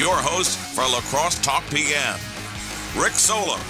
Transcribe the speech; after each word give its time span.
your 0.00 0.16
host 0.16 0.56
for 0.56 0.80
La 0.80 1.02
Crosse 1.02 1.38
Talk 1.40 1.62
PM, 1.68 2.18
Rick 2.96 3.12
Solem. 3.12 3.60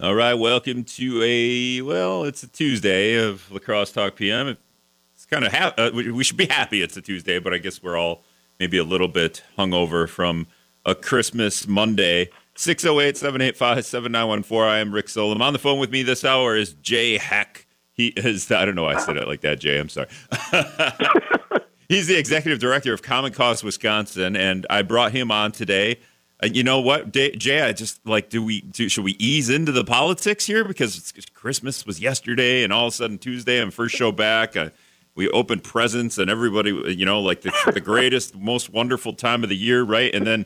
All 0.00 0.14
right, 0.14 0.34
welcome 0.34 0.84
to 0.84 1.20
a 1.24 1.82
well, 1.82 2.22
it's 2.22 2.44
a 2.44 2.46
Tuesday 2.46 3.16
of 3.16 3.50
La 3.50 3.58
Crosse 3.58 3.90
Talk 3.90 4.14
PM. 4.14 4.46
It's 4.46 5.26
kind 5.26 5.44
of 5.44 5.52
ha- 5.52 5.74
uh, 5.76 5.90
we 5.92 6.22
should 6.22 6.36
be 6.36 6.46
happy 6.46 6.82
it's 6.82 6.96
a 6.96 7.02
Tuesday, 7.02 7.40
but 7.40 7.52
I 7.52 7.58
guess 7.58 7.82
we're 7.82 7.96
all 7.96 8.22
maybe 8.60 8.78
a 8.78 8.84
little 8.84 9.08
bit 9.08 9.42
hungover 9.58 10.08
from 10.08 10.46
a 10.84 10.94
Christmas 10.94 11.66
Monday. 11.66 12.30
608 12.54 13.16
785 13.16 13.84
7914. 13.84 14.72
I 14.72 14.78
am 14.78 14.94
Rick 14.94 15.08
Solem. 15.08 15.42
On 15.42 15.52
the 15.52 15.58
phone 15.58 15.80
with 15.80 15.90
me 15.90 16.04
this 16.04 16.24
hour 16.24 16.56
is 16.56 16.74
Jay 16.74 17.18
Heck. 17.18 17.66
He 17.92 18.08
is, 18.16 18.52
I 18.52 18.64
don't 18.66 18.76
know 18.76 18.84
why 18.84 18.94
I 18.94 19.00
said 19.00 19.16
it 19.16 19.26
like 19.26 19.40
that, 19.40 19.58
Jay. 19.58 19.80
I'm 19.80 19.88
sorry. 19.88 20.06
He's 21.88 22.06
the 22.06 22.18
executive 22.18 22.58
director 22.58 22.92
of 22.92 23.02
Common 23.02 23.32
Cause 23.32 23.62
Wisconsin, 23.62 24.36
and 24.36 24.66
I 24.68 24.82
brought 24.82 25.12
him 25.12 25.30
on 25.30 25.52
today. 25.52 26.00
Uh, 26.42 26.48
you 26.52 26.62
know 26.62 26.80
what, 26.80 27.12
Jay? 27.12 27.62
I 27.62 27.72
just 27.72 28.04
like, 28.06 28.28
do 28.28 28.42
we 28.42 28.60
do, 28.60 28.88
should 28.88 29.04
we 29.04 29.16
ease 29.18 29.48
into 29.48 29.72
the 29.72 29.84
politics 29.84 30.46
here 30.46 30.64
because 30.64 31.12
Christmas 31.32 31.86
was 31.86 32.00
yesterday, 32.00 32.62
and 32.62 32.72
all 32.72 32.88
of 32.88 32.92
a 32.92 32.96
sudden 32.96 33.18
Tuesday, 33.18 33.60
I'm 33.60 33.70
first 33.70 33.94
show 33.94 34.12
back, 34.12 34.56
uh, 34.56 34.70
we 35.14 35.28
opened 35.30 35.64
presents, 35.64 36.18
and 36.18 36.30
everybody, 36.30 36.70
you 36.94 37.06
know, 37.06 37.20
like 37.20 37.40
the, 37.40 37.52
the 37.72 37.80
greatest, 37.80 38.36
most 38.36 38.68
wonderful 38.70 39.14
time 39.14 39.42
of 39.42 39.48
the 39.48 39.56
year, 39.56 39.82
right? 39.82 40.14
And 40.14 40.26
then 40.26 40.44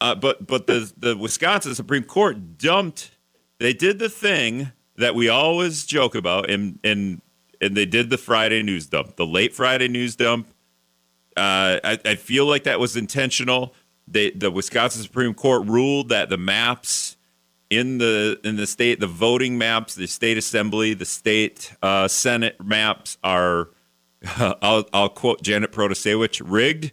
uh, 0.00 0.14
but 0.14 0.46
but 0.46 0.66
the 0.66 0.92
the 0.96 1.16
Wisconsin 1.16 1.74
Supreme 1.74 2.04
Court 2.04 2.58
dumped. 2.58 3.10
They 3.58 3.72
did 3.72 3.98
the 3.98 4.08
thing 4.08 4.72
that 4.96 5.14
we 5.14 5.28
always 5.28 5.86
joke 5.86 6.14
about, 6.14 6.50
and 6.50 6.78
and 6.84 7.22
and 7.60 7.76
they 7.76 7.86
did 7.86 8.10
the 8.10 8.18
Friday 8.18 8.62
news 8.62 8.86
dump, 8.86 9.16
the 9.16 9.26
late 9.26 9.54
Friday 9.54 9.88
news 9.88 10.14
dump. 10.16 10.48
Uh, 11.36 11.80
I, 11.82 11.98
I 12.04 12.14
feel 12.14 12.46
like 12.46 12.64
that 12.64 12.78
was 12.80 12.96
intentional. 12.96 13.74
The 14.06 14.50
Wisconsin 14.52 15.02
Supreme 15.02 15.34
Court 15.34 15.66
ruled 15.66 16.10
that 16.10 16.28
the 16.28 16.36
maps 16.36 17.16
in 17.70 17.98
the 17.98 18.38
in 18.44 18.56
the 18.56 18.66
state, 18.66 19.00
the 19.00 19.06
voting 19.06 19.56
maps, 19.56 19.94
the 19.94 20.06
state 20.06 20.36
assembly, 20.36 20.94
the 20.94 21.06
state 21.06 21.74
uh, 21.82 22.08
senate 22.08 22.62
maps 22.62 23.18
are. 23.24 23.70
I'll, 24.38 24.88
I'll 24.94 25.10
quote 25.10 25.42
Janet 25.42 25.70
Protasiewicz, 25.70 26.40
rigged 26.42 26.92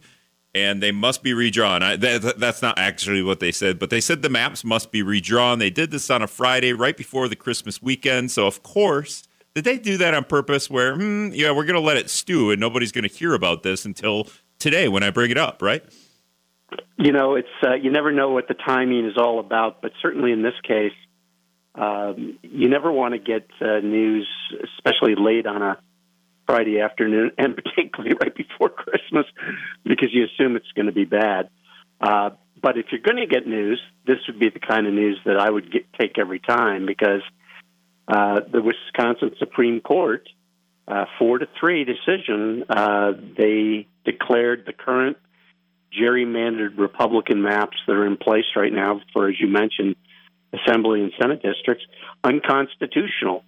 and 0.54 0.82
they 0.82 0.92
must 0.92 1.22
be 1.22 1.32
redrawn. 1.32 1.82
I, 1.82 1.96
that, 1.96 2.38
that's 2.38 2.62
not 2.62 2.78
actually 2.78 3.22
what 3.22 3.40
they 3.40 3.52
said, 3.52 3.78
but 3.78 3.90
they 3.90 4.00
said 4.00 4.22
the 4.22 4.28
maps 4.28 4.64
must 4.64 4.92
be 4.92 5.02
redrawn. 5.02 5.58
They 5.58 5.70
did 5.70 5.90
this 5.90 6.10
on 6.10 6.22
a 6.22 6.26
Friday 6.26 6.72
right 6.72 6.96
before 6.96 7.28
the 7.28 7.36
Christmas 7.36 7.80
weekend. 7.80 8.30
So, 8.30 8.46
of 8.46 8.62
course, 8.62 9.26
did 9.54 9.64
they 9.64 9.78
do 9.78 9.98
that 9.98 10.14
on 10.14 10.24
purpose 10.24 10.70
where, 10.70 10.94
hmm, 10.94 11.30
yeah, 11.32 11.50
we're 11.50 11.64
going 11.64 11.74
to 11.74 11.80
let 11.80 11.96
it 11.96 12.08
stew 12.08 12.50
and 12.50 12.60
nobody's 12.60 12.92
going 12.92 13.08
to 13.08 13.14
hear 13.14 13.34
about 13.34 13.62
this 13.62 13.84
until 13.84 14.28
today 14.58 14.88
when 14.88 15.02
I 15.02 15.10
bring 15.10 15.30
it 15.30 15.38
up, 15.38 15.60
right? 15.60 15.82
You 16.96 17.12
know, 17.12 17.34
it's 17.34 17.48
uh, 17.66 17.74
you 17.74 17.90
never 17.90 18.12
know 18.12 18.30
what 18.30 18.48
the 18.48 18.54
timing 18.54 19.06
is 19.06 19.16
all 19.16 19.40
about, 19.40 19.82
but 19.82 19.92
certainly 20.00 20.32
in 20.32 20.42
this 20.42 20.54
case, 20.66 20.92
um, 21.74 22.38
you 22.42 22.68
never 22.68 22.92
want 22.92 23.14
to 23.14 23.18
get 23.18 23.48
uh, 23.60 23.80
news, 23.80 24.28
especially 24.76 25.14
late 25.16 25.46
on 25.46 25.62
a 25.62 25.78
Friday 26.46 26.80
afternoon, 26.80 27.32
and 27.38 27.56
particularly 27.56 28.14
right 28.20 28.34
before 28.34 28.68
Christmas, 28.68 29.26
because 29.84 30.08
you 30.12 30.26
assume 30.26 30.56
it's 30.56 30.70
going 30.74 30.86
to 30.86 30.92
be 30.92 31.04
bad. 31.04 31.50
Uh, 32.00 32.30
but 32.60 32.78
if 32.78 32.86
you're 32.90 33.00
going 33.00 33.16
to 33.16 33.26
get 33.26 33.46
news, 33.46 33.80
this 34.06 34.18
would 34.28 34.38
be 34.38 34.48
the 34.48 34.60
kind 34.60 34.86
of 34.86 34.92
news 34.92 35.18
that 35.24 35.38
I 35.38 35.50
would 35.50 35.72
get, 35.72 35.92
take 35.94 36.18
every 36.18 36.38
time 36.38 36.86
because 36.86 37.22
uh, 38.08 38.40
the 38.50 38.60
Wisconsin 38.62 39.32
Supreme 39.38 39.80
Court, 39.80 40.28
uh, 40.88 41.04
four 41.18 41.38
to 41.38 41.46
three 41.58 41.84
decision, 41.84 42.64
uh, 42.68 43.12
they 43.36 43.86
declared 44.04 44.64
the 44.66 44.72
current 44.72 45.16
gerrymandered 45.92 46.78
Republican 46.78 47.42
maps 47.42 47.76
that 47.86 47.92
are 47.92 48.06
in 48.06 48.16
place 48.16 48.44
right 48.56 48.72
now 48.72 49.00
for, 49.12 49.28
as 49.28 49.34
you 49.40 49.46
mentioned, 49.46 49.96
Assembly 50.52 51.00
and 51.02 51.12
Senate 51.20 51.42
districts 51.42 51.84
unconstitutional. 52.24 53.44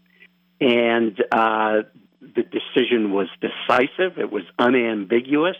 And 0.60 1.19
uh, 1.32 1.82
the 2.20 2.43
decision 2.43 3.12
was 3.12 3.28
decisive, 3.41 4.19
it 4.19 4.31
was 4.31 4.44
unambiguous. 4.59 5.56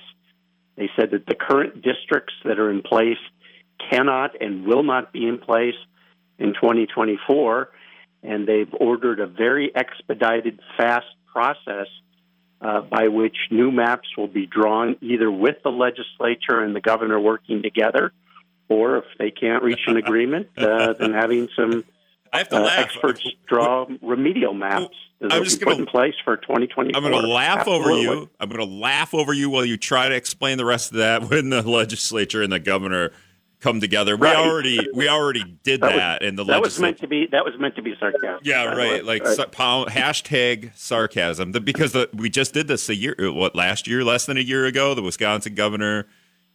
They 0.77 0.91
said 0.97 1.10
that 1.12 1.27
the 1.27 1.34
current 1.34 1.83
districts 1.83 2.34
that 2.44 2.59
are 2.59 2.71
in 2.71 2.83
place 2.83 3.19
cannot 3.91 4.41
and 4.41 4.66
will 4.66 4.83
not 4.83 5.12
be 5.12 5.27
in 5.27 5.38
place 5.38 5.75
in 6.38 6.54
2024, 6.54 7.69
and 8.25 8.49
they've 8.49 8.73
ordered 8.81 9.21
a 9.21 9.27
very 9.27 9.71
expedited, 9.75 10.59
fast 10.77 11.07
process 11.33 11.87
uh, 12.61 12.81
by 12.81 13.09
which 13.09 13.37
new 13.51 13.71
maps 13.71 14.09
will 14.17 14.27
be 14.27 14.47
drawn 14.47 14.97
either 15.01 15.31
with 15.31 15.57
the 15.62 15.71
legislature 15.71 16.61
and 16.61 16.75
the 16.75 16.81
governor 16.81 17.21
working 17.21 17.63
together, 17.63 18.13
or 18.69 18.99
if 18.99 19.05
they 19.19 19.31
can't 19.31 19.63
reach 19.63 19.83
an 19.87 19.97
agreement, 19.97 20.49
uh, 20.57 20.95
then 20.95 21.13
having 21.13 21.49
some 21.55 21.84
I 22.34 22.39
have 22.39 22.49
to 22.49 22.57
uh. 22.57 22.71
Experts 22.77 23.23
draw 23.47 23.87
remedial 24.03 24.55
maps 24.55 24.97
that 25.21 25.33
I'm 25.33 25.45
just 25.45 25.61
going 25.61 25.77
to 25.77 25.84
put 25.84 25.89
in 25.89 25.91
place 25.91 26.15
for 26.25 26.37
2024. 26.37 26.97
I'm 26.97 27.09
going 27.09 27.23
to 27.23 27.29
laugh 27.29 27.61
Absolutely. 27.61 28.07
over 28.07 28.15
you. 28.17 28.31
I'm 28.41 28.49
going 28.49 28.67
to 28.67 28.75
laugh 28.75 29.15
over 29.15 29.33
you 29.33 29.51
while 29.51 29.65
you 29.65 29.77
try 29.77 30.09
to 30.09 30.15
explain 30.17 30.59
the 30.59 30.65
rest 30.65 30.91
of 30.91 30.99
that 30.99 31.23
when 31.31 31.51
the 31.51 31.63
legislature 31.63 32.43
and 32.43 32.53
the 32.53 32.59
governor 32.59 33.13
come 33.60 33.81
together. 33.81 34.16
We 34.16 34.28
already 34.28 34.78
we 34.94 35.09
already 35.09 35.44
did 35.62 35.81
that, 35.81 35.97
that 35.97 36.20
was, 36.20 36.28
in 36.28 36.37
the 36.37 36.44
legislature. 36.44 36.54
that 36.54 36.62
was 36.62 36.81
meant 36.81 36.98
to 36.98 37.06
be 37.06 37.26
that 37.31 37.44
was 37.44 37.54
meant 37.59 37.76
to 37.76 37.82
be 37.82 37.94
sarcasm. 37.98 38.41
Yeah, 38.42 38.65
right. 38.65 39.04
like 39.04 39.25
right. 39.25 39.53
Pound, 39.53 39.91
hashtag 39.91 40.76
sarcasm 40.76 41.53
because 41.53 41.92
the, 41.92 42.09
we 42.12 42.31
just 42.31 42.54
did 42.54 42.69
this 42.69 42.88
a 42.88 42.94
year 42.94 43.16
what 43.19 43.54
last 43.54 43.87
year, 43.87 44.04
less 44.04 44.26
than 44.26 44.37
a 44.37 44.41
year 44.41 44.66
ago. 44.66 44.94
The 44.94 45.03
Wisconsin 45.03 45.54
governor 45.54 46.06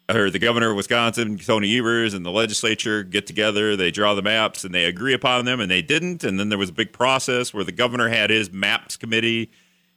or 0.09 0.29
the 0.29 0.39
governor 0.39 0.71
of 0.71 0.75
Wisconsin, 0.75 1.37
Tony 1.37 1.77
Evers, 1.77 2.13
and 2.13 2.25
the 2.25 2.31
legislature 2.31 3.03
get 3.03 3.27
together. 3.27 3.75
They 3.75 3.91
draw 3.91 4.15
the 4.15 4.21
maps 4.21 4.63
and 4.63 4.73
they 4.73 4.85
agree 4.85 5.13
upon 5.13 5.45
them, 5.45 5.59
and 5.59 5.69
they 5.69 5.81
didn't. 5.81 6.23
And 6.23 6.39
then 6.39 6.49
there 6.49 6.57
was 6.57 6.69
a 6.69 6.73
big 6.73 6.91
process 6.91 7.53
where 7.53 7.63
the 7.63 7.71
governor 7.71 8.09
had 8.09 8.29
his 8.29 8.51
maps 8.51 8.97
committee, 8.97 9.51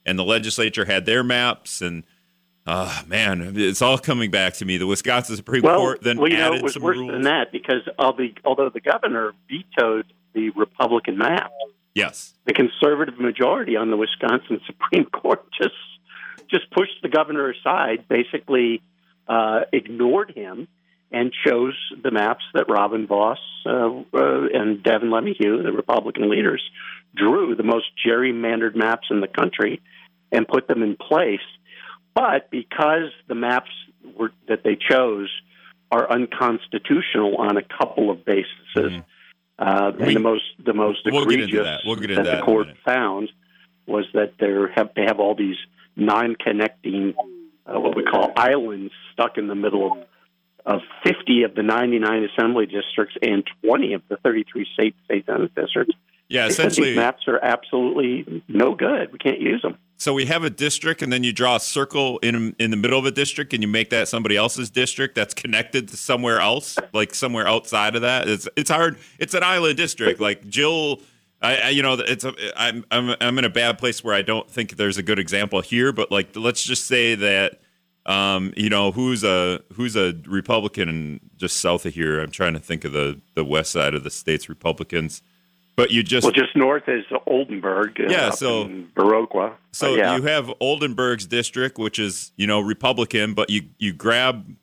and 0.05 0.17
the 0.19 0.23
legislature 0.23 0.85
had 0.85 1.05
their 1.05 1.23
maps. 1.23 1.81
And 1.81 2.03
oh 2.67 3.03
man, 3.07 3.53
it's 3.55 3.81
all 3.81 3.97
coming 3.97 4.31
back 4.31 4.53
to 4.55 4.65
me. 4.65 4.77
The 4.77 4.87
Wisconsin 4.87 5.35
Supreme 5.35 5.63
well, 5.63 5.77
Court 5.77 6.01
then 6.01 6.17
well, 6.17 6.29
you 6.29 6.37
added 6.37 6.51
know, 6.51 6.57
it 6.59 6.63
was 6.63 6.73
some 6.73 6.83
worse 6.83 6.97
rules. 6.97 7.11
than 7.11 7.23
that 7.23 7.51
because 7.51 7.81
the, 7.85 8.29
although 8.45 8.69
the 8.69 8.81
governor 8.81 9.33
vetoed 9.49 10.05
the 10.33 10.49
Republican 10.51 11.17
map, 11.17 11.51
yes, 11.93 12.33
the 12.45 12.53
conservative 12.53 13.19
majority 13.19 13.75
on 13.75 13.89
the 13.91 13.97
Wisconsin 13.97 14.61
Supreme 14.65 15.05
Court 15.05 15.43
just 15.59 15.75
just 16.49 16.69
pushed 16.71 17.01
the 17.01 17.09
governor 17.09 17.49
aside, 17.51 18.07
basically 18.07 18.81
uh, 19.27 19.61
ignored 19.71 20.31
him 20.35 20.67
and 21.11 21.31
chose 21.45 21.75
the 22.01 22.11
maps 22.11 22.43
that 22.53 22.65
Robin 22.69 23.05
Vos 23.07 23.37
uh, 23.65 23.69
uh, 23.69 24.47
and 24.53 24.83
Devin 24.83 25.09
LeMahieu, 25.09 25.63
the 25.63 25.71
Republican 25.71 26.29
leaders, 26.29 26.61
drew, 27.15 27.55
the 27.55 27.63
most 27.63 27.85
gerrymandered 28.05 28.75
maps 28.75 29.07
in 29.11 29.21
the 29.21 29.27
country, 29.27 29.81
and 30.31 30.47
put 30.47 30.67
them 30.67 30.81
in 30.81 30.95
place. 30.95 31.39
But 32.13 32.49
because 32.51 33.11
the 33.27 33.35
maps 33.35 33.71
were, 34.17 34.31
that 34.47 34.63
they 34.63 34.75
chose 34.75 35.29
are 35.91 36.09
unconstitutional 36.09 37.37
on 37.37 37.57
a 37.57 37.63
couple 37.63 38.09
of 38.09 38.25
bases, 38.25 38.47
mm-hmm. 38.75 38.99
uh, 39.59 39.91
we, 39.97 40.07
and 40.07 40.15
the 40.15 40.19
most 40.19 40.43
the 40.63 40.73
most 40.73 40.99
we'll 41.05 41.23
egregious 41.23 41.63
that, 41.63 41.81
we'll 41.85 41.95
that, 41.95 42.23
that 42.23 42.37
the 42.37 42.41
court 42.43 42.67
found 42.85 43.29
was 43.85 44.05
that 44.13 44.33
they 44.39 44.51
have 44.75 44.91
they 44.95 45.03
have 45.03 45.19
all 45.19 45.35
these 45.35 45.57
non-connecting 45.95 47.13
uh, 47.65 47.79
what 47.79 47.95
we 47.95 48.03
call 48.03 48.31
islands 48.35 48.91
stuck 49.13 49.37
in 49.37 49.47
the 49.47 49.55
middle 49.55 49.91
of, 50.65 50.75
of 50.75 50.81
50 51.03 51.43
of 51.43 51.55
the 51.55 51.63
99 51.63 52.29
assembly 52.35 52.65
districts 52.65 53.15
and 53.21 53.43
20 53.63 53.93
of 53.93 54.01
the 54.09 54.17
33 54.17 54.67
state 54.73 54.95
state 55.05 55.25
senate 55.25 55.53
districts. 55.55 55.95
Yeah, 56.29 56.47
essentially, 56.47 56.89
these 56.89 56.97
maps 56.97 57.27
are 57.27 57.39
absolutely 57.43 58.43
no 58.47 58.73
good. 58.75 59.11
We 59.11 59.19
can't 59.19 59.39
use 59.39 59.61
them. 59.61 59.77
So 59.97 60.13
we 60.13 60.25
have 60.25 60.43
a 60.43 60.49
district, 60.49 61.01
and 61.01 61.13
then 61.13 61.23
you 61.23 61.31
draw 61.31 61.57
a 61.57 61.59
circle 61.59 62.17
in 62.19 62.55
in 62.59 62.71
the 62.71 62.77
middle 62.77 62.97
of 62.97 63.05
a 63.05 63.11
district, 63.11 63.53
and 63.53 63.61
you 63.61 63.67
make 63.67 63.89
that 63.91 64.07
somebody 64.07 64.35
else's 64.35 64.69
district 64.69 65.15
that's 65.15 65.33
connected 65.33 65.89
to 65.89 65.97
somewhere 65.97 66.39
else, 66.39 66.77
like 66.93 67.13
somewhere 67.13 67.47
outside 67.47 67.95
of 67.95 68.01
that. 68.01 68.27
It's 68.27 68.47
it's 68.55 68.69
hard. 68.69 68.97
It's 69.19 69.33
an 69.33 69.43
island 69.43 69.77
district. 69.77 70.19
Like 70.19 70.47
Jill 70.47 71.01
I, 71.43 71.55
I, 71.57 71.69
you 71.69 71.83
know, 71.83 71.93
it's 71.93 72.23
a, 72.23 72.33
I'm, 72.55 72.85
I'm, 72.89 73.15
I'm 73.19 73.37
in 73.37 73.43
a 73.43 73.49
bad 73.49 73.77
place 73.77 74.03
where 74.03 74.15
I 74.15 74.21
don't 74.21 74.49
think 74.49 74.77
there's 74.77 74.97
a 74.97 75.03
good 75.03 75.19
example 75.19 75.59
here, 75.59 75.91
but 75.91 76.09
like, 76.09 76.35
let's 76.35 76.63
just 76.63 76.87
say 76.87 77.15
that, 77.15 77.59
um, 78.05 78.53
you 78.55 78.69
know, 78.69 78.91
who's 78.91 79.25
a, 79.25 79.61
who's 79.73 79.97
a 79.97 80.13
Republican 80.25 81.19
just 81.35 81.57
south 81.57 81.85
of 81.85 81.93
here? 81.93 82.21
I'm 82.21 82.31
trying 82.31 82.53
to 82.53 82.59
think 82.59 82.85
of 82.85 82.93
the, 82.93 83.19
the 83.35 83.43
west 83.43 83.73
side 83.73 83.93
of 83.93 84.05
the 84.05 84.09
state's 84.09 84.47
Republicans, 84.47 85.21
but 85.75 85.91
you 85.91 86.03
just, 86.03 86.23
well, 86.23 86.31
just 86.31 86.55
north 86.55 86.87
is 86.87 87.05
Oldenburg. 87.25 87.99
Uh, 87.99 88.09
yeah. 88.09 88.29
So 88.29 88.67
Viroqua. 88.95 89.53
So 89.71 89.95
yeah. 89.95 90.15
you 90.15 90.23
have 90.23 90.51
Oldenburg's 90.59 91.25
district, 91.25 91.77
which 91.77 91.99
is, 91.99 92.31
you 92.37 92.47
know, 92.47 92.59
Republican, 92.59 93.33
but 93.33 93.49
you, 93.49 93.63
you 93.79 93.93
grab, 93.93 94.55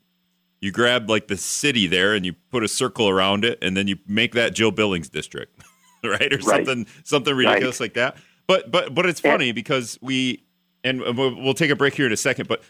you 0.60 0.70
grab 0.70 1.10
like 1.10 1.28
the 1.28 1.36
city 1.36 1.86
there 1.86 2.14
and 2.14 2.24
you 2.24 2.34
put 2.50 2.62
a 2.62 2.68
circle 2.68 3.08
around 3.08 3.44
it 3.44 3.58
and 3.62 3.76
then 3.76 3.88
you 3.88 3.98
make 4.06 4.34
that 4.34 4.54
Jill 4.54 4.70
Billings 4.70 5.08
district. 5.08 5.60
right, 6.04 6.32
or 6.32 6.36
right. 6.36 6.44
something 6.44 6.86
something 7.04 7.34
ridiculous 7.34 7.80
right. 7.80 7.84
like 7.84 7.94
that. 7.94 8.16
But 8.46 8.70
but 8.70 8.94
but 8.94 9.06
it's 9.06 9.20
funny 9.20 9.46
yeah. 9.46 9.52
because 9.52 9.98
we 10.00 10.42
and 10.82 11.00
we'll, 11.00 11.34
we'll 11.36 11.54
take 11.54 11.70
a 11.70 11.76
break 11.76 11.94
here 11.94 12.06
in 12.06 12.12
a 12.12 12.16
second. 12.16 12.48
But 12.48 12.62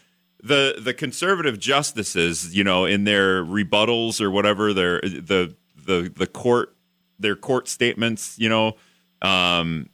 the 0.43 0.75
the 0.79 0.93
conservative 0.93 1.59
justices, 1.59 2.55
you 2.55 2.63
know, 2.63 2.85
in 2.85 3.03
their 3.03 3.43
rebuttals 3.43 4.19
or 4.21 4.29
whatever, 4.29 4.73
their 4.73 5.01
the 5.01 5.55
the 5.75 6.11
the 6.15 6.27
court 6.27 6.75
their 7.21 7.35
court 7.35 7.67
statements, 7.67 8.37
you 8.37 8.49
know, 8.49 8.75
um, 9.21 9.89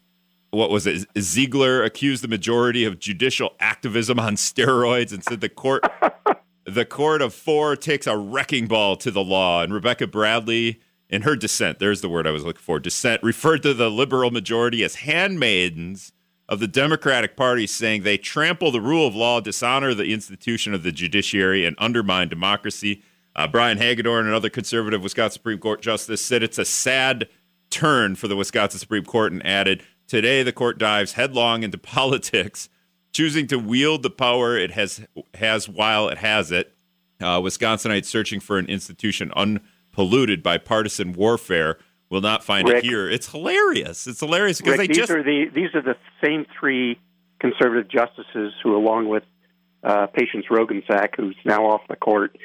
what 0.51 0.69
was 0.69 0.88
it? 0.88 1.06
Ziegler 1.19 1.83
accused 1.83 2.24
the 2.24 2.27
majority 2.27 2.85
of 2.85 3.00
judicial 3.00 3.53
activism 3.59 4.19
on 4.19 4.35
steroids 4.35 5.13
and 5.13 5.24
said 5.24 5.41
the 5.41 5.50
court 5.50 5.83
the 6.65 6.85
court 6.85 7.21
of 7.21 7.33
four 7.33 7.75
takes 7.75 8.07
a 8.07 8.18
wrecking 8.18 8.68
ball 8.68 8.95
to 8.97 9.12
the 9.12 9.24
law. 9.24 9.63
And 9.63 9.74
Rebecca 9.74 10.07
Bradley, 10.07 10.81
in 11.09 11.21
her 11.21 11.35
dissent, 11.35 11.79
there's 11.79 12.01
the 12.01 12.09
word 12.09 12.27
I 12.27 12.31
was 12.31 12.44
looking 12.44 12.62
for, 12.62 12.79
dissent, 12.79 13.24
referred 13.24 13.63
to 13.63 13.73
the 13.73 13.89
liberal 13.89 14.31
majority 14.31 14.83
as 14.83 14.95
handmaidens 14.95 16.12
of 16.50 16.59
the 16.59 16.68
Democratic 16.68 17.35
Party, 17.35 17.68
saying 17.68 18.03
they 18.03 18.18
trample 18.18 18.71
the 18.71 18.81
rule 18.81 19.07
of 19.07 19.15
law, 19.15 19.39
dishonor 19.39 19.94
the 19.94 20.13
institution 20.13 20.73
of 20.73 20.83
the 20.83 20.91
judiciary, 20.91 21.65
and 21.65 21.75
undermine 21.80 22.30
democracy. 22.30 23.01
Uh, 23.38 23.48
Brian 23.48 23.78
Hagedorn, 23.78 24.25
another 24.25 24.50
conservative 24.50 25.04
Wisconsin 25.04 25.34
Supreme 25.34 25.60
Court 25.60 25.80
justice, 25.80 26.25
said 26.25 26.42
it's 26.42 26.57
a 26.57 26.66
sad 26.66 27.30
turn 27.69 28.16
for 28.16 28.28
the 28.28 28.36
Wisconsin 28.36 28.80
Supreme 28.80 29.06
Court 29.06 29.31
and 29.31 29.45
added, 29.45 29.84
Today, 30.07 30.42
the 30.42 30.54
court 30.54 30.80
dives 30.80 31.13
headlong 31.13 31.63
into 31.63 31.78
politics, 31.78 32.69
choosing 33.13 33.45
to 33.48 33.60
wield 33.60 34.04
the 34.04 34.10
power 34.10 34.57
it 34.57 34.72
has 34.72 35.06
has 35.36 35.69
while 35.69 36.10
it 36.10 36.18
has 36.18 36.51
it. 36.51 36.74
Uh, 37.19 37.39
Wisconsinites 37.39 38.06
searching 38.06 38.39
for 38.39 38.57
an 38.57 38.68
institution 38.68 39.31
unpolluted 39.36 40.42
by 40.42 40.57
partisan 40.57 41.13
warfare 41.13 41.78
will 42.10 42.22
not 42.22 42.44
find 42.44 42.68
Rick, 42.68 42.83
it 42.83 42.86
here. 42.86 43.10
It's 43.10 43.30
hilarious. 43.31 44.07
It's 44.07 44.19
hilarious 44.19 44.60
because 44.60 44.78
Rick, 44.78 44.80
they 44.80 44.88
these 44.88 44.98
just 44.98 45.12
are 45.12 45.24
the 45.24 45.45
these 45.54 45.75
are 45.75 45.81
the 45.81 45.98
same 46.24 46.45
three 46.60 47.00
conservative 47.40 47.88
justices 47.88 48.54
who, 48.63 48.75
along 48.75 49.10
with 49.10 49.24
uh, 49.83 50.07
Patience 50.07 50.45
Roggensack, 50.50 51.16
who's 51.16 51.36
now 51.45 51.66
off 51.66 51.81
the 51.90 51.95
court, 51.95 52.38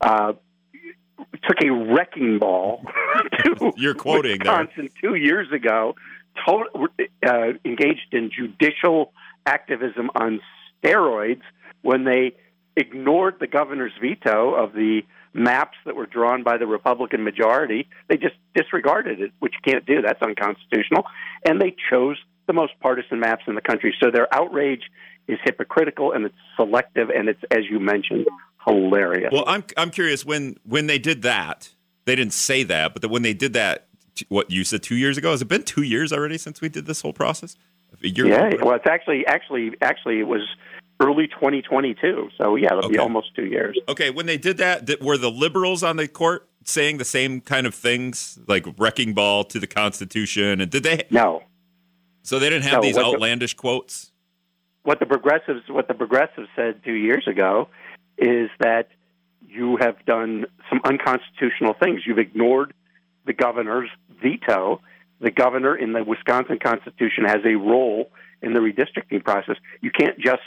uh, 0.00 0.32
took 1.46 1.62
a 1.62 1.70
wrecking 1.70 2.38
ball 2.38 2.84
to 3.44 3.72
You're 3.76 3.94
quoting 3.94 4.38
there. 4.42 4.58
Wisconsin 4.58 4.90
two 5.00 5.14
years 5.14 5.50
ago, 5.52 5.94
total, 6.46 6.88
uh, 7.26 7.52
engaged 7.64 8.12
in 8.12 8.30
judicial 8.30 9.12
activism 9.46 10.10
on 10.14 10.40
steroids 10.82 11.42
when 11.82 12.04
they 12.04 12.32
ignored 12.76 13.36
the 13.40 13.46
governor's 13.46 13.92
veto 14.00 14.54
of 14.54 14.72
the 14.72 15.02
maps 15.34 15.76
that 15.84 15.96
were 15.96 16.06
drawn 16.06 16.42
by 16.42 16.56
the 16.58 16.66
Republican 16.66 17.24
majority. 17.24 17.88
They 18.08 18.16
just 18.16 18.36
disregarded 18.54 19.20
it, 19.20 19.32
which 19.40 19.54
you 19.54 19.72
can't 19.72 19.84
do. 19.86 20.02
That's 20.02 20.22
unconstitutional. 20.22 21.04
And 21.46 21.60
they 21.60 21.74
chose 21.90 22.16
the 22.46 22.52
most 22.52 22.72
partisan 22.80 23.20
maps 23.20 23.44
in 23.46 23.54
the 23.54 23.60
country. 23.60 23.94
So 24.02 24.10
their 24.10 24.32
outrage 24.34 24.82
is 25.26 25.38
hypocritical 25.44 26.12
and 26.12 26.24
it's 26.24 26.34
selective 26.56 27.10
and 27.10 27.28
it's, 27.28 27.40
as 27.50 27.64
you 27.70 27.78
mentioned, 27.78 28.26
hilarious. 28.66 29.30
Well, 29.32 29.44
I'm 29.46 29.64
I'm 29.76 29.90
curious 29.90 30.24
when 30.24 30.56
when 30.64 30.86
they 30.86 30.98
did 30.98 31.22
that, 31.22 31.70
they 32.04 32.16
didn't 32.16 32.32
say 32.34 32.62
that, 32.64 32.92
but 32.92 33.02
the, 33.02 33.08
when 33.08 33.22
they 33.22 33.34
did 33.34 33.52
that, 33.54 33.88
what 34.28 34.50
you 34.50 34.64
said 34.64 34.82
two 34.82 34.96
years 34.96 35.16
ago, 35.18 35.30
has 35.30 35.42
it 35.42 35.48
been 35.48 35.62
two 35.62 35.82
years 35.82 36.12
already 36.12 36.38
since 36.38 36.60
we 36.60 36.68
did 36.68 36.86
this 36.86 37.00
whole 37.00 37.12
process? 37.12 37.56
A 38.02 38.08
year 38.08 38.26
yeah, 38.26 38.46
ago? 38.48 38.66
well, 38.66 38.74
it's 38.76 38.86
actually 38.86 39.26
actually 39.26 39.72
actually 39.80 40.20
it 40.20 40.26
was 40.28 40.42
early 41.00 41.26
2022. 41.28 42.30
So 42.36 42.56
yeah, 42.56 42.76
it'll 42.76 42.90
be 42.90 42.98
almost 42.98 43.34
two 43.34 43.46
years. 43.46 43.78
Okay, 43.88 44.10
when 44.10 44.26
they 44.26 44.36
did 44.36 44.58
that, 44.58 44.86
th- 44.86 45.00
were 45.00 45.16
the 45.16 45.30
liberals 45.30 45.82
on 45.82 45.96
the 45.96 46.06
court 46.06 46.48
saying 46.64 46.98
the 46.98 47.04
same 47.04 47.40
kind 47.40 47.66
of 47.66 47.74
things, 47.74 48.38
like 48.46 48.66
wrecking 48.78 49.14
ball 49.14 49.44
to 49.44 49.58
the 49.58 49.66
Constitution? 49.66 50.60
And 50.60 50.70
did 50.70 50.82
they? 50.82 51.04
No, 51.10 51.44
So 52.22 52.38
they 52.38 52.50
didn't 52.50 52.64
have 52.64 52.74
No, 52.74 52.80
these 52.82 52.96
what 52.96 53.02
the- 53.04 53.08
outlandish 53.14 53.54
quotes. 53.54 54.12
what 54.82 54.98
the 55.00 55.06
progressives 55.06 55.62
what 55.68 55.88
the 55.88 55.94
progressives 55.94 56.48
said 56.54 56.82
two 56.84 56.92
years 56.94 57.26
ago 57.26 57.68
is 58.18 58.50
that 58.60 58.88
you 59.48 59.76
have 59.76 60.04
done 60.04 60.46
some 60.68 60.80
unconstitutional 60.84 61.74
things. 61.74 62.02
You've 62.06 62.18
ignored 62.18 62.74
the 63.24 63.32
governor's 63.32 63.90
veto. 64.22 64.80
The 65.20 65.30
governor 65.30 65.74
in 65.74 65.92
the 65.92 66.04
Wisconsin 66.04 66.58
Constitution 66.62 67.24
has 67.24 67.38
a 67.44 67.54
role 67.54 68.10
in 68.42 68.52
the 68.52 68.60
redistricting 68.60 69.24
process. 69.24 69.56
You 69.80 69.90
can't 69.90 70.18
just 70.18 70.42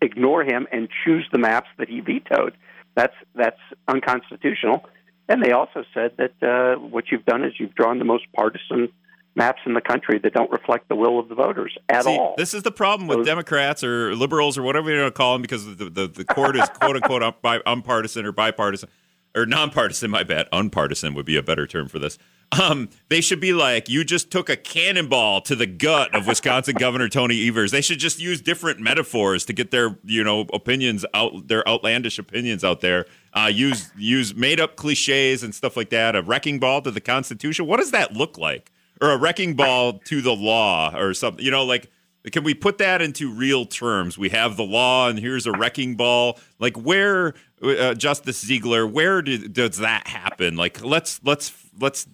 ignore 0.00 0.42
him 0.42 0.66
and 0.72 0.88
choose 1.04 1.26
the 1.32 1.38
maps 1.38 1.68
that 1.78 1.88
he 1.88 2.00
vetoed. 2.00 2.54
That's 2.94 3.14
that's 3.34 3.60
unconstitutional. 3.86 4.88
And 5.28 5.42
they 5.42 5.52
also 5.52 5.84
said 5.92 6.12
that 6.18 6.42
uh, 6.42 6.78
what 6.78 7.10
you've 7.10 7.24
done 7.24 7.44
is 7.44 7.52
you've 7.58 7.74
drawn 7.74 7.98
the 7.98 8.04
most 8.04 8.24
partisan 8.34 8.88
maps 9.36 9.60
in 9.66 9.74
the 9.74 9.80
country 9.80 10.18
that 10.18 10.32
don't 10.32 10.50
reflect 10.50 10.88
the 10.88 10.96
will 10.96 11.18
of 11.20 11.28
the 11.28 11.34
voters 11.34 11.76
at 11.88 12.04
See, 12.04 12.16
all. 12.16 12.34
This 12.36 12.54
is 12.54 12.62
the 12.62 12.72
problem 12.72 13.06
with 13.06 13.18
Those- 13.18 13.26
Democrats 13.26 13.84
or 13.84 14.14
liberals 14.16 14.58
or 14.58 14.62
whatever 14.62 14.90
you 14.90 14.98
want 15.00 15.14
to 15.14 15.16
call 15.16 15.34
them 15.34 15.42
because 15.42 15.64
the, 15.76 15.90
the, 15.90 16.08
the 16.08 16.24
court 16.24 16.56
is 16.56 16.68
quote 16.80 16.96
unquote 16.96 17.22
un- 17.22 17.34
bi- 17.42 17.60
unpartisan 17.66 18.24
or 18.26 18.32
bipartisan 18.32 18.88
or 19.36 19.46
nonpartisan. 19.46 20.10
My 20.10 20.22
bad. 20.24 20.48
Unpartisan 20.52 21.14
would 21.14 21.26
be 21.26 21.36
a 21.36 21.42
better 21.42 21.66
term 21.66 21.88
for 21.88 21.98
this. 21.98 22.18
Um, 22.62 22.88
they 23.08 23.20
should 23.20 23.40
be 23.40 23.52
like, 23.52 23.88
you 23.88 24.04
just 24.04 24.30
took 24.30 24.48
a 24.48 24.56
cannonball 24.56 25.40
to 25.42 25.56
the 25.56 25.66
gut 25.66 26.14
of 26.14 26.28
Wisconsin 26.28 26.76
Governor 26.78 27.08
Tony 27.08 27.46
Evers. 27.48 27.72
They 27.72 27.80
should 27.80 27.98
just 27.98 28.20
use 28.20 28.40
different 28.40 28.78
metaphors 28.78 29.44
to 29.46 29.52
get 29.52 29.72
their, 29.72 29.98
you 30.04 30.22
know, 30.22 30.42
opinions 30.52 31.04
out, 31.12 31.48
their 31.48 31.68
outlandish 31.68 32.20
opinions 32.20 32.62
out 32.62 32.82
there. 32.82 33.06
Uh, 33.34 33.50
use 33.52 33.90
use 33.98 34.34
made 34.36 34.60
up 34.60 34.76
cliches 34.76 35.42
and 35.42 35.54
stuff 35.56 35.76
like 35.76 35.90
that. 35.90 36.14
A 36.14 36.22
wrecking 36.22 36.60
ball 36.60 36.80
to 36.82 36.90
the 36.92 37.00
Constitution. 37.00 37.66
What 37.66 37.78
does 37.80 37.90
that 37.90 38.12
look 38.14 38.38
like? 38.38 38.70
Or 39.00 39.10
a 39.10 39.16
wrecking 39.18 39.54
ball 39.54 39.94
to 40.06 40.22
the 40.22 40.32
law 40.34 40.94
or 40.96 41.12
something? 41.14 41.44
You 41.44 41.50
know, 41.50 41.64
like 41.64 41.90
can 42.32 42.42
we 42.42 42.54
put 42.54 42.78
that 42.78 43.00
into 43.02 43.30
real 43.30 43.66
terms? 43.66 44.18
We 44.18 44.30
have 44.30 44.56
the 44.56 44.64
law, 44.64 45.08
and 45.08 45.18
here's 45.18 45.46
a 45.46 45.52
wrecking 45.52 45.94
ball. 45.94 46.38
Like 46.58 46.76
where, 46.76 47.34
uh, 47.62 47.94
Justice 47.94 48.40
Ziegler, 48.40 48.86
where 48.86 49.22
did, 49.22 49.52
does 49.52 49.78
that 49.78 50.08
happen? 50.08 50.56
Like 50.56 50.82
let's 50.84 51.20
let's 51.22 51.52
let's 51.80 52.06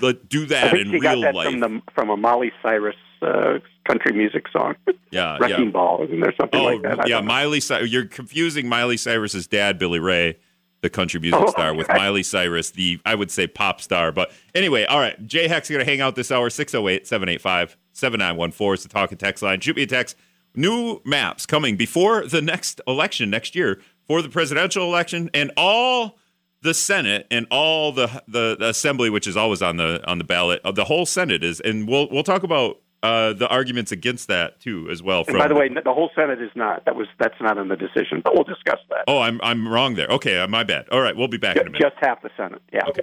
let, 0.00 0.28
do 0.28 0.42
I 0.44 0.46
that 0.46 0.70
think 0.72 0.86
in 0.86 0.92
she 0.92 0.98
got 1.00 1.12
real 1.12 1.20
that 1.22 1.34
life. 1.34 1.50
from 1.50 1.60
the 1.60 1.82
from 1.94 2.10
a 2.10 2.16
Molly 2.16 2.50
Cyrus 2.62 2.96
uh, 3.22 3.58
country 3.86 4.12
music 4.12 4.46
song, 4.52 4.74
yeah, 5.10 5.38
"Wrecking 5.38 5.66
yeah. 5.66 5.70
Ball," 5.70 6.04
isn't 6.04 6.20
there 6.20 6.34
something 6.40 6.60
Oh, 6.60 6.64
like 6.64 6.82
that? 6.82 7.00
I 7.00 7.06
yeah. 7.06 7.20
Miley, 7.20 7.60
you're 7.84 8.06
confusing 8.06 8.68
Miley 8.68 8.96
Cyrus's 8.96 9.46
dad, 9.46 9.78
Billy 9.78 10.00
Ray, 10.00 10.38
the 10.82 10.90
country 10.90 11.18
music 11.20 11.40
Oh, 11.40 11.50
star, 11.50 11.74
with. 11.74 11.88
Miley 11.88 12.22
Cyrus, 12.22 12.70
the 12.70 12.98
I 13.04 13.14
would 13.14 13.30
say 13.30 13.46
pop 13.46 13.80
star. 13.80 14.12
But 14.12 14.30
anyway, 14.54 14.84
all 14.84 14.98
right. 15.00 15.24
Jay 15.26 15.48
Heck's 15.48 15.68
going 15.70 15.80
to 15.84 15.90
hang 15.90 16.00
out 16.00 16.14
this 16.16 16.30
hour 16.30 16.50
608 16.50 17.06
785 17.06 17.76
7914 17.92 18.74
is 18.74 18.82
the 18.82 18.88
talk 18.88 19.10
and 19.10 19.18
text 19.20 19.42
line. 19.42 19.60
Shoot 19.60 19.76
me 19.76 19.82
a 19.82 19.86
text. 19.86 20.16
New 20.54 21.00
maps 21.04 21.44
coming 21.46 21.76
before 21.76 22.26
the 22.26 22.40
next 22.40 22.80
election 22.86 23.28
next 23.30 23.54
year 23.54 23.80
for 24.06 24.22
the 24.22 24.28
presidential 24.28 24.84
election 24.84 25.28
and 25.34 25.50
all 25.56 26.18
the 26.62 26.72
Senate 26.74 27.26
and 27.30 27.46
all 27.50 27.92
the 27.92 28.22
the, 28.26 28.56
the 28.58 28.68
Assembly, 28.70 29.10
which 29.10 29.26
is 29.26 29.36
always 29.36 29.60
on 29.62 29.76
the 29.76 30.02
on 30.06 30.18
the 30.18 30.24
ballot. 30.24 30.60
Uh, 30.64 30.72
the 30.72 30.84
whole 30.84 31.04
Senate 31.06 31.44
is, 31.44 31.60
and 31.60 31.86
we'll 31.88 32.08
we'll 32.10 32.22
talk 32.22 32.42
about 32.42 32.78
uh, 33.06 33.32
the 33.32 33.48
arguments 33.48 33.92
against 33.92 34.28
that 34.28 34.60
too 34.60 34.88
as 34.90 35.02
well. 35.02 35.18
And 35.20 35.26
From 35.28 35.38
by 35.38 35.48
the 35.48 35.54
way, 35.54 35.68
the 35.68 35.92
whole 35.92 36.10
Senate 36.14 36.40
is 36.42 36.50
not. 36.54 36.84
That 36.84 36.96
was 36.96 37.06
that's 37.18 37.40
not 37.40 37.58
in 37.58 37.68
the 37.68 37.76
decision, 37.76 38.20
but 38.24 38.34
we'll 38.34 38.44
discuss 38.44 38.80
that. 38.90 39.04
Oh, 39.06 39.20
I'm 39.20 39.40
I'm 39.42 39.66
wrong 39.68 39.94
there. 39.94 40.08
Okay, 40.08 40.38
uh, 40.38 40.48
my 40.48 40.64
bad. 40.64 40.88
All 40.90 41.00
right, 41.00 41.16
we'll 41.16 41.28
be 41.28 41.38
back 41.38 41.56
in 41.56 41.62
a 41.62 41.70
minute. 41.70 41.80
Just 41.80 41.96
half 42.00 42.22
the 42.22 42.30
Senate. 42.36 42.62
Yeah. 42.72 42.86
Okay. 42.88 43.02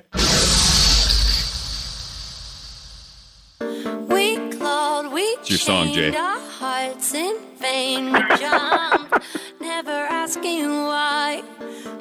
We 4.13 4.37
clawed, 4.57 5.11
we 5.11 5.21
It's 5.21 5.49
your 5.49 5.59
song, 5.59 5.93
Jay. 5.93 6.15
Our 6.15 6.39
hearts 6.39 7.13
in 7.13 7.37
vain. 7.57 8.11
We 8.11 8.19
jumped, 8.37 9.19
never 9.61 9.91
asking 9.91 10.69
why. 10.69 11.43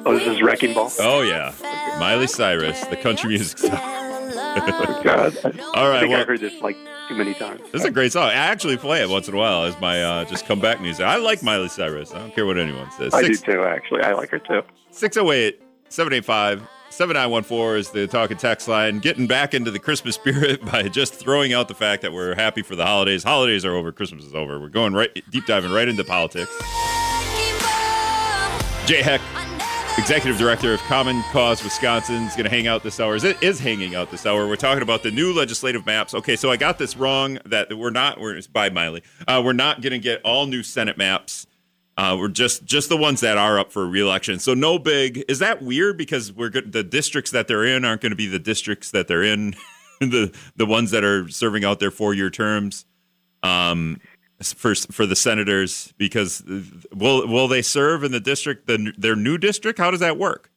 Oh, 0.05 0.17
this 0.17 0.27
is 0.27 0.41
Wrecking 0.41 0.73
Ball? 0.73 0.91
Oh, 0.99 1.21
yeah. 1.21 1.53
Miley 1.99 2.27
Cyrus, 2.27 2.83
the 2.85 2.97
country 2.97 3.29
music 3.29 3.57
star. 3.57 4.12
Love. 4.55 5.03
God, 5.03 5.37
I, 5.45 5.61
All 5.61 5.85
I 5.85 5.89
right, 5.89 5.99
think 6.01 6.11
well- 6.11 6.21
I 6.21 6.25
heard 6.25 6.39
this 6.39 6.61
like 6.61 6.77
too 7.07 7.15
many 7.15 7.33
times. 7.33 7.61
This 7.71 7.81
is 7.81 7.85
a 7.85 7.91
great 7.91 8.11
song. 8.11 8.29
I 8.29 8.33
actually 8.33 8.77
play 8.77 9.01
it 9.01 9.09
once 9.09 9.27
in 9.27 9.33
a 9.33 9.37
while 9.37 9.63
as 9.63 9.79
my 9.81 10.01
uh, 10.03 10.25
just 10.25 10.45
come 10.45 10.59
back 10.59 10.79
music. 10.81 11.05
I 11.05 11.17
like 11.17 11.43
Miley 11.43 11.67
Cyrus. 11.69 12.13
I 12.13 12.19
don't 12.19 12.33
care 12.33 12.45
what 12.45 12.57
anyone 12.57 12.89
says. 12.91 13.13
I 13.13 13.23
do 13.23 13.35
too. 13.35 13.63
Actually, 13.63 14.01
I 14.03 14.13
like 14.13 14.29
her 14.29 14.39
too. 14.39 14.61
608 14.91 15.61
785 15.89 16.67
7914 16.89 17.79
is 17.79 17.89
the 17.89 18.05
talk 18.07 18.29
and 18.31 18.39
text 18.39 18.67
line. 18.67 18.99
Getting 18.99 19.25
back 19.25 19.53
into 19.55 19.71
the 19.71 19.79
Christmas 19.79 20.13
spirit 20.15 20.63
by 20.71 20.83
just 20.83 21.15
throwing 21.15 21.51
out 21.51 21.67
the 21.67 21.73
fact 21.73 22.03
that 22.03 22.13
we're 22.13 22.35
happy 22.35 22.61
for 22.61 22.75
the 22.75 22.85
holidays. 22.85 23.23
Holidays 23.23 23.65
are 23.65 23.73
over, 23.75 23.91
Christmas 23.91 24.23
is 24.25 24.35
over. 24.35 24.59
We're 24.59 24.69
going 24.69 24.93
right 24.93 25.11
deep 25.31 25.45
diving 25.47 25.71
right 25.71 25.87
into 25.87 26.03
politics. 26.03 26.51
Jay 28.85 29.01
Heck, 29.01 29.21
I 29.33 29.42
executive 29.97 30.37
director 30.37 30.73
of 30.73 30.79
Common 30.81 31.21
Cause 31.31 31.63
Wisconsin, 31.63 32.23
is 32.23 32.35
going 32.35 32.45
to 32.45 32.49
hang 32.49 32.67
out 32.67 32.83
this 32.83 32.99
hour. 32.99 33.15
Is 33.15 33.23
it 33.23 33.41
is 33.43 33.59
hanging 33.59 33.95
out 33.95 34.11
this 34.11 34.25
hour. 34.25 34.47
We're 34.47 34.55
talking 34.55 34.81
about 34.81 35.03
the 35.03 35.11
new 35.11 35.33
legislative 35.33 35.85
maps. 35.85 36.13
Okay, 36.13 36.35
so 36.35 36.49
I 36.51 36.57
got 36.57 36.77
this 36.77 36.97
wrong 36.97 37.39
that 37.45 37.77
we're 37.77 37.91
not. 37.91 38.19
We're 38.19 38.39
by 38.51 38.69
Miley. 38.69 39.03
Uh, 39.27 39.41
we're 39.43 39.53
not 39.53 39.81
going 39.81 39.91
to 39.91 39.99
get 39.99 40.21
all 40.23 40.47
new 40.47 40.63
Senate 40.63 40.97
maps. 40.97 41.45
Uh, 41.95 42.17
we're 42.19 42.27
just 42.27 42.65
just 42.65 42.89
the 42.89 42.97
ones 42.97 43.21
that 43.21 43.37
are 43.37 43.59
up 43.59 43.71
for 43.71 43.87
reelection. 43.87 44.39
So 44.39 44.53
no 44.53 44.79
big. 44.79 45.23
Is 45.27 45.39
that 45.39 45.61
weird? 45.61 45.97
Because 45.97 46.33
we're 46.33 46.49
the 46.49 46.83
districts 46.83 47.31
that 47.31 47.47
they're 47.47 47.65
in 47.65 47.85
aren't 47.85 48.01
going 48.01 48.11
to 48.11 48.15
be 48.15 48.27
the 48.27 48.39
districts 48.39 48.91
that 48.91 49.07
they're 49.07 49.23
in. 49.23 49.55
the 49.99 50.35
the 50.55 50.65
ones 50.65 50.91
that 50.91 51.03
are 51.03 51.29
serving 51.29 51.63
out 51.63 51.79
their 51.79 51.91
four 51.91 52.13
year 52.13 52.31
terms. 52.31 52.85
Um, 53.43 53.99
for 54.51 54.75
for 54.75 55.05
the 55.05 55.15
senators 55.15 55.93
because 55.97 56.43
will 56.93 57.27
will 57.27 57.47
they 57.47 57.61
serve 57.61 58.03
in 58.03 58.11
the 58.11 58.19
district 58.19 58.67
the, 58.67 58.93
their 58.97 59.15
new 59.15 59.37
district? 59.37 59.79
How 59.79 59.91
does 59.91 60.01
that 60.01 60.17
work? 60.17 60.49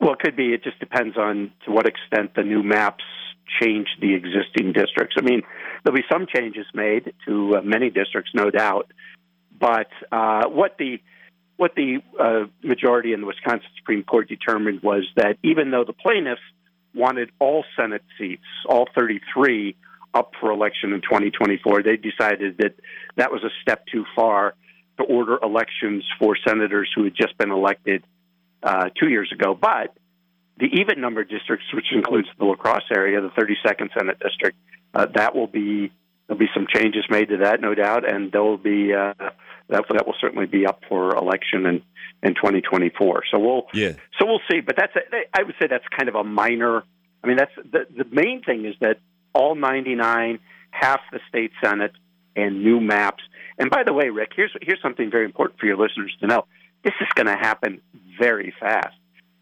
Well, 0.00 0.12
it 0.12 0.18
could 0.18 0.36
be. 0.36 0.52
It 0.52 0.62
just 0.62 0.78
depends 0.80 1.16
on 1.16 1.52
to 1.64 1.70
what 1.70 1.86
extent 1.86 2.34
the 2.34 2.42
new 2.42 2.62
maps 2.62 3.04
change 3.60 3.88
the 4.00 4.14
existing 4.14 4.72
districts. 4.72 5.16
I 5.18 5.22
mean, 5.22 5.42
there'll 5.82 5.96
be 5.96 6.04
some 6.10 6.26
changes 6.34 6.66
made 6.74 7.14
to 7.26 7.56
uh, 7.56 7.62
many 7.62 7.90
districts, 7.90 8.32
no 8.34 8.50
doubt. 8.50 8.90
But 9.58 9.88
uh, 10.10 10.48
what 10.48 10.76
the 10.78 10.98
what 11.56 11.74
the 11.76 12.02
uh, 12.20 12.46
majority 12.62 13.12
in 13.12 13.20
the 13.20 13.26
Wisconsin 13.26 13.68
Supreme 13.78 14.02
Court 14.02 14.28
determined 14.28 14.82
was 14.82 15.04
that 15.16 15.38
even 15.42 15.70
though 15.70 15.84
the 15.84 15.92
plaintiffs 15.92 16.40
wanted 16.94 17.30
all 17.38 17.64
Senate 17.76 18.02
seats, 18.18 18.42
all 18.68 18.88
33, 18.94 19.76
up 20.14 20.32
for 20.40 20.50
election 20.50 20.92
in 20.92 21.00
2024, 21.00 21.82
they 21.82 21.96
decided 21.96 22.58
that 22.58 22.74
that 23.16 23.32
was 23.32 23.42
a 23.42 23.50
step 23.62 23.84
too 23.92 24.04
far 24.14 24.54
to 24.98 25.04
order 25.04 25.38
elections 25.42 26.04
for 26.18 26.36
senators 26.46 26.90
who 26.94 27.04
had 27.04 27.14
just 27.14 27.36
been 27.36 27.50
elected 27.50 28.04
uh, 28.62 28.88
two 28.98 29.08
years 29.08 29.30
ago. 29.32 29.54
But 29.54 29.96
the 30.58 30.66
even 30.66 31.00
number 31.00 31.24
districts, 31.24 31.66
which 31.74 31.86
includes 31.92 32.28
the 32.38 32.44
La 32.44 32.54
Crosse 32.54 32.90
area, 32.94 33.20
the 33.20 33.28
32nd 33.28 33.90
Senate 33.98 34.18
district, 34.20 34.56
uh, 34.94 35.06
that 35.14 35.34
will 35.34 35.48
be 35.48 35.92
there'll 36.26 36.38
be 36.38 36.48
some 36.54 36.66
changes 36.72 37.04
made 37.10 37.28
to 37.28 37.38
that, 37.38 37.60
no 37.60 37.74
doubt, 37.74 38.08
and 38.10 38.32
there 38.32 38.42
will 38.42 38.56
be 38.56 38.94
uh, 38.94 39.12
that 39.68 39.84
that 39.88 40.06
will 40.06 40.14
certainly 40.20 40.46
be 40.46 40.66
up 40.66 40.82
for 40.88 41.16
election 41.16 41.66
in 41.66 41.82
in 42.22 42.34
2024. 42.34 43.24
So 43.30 43.38
we'll 43.38 43.66
yeah. 43.74 43.92
so 44.18 44.26
we'll 44.26 44.40
see. 44.50 44.60
But 44.60 44.76
that's 44.76 44.94
a, 44.96 45.00
I 45.34 45.42
would 45.42 45.54
say 45.60 45.66
that's 45.68 45.84
kind 45.96 46.08
of 46.08 46.14
a 46.14 46.24
minor. 46.24 46.84
I 47.22 47.26
mean, 47.26 47.36
that's 47.36 47.54
the 47.56 47.86
the 47.96 48.04
main 48.10 48.42
thing 48.42 48.64
is 48.64 48.74
that 48.80 48.98
all 49.34 49.54
99, 49.54 50.38
half 50.70 51.00
the 51.12 51.20
state 51.28 51.52
senate, 51.62 51.92
and 52.36 52.64
new 52.64 52.80
maps. 52.80 53.22
And 53.58 53.70
by 53.70 53.84
the 53.84 53.92
way, 53.92 54.08
Rick, 54.08 54.32
here's 54.34 54.52
here's 54.62 54.82
something 54.82 55.10
very 55.10 55.24
important 55.24 55.60
for 55.60 55.66
your 55.66 55.76
listeners 55.76 56.16
to 56.20 56.26
know. 56.26 56.46
This 56.82 56.94
is 57.00 57.08
going 57.14 57.26
to 57.26 57.36
happen 57.36 57.80
very 58.18 58.52
fast. 58.58 58.94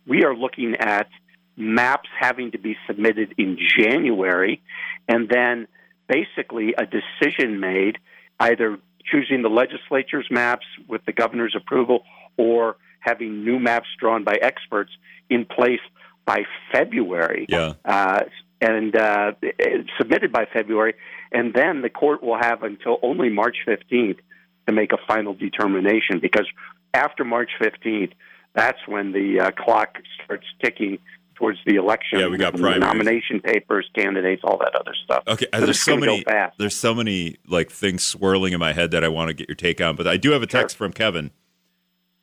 We 0.06 0.24
are 0.24 0.34
looking 0.34 0.76
at 0.78 1.08
maps 1.56 2.08
having 2.18 2.52
to 2.52 2.58
be 2.58 2.76
submitted 2.86 3.34
in 3.38 3.58
January, 3.78 4.62
and 5.08 5.28
then 5.28 5.66
basically 6.08 6.74
a 6.76 6.84
decision 6.86 7.60
made, 7.60 7.98
either 8.40 8.78
choosing 9.04 9.42
the 9.42 9.48
legislature's 9.48 10.26
maps 10.30 10.66
with 10.88 11.04
the 11.04 11.12
governor's 11.12 11.54
approval 11.56 12.04
or 12.36 12.76
having 13.00 13.44
new 13.44 13.58
maps 13.58 13.88
drawn 13.98 14.24
by 14.24 14.34
experts 14.40 14.92
in 15.28 15.44
place 15.44 15.80
by 16.24 16.44
February. 16.72 17.46
Yeah. 17.48 17.74
Uh, 17.84 18.20
and 18.62 18.94
uh, 18.96 19.32
submitted 19.98 20.32
by 20.32 20.46
February, 20.52 20.94
and 21.32 21.52
then 21.52 21.82
the 21.82 21.90
court 21.90 22.22
will 22.22 22.38
have 22.38 22.62
until 22.62 22.98
only 23.02 23.28
March 23.28 23.56
15th 23.66 24.18
to 24.66 24.72
make 24.72 24.92
a 24.92 24.98
final 25.06 25.34
determination. 25.34 26.20
Because 26.20 26.46
after 26.94 27.24
March 27.24 27.50
15th, 27.60 28.12
that's 28.54 28.78
when 28.86 29.12
the 29.12 29.40
uh, 29.40 29.50
clock 29.50 29.98
starts 30.22 30.46
ticking 30.62 30.98
towards 31.34 31.58
the 31.66 31.74
election. 31.74 32.20
Yeah, 32.20 32.28
we 32.28 32.36
got 32.36 32.54
primaries. 32.54 32.80
nomination 32.80 33.40
papers, 33.40 33.90
candidates, 33.96 34.42
all 34.44 34.58
that 34.58 34.76
other 34.78 34.94
stuff. 35.04 35.24
Okay, 35.26 35.46
So 35.52 35.60
there's 35.64 35.80
so 35.80 35.96
many 35.96 36.24
there's 36.58 36.76
so 36.76 36.94
many 36.94 37.36
like 37.48 37.70
things 37.70 38.04
swirling 38.04 38.52
in 38.52 38.60
my 38.60 38.72
head 38.72 38.92
that 38.92 39.02
I 39.02 39.08
want 39.08 39.28
to 39.28 39.34
get 39.34 39.48
your 39.48 39.56
take 39.56 39.80
on, 39.80 39.96
but 39.96 40.06
I 40.06 40.16
do 40.16 40.30
have 40.30 40.42
a 40.42 40.46
text 40.46 40.76
from 40.76 40.92
Kevin 40.92 41.32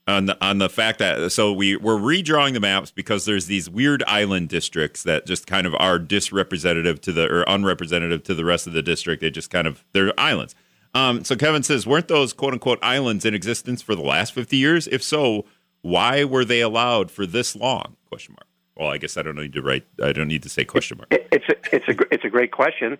on 0.09 0.25
the 0.25 0.37
on 0.45 0.57
the 0.57 0.69
fact 0.69 0.99
that 0.99 1.31
so 1.31 1.53
we 1.53 1.75
we're 1.75 1.97
redrawing 1.97 2.53
the 2.53 2.59
maps 2.59 2.91
because 2.91 3.25
there's 3.25 3.45
these 3.45 3.69
weird 3.69 4.03
island 4.07 4.49
districts 4.49 5.03
that 5.03 5.25
just 5.25 5.47
kind 5.47 5.67
of 5.67 5.75
are 5.75 5.99
disrepresentative 5.99 6.99
to 7.01 7.11
the 7.11 7.29
or 7.29 7.43
unrepresentative 7.43 8.23
to 8.23 8.35
the 8.35 8.45
rest 8.45 8.67
of 8.67 8.73
the 8.73 8.81
district. 8.81 9.21
They 9.21 9.29
just 9.29 9.49
kind 9.49 9.67
of 9.67 9.83
they're 9.93 10.17
islands. 10.19 10.55
Um, 10.93 11.23
so 11.23 11.35
Kevin 11.35 11.61
says, 11.61 11.85
weren't 11.85 12.07
those 12.07 12.33
quote 12.33 12.53
unquote 12.53 12.79
islands 12.81 13.23
in 13.23 13.33
existence 13.33 13.81
for 13.81 13.95
the 13.95 14.01
last 14.01 14.33
50 14.33 14.57
years? 14.57 14.87
If 14.87 15.03
so, 15.03 15.45
why 15.81 16.23
were 16.23 16.43
they 16.43 16.61
allowed 16.61 17.11
for 17.11 17.25
this 17.25 17.55
long? 17.55 17.95
Question 18.07 18.33
mark. 18.33 18.47
Well, 18.75 18.89
I 18.89 18.97
guess 18.97 19.17
I 19.17 19.21
don't 19.21 19.35
need 19.35 19.53
to 19.53 19.61
write. 19.61 19.85
I 20.01 20.13
don't 20.13 20.27
need 20.27 20.43
to 20.43 20.49
say 20.49 20.63
question 20.65 20.97
mark. 20.97 21.09
It's 21.11 21.45
a, 21.49 21.75
it's 21.75 21.87
a 21.87 22.13
it's 22.13 22.25
a 22.25 22.29
great 22.29 22.51
question. 22.51 22.97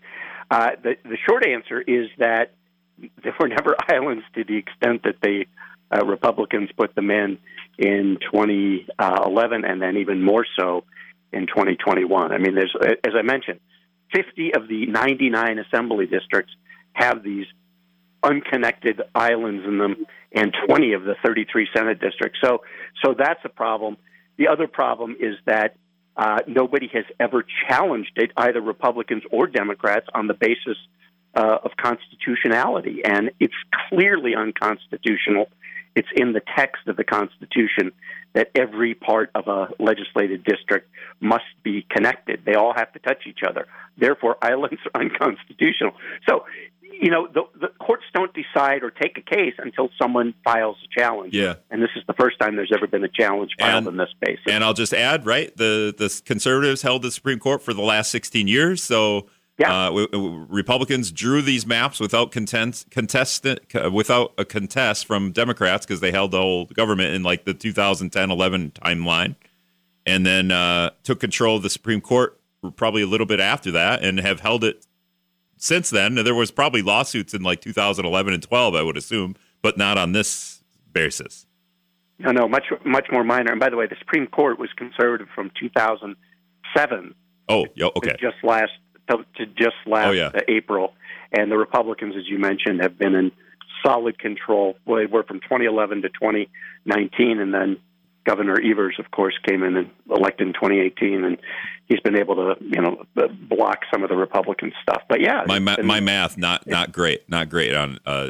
Uh, 0.52 0.72
the 0.82 0.98
the 1.04 1.18
short 1.18 1.46
answer 1.46 1.82
is 1.82 2.10
that 2.18 2.54
there 3.24 3.34
were 3.40 3.48
never 3.48 3.76
islands 3.92 4.24
to 4.36 4.44
the 4.44 4.58
extent 4.58 5.04
that 5.04 5.22
the 5.22 5.46
uh, 5.92 6.06
Republicans 6.06 6.70
put 6.78 6.96
them 6.96 7.12
in 7.12 7.38
in 7.78 8.18
2011, 8.32 9.66
and 9.66 9.82
then 9.82 9.98
even 9.98 10.22
more 10.22 10.46
so 10.58 10.84
in 11.32 11.48
2021. 11.48 12.32
I 12.32 12.38
mean, 12.38 12.56
there's 12.56 12.76
as 12.82 13.14
I 13.18 13.22
mentioned, 13.22 13.60
50 14.14 14.54
of 14.56 14.68
the 14.68 14.86
99 14.88 15.60
assembly 15.60 16.06
districts 16.06 16.54
have 16.94 17.24
these 17.24 17.46
unconnected 18.24 19.02
islands 19.16 19.64
in 19.66 19.78
them, 19.78 20.06
and 20.32 20.54
20 20.68 20.94
of 20.94 21.04
the 21.04 21.16
33 21.24 21.68
Senate 21.74 22.00
districts. 22.00 22.40
So, 22.44 22.64
so 23.04 23.16
that's 23.18 23.40
a 23.46 23.50
problem. 23.50 23.98
The 24.38 24.48
other 24.48 24.68
problem 24.68 25.16
is 25.20 25.36
that 25.46 25.76
uh, 26.18 26.40
nobody 26.48 26.90
has 26.94 27.06
ever 27.20 27.46
challenged 27.68 28.12
it, 28.18 28.32
either 28.36 28.62
Republicans 28.62 29.24
or 29.32 29.48
Democrats, 29.48 30.08
on 30.14 30.28
the 30.28 30.34
basis 30.34 30.78
uh, 31.36 31.60
of 31.64 31.72
constitutionality, 31.78 33.02
and 33.06 33.32
it's 33.40 33.54
clearly 33.90 34.36
unconstitutional. 34.36 35.48
It's 35.96 36.08
in 36.16 36.34
the 36.34 36.42
text 36.56 36.88
of 36.88 36.98
the 36.98 37.04
Constitution 37.04 37.92
that 38.34 38.52
every 38.56 38.94
part 38.94 39.32
of 39.34 39.48
a 39.48 39.70
legislated 39.80 40.44
district 40.44 40.90
must 41.20 41.44
be 41.64 41.86
connected. 41.90 42.42
They 42.46 42.54
all 42.54 42.74
have 42.76 42.94
to 42.94 43.00
touch 43.00 43.24
each 43.28 43.40
other. 43.48 43.68
Therefore, 43.98 44.38
islands 44.42 44.80
are 44.94 45.02
unconstitutional. 45.02 45.94
So, 46.28 46.46
you 47.02 47.10
know, 47.10 47.28
the, 47.28 47.44
the 47.60 47.68
courts 47.80 48.04
don't 48.14 48.32
decide 48.34 48.84
or 48.84 48.92
take 48.92 49.18
a 49.18 49.22
case 49.22 49.54
until 49.58 49.90
someone 50.00 50.34
files 50.44 50.78
a 50.84 51.00
challenge. 51.00 51.34
Yeah. 51.34 51.56
And 51.72 51.82
this 51.82 51.92
is 51.96 52.04
the 52.08 52.14
first 52.14 52.40
time 52.40 52.56
there's 52.56 52.72
ever 52.76 52.88
been 52.88 53.04
a 53.04 53.10
challenge 53.10 53.52
filed 53.60 53.78
And- 53.80 53.88
on 53.88 53.98
this 53.98 54.10
basis. 54.20 54.44
And 54.48 54.64
I'll 54.64 54.74
just 54.74 54.94
add, 54.94 55.26
right? 55.26 55.56
The 55.56 55.94
the 55.98 56.22
conservatives 56.26 56.82
held 56.82 57.02
the 57.02 57.12
Supreme 57.12 57.40
Court 57.40 57.62
for 57.62 57.74
the 57.74 57.82
last 57.82 58.12
16 58.12 58.48
years, 58.48 58.84
so 58.84 59.28
Yeah. 59.60 59.90
uh, 59.90 60.08
Republicans 60.48 61.12
drew 61.12 61.42
these 61.42 61.66
maps 61.68 62.00
without 62.00 62.32
content, 62.32 62.86
contest, 62.92 63.46
uh, 63.46 63.92
without 63.92 64.34
a 64.38 64.46
contest 64.46 65.06
from 65.06 65.32
Democrats 65.34 65.86
because 65.86 66.00
they 66.00 66.12
held 66.12 66.32
the 66.32 66.40
whole 66.40 66.66
government 66.66 67.14
in 67.14 67.24
like 67.24 67.44
the 67.44 67.54
2010-11 67.54 68.72
timeline, 68.72 69.36
and 70.06 70.26
then 70.26 70.52
uh, 70.52 70.92
took 71.04 71.20
control 71.20 71.58
of 71.58 71.64
the 71.64 71.70
Supreme 71.70 72.00
Court 72.00 72.40
probably 72.78 73.02
a 73.02 73.08
little 73.08 73.26
bit 73.28 73.40
after 73.42 73.70
that, 73.72 74.02
and 74.04 74.20
have 74.22 74.40
held 74.40 74.64
it 74.64 74.86
since 75.58 75.90
then. 75.90 76.16
There 76.16 76.34
was 76.36 76.52
probably 76.52 76.82
lawsuits 76.82 77.34
in 77.34 77.42
like 77.44 77.60
2011 77.62 78.34
and 78.34 78.42
12, 78.42 78.76
I 78.76 78.82
would 78.82 78.96
assume, 78.98 79.36
but 79.62 79.78
not 79.78 79.98
on 79.98 80.14
this 80.14 80.64
basis. 80.94 81.46
No, 82.18 82.32
no, 82.32 82.48
much 82.50 82.66
much 82.86 83.08
more 83.12 83.24
minor. 83.24 83.52
And 83.52 83.60
by 83.60 83.70
the 83.70 83.78
way, 83.78 83.88
the 83.88 83.96
Supreme 84.00 84.28
Court 84.28 84.58
was 84.60 84.70
conservative 84.76 85.28
from 85.36 85.52
2007 85.60 87.16
Oh, 87.48 87.66
yeah, 87.76 87.88
okay. 87.96 88.16
just 88.20 88.36
last 88.44 88.72
to, 89.10 89.26
to 89.38 89.46
just 89.46 89.76
last 89.86 90.08
Oh, 90.08 90.12
yeah. 90.12 90.32
April, 90.48 90.94
and 91.32 91.52
the 91.52 91.58
Republicans, 91.58 92.16
as 92.18 92.28
you 92.28 92.38
mentioned, 92.40 92.82
have 92.82 92.98
been 92.98 93.16
in 93.16 93.32
solid 93.86 94.18
control. 94.20 94.76
Well, 94.86 95.00
they 95.00 95.06
were 95.06 95.24
from 95.24 95.40
2011 95.42 96.02
to 96.04 96.10
2019, 96.10 97.40
and 97.40 97.54
then 97.54 97.78
Governor 98.26 98.60
Evers, 98.62 98.96
of 99.00 99.12
course, 99.12 99.34
came 99.48 99.64
in 99.64 99.76
and 99.76 99.90
elected 100.10 100.48
in 100.48 100.54
2018, 100.54 101.24
and 101.24 101.38
he's 101.88 102.00
been 102.02 102.18
able 102.18 102.36
to, 102.36 102.56
you 102.62 102.82
know, 102.82 103.04
block 103.48 103.80
some 103.92 104.04
of 104.04 104.10
the 104.10 104.16
Republican 104.16 104.72
stuff. 104.82 105.02
But 105.08 105.22
yeah, 105.22 105.44
my 105.48 105.60
ma- 105.60 105.76
been- 105.78 105.86
my 105.86 106.00
math 106.00 106.38
not 106.38 106.68
not 106.68 106.92
great 106.92 107.28
not 107.30 107.50
great 107.50 107.74
on 107.74 108.00
uh 108.06 108.30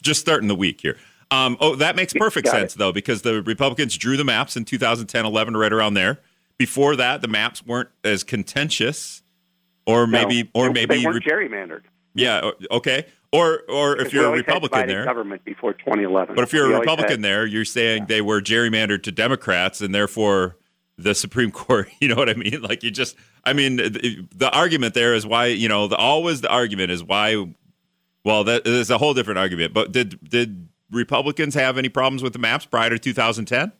just 0.00 0.20
starting 0.20 0.46
the 0.48 0.54
week 0.54 0.80
here 0.80 0.96
um 1.32 1.56
oh 1.60 1.74
that 1.74 1.96
makes 1.96 2.12
perfect 2.12 2.46
sense 2.46 2.74
though 2.74 2.92
because 2.92 3.22
the 3.22 3.42
republicans 3.42 3.96
drew 3.98 4.16
the 4.16 4.22
maps 4.24 4.56
in 4.56 4.64
2010 4.64 5.26
11 5.26 5.56
right 5.56 5.72
around 5.72 5.94
there 5.94 6.20
before 6.58 6.94
that 6.94 7.22
the 7.22 7.28
maps 7.28 7.66
weren't 7.66 7.88
as 8.04 8.22
contentious 8.22 9.22
or 9.86 10.06
no, 10.06 10.12
maybe 10.26 10.50
or 10.54 10.66
they, 10.68 10.72
maybe 10.72 10.98
they 10.98 11.04
weren't 11.06 11.24
gerrymandered. 11.24 11.82
yeah 12.14 12.50
okay 12.70 13.06
or 13.32 13.62
or 13.68 13.96
if 14.00 14.12
you're 14.12 14.26
a 14.26 14.36
republican 14.36 14.86
there 14.86 15.04
government 15.04 15.44
before 15.44 15.72
2011. 15.74 16.34
but 16.34 16.42
if 16.42 16.52
you're 16.52 16.68
We 16.68 16.74
a 16.74 16.78
republican 16.80 17.16
had- 17.16 17.22
there 17.22 17.46
you're 17.46 17.64
saying 17.64 18.06
they 18.08 18.20
were 18.20 18.40
gerrymandered 18.40 19.02
to 19.04 19.12
democrats 19.12 19.80
and 19.80 19.94
therefore 19.94 20.56
the 20.96 21.14
supreme 21.14 21.50
court 21.62 21.88
you 22.00 22.08
know 22.08 22.14
what 22.16 22.28
i 22.28 22.34
mean 22.34 22.62
like 22.62 22.82
you 22.82 22.90
just 22.90 23.16
i 23.44 23.52
mean 23.52 23.76
the, 23.76 24.26
the 24.34 24.50
argument 24.50 24.94
there 24.94 25.14
is 25.14 25.26
why 25.26 25.46
you 25.46 25.68
know 25.68 25.86
the 25.88 25.96
always 25.96 26.40
the 26.40 26.48
argument 26.50 26.90
is 26.90 27.02
why 27.02 27.44
well, 28.24 28.42
that 28.44 28.66
is 28.66 28.88
a 28.90 28.96
whole 28.96 29.12
different 29.12 29.38
argument. 29.38 29.74
But 29.74 29.92
did 29.92 30.18
did 30.26 30.68
Republicans 30.90 31.54
have 31.54 31.76
any 31.76 31.90
problems 31.90 32.22
with 32.22 32.32
the 32.32 32.38
maps 32.38 32.64
prior 32.64 32.88
to 32.88 32.98
2010? 32.98 33.70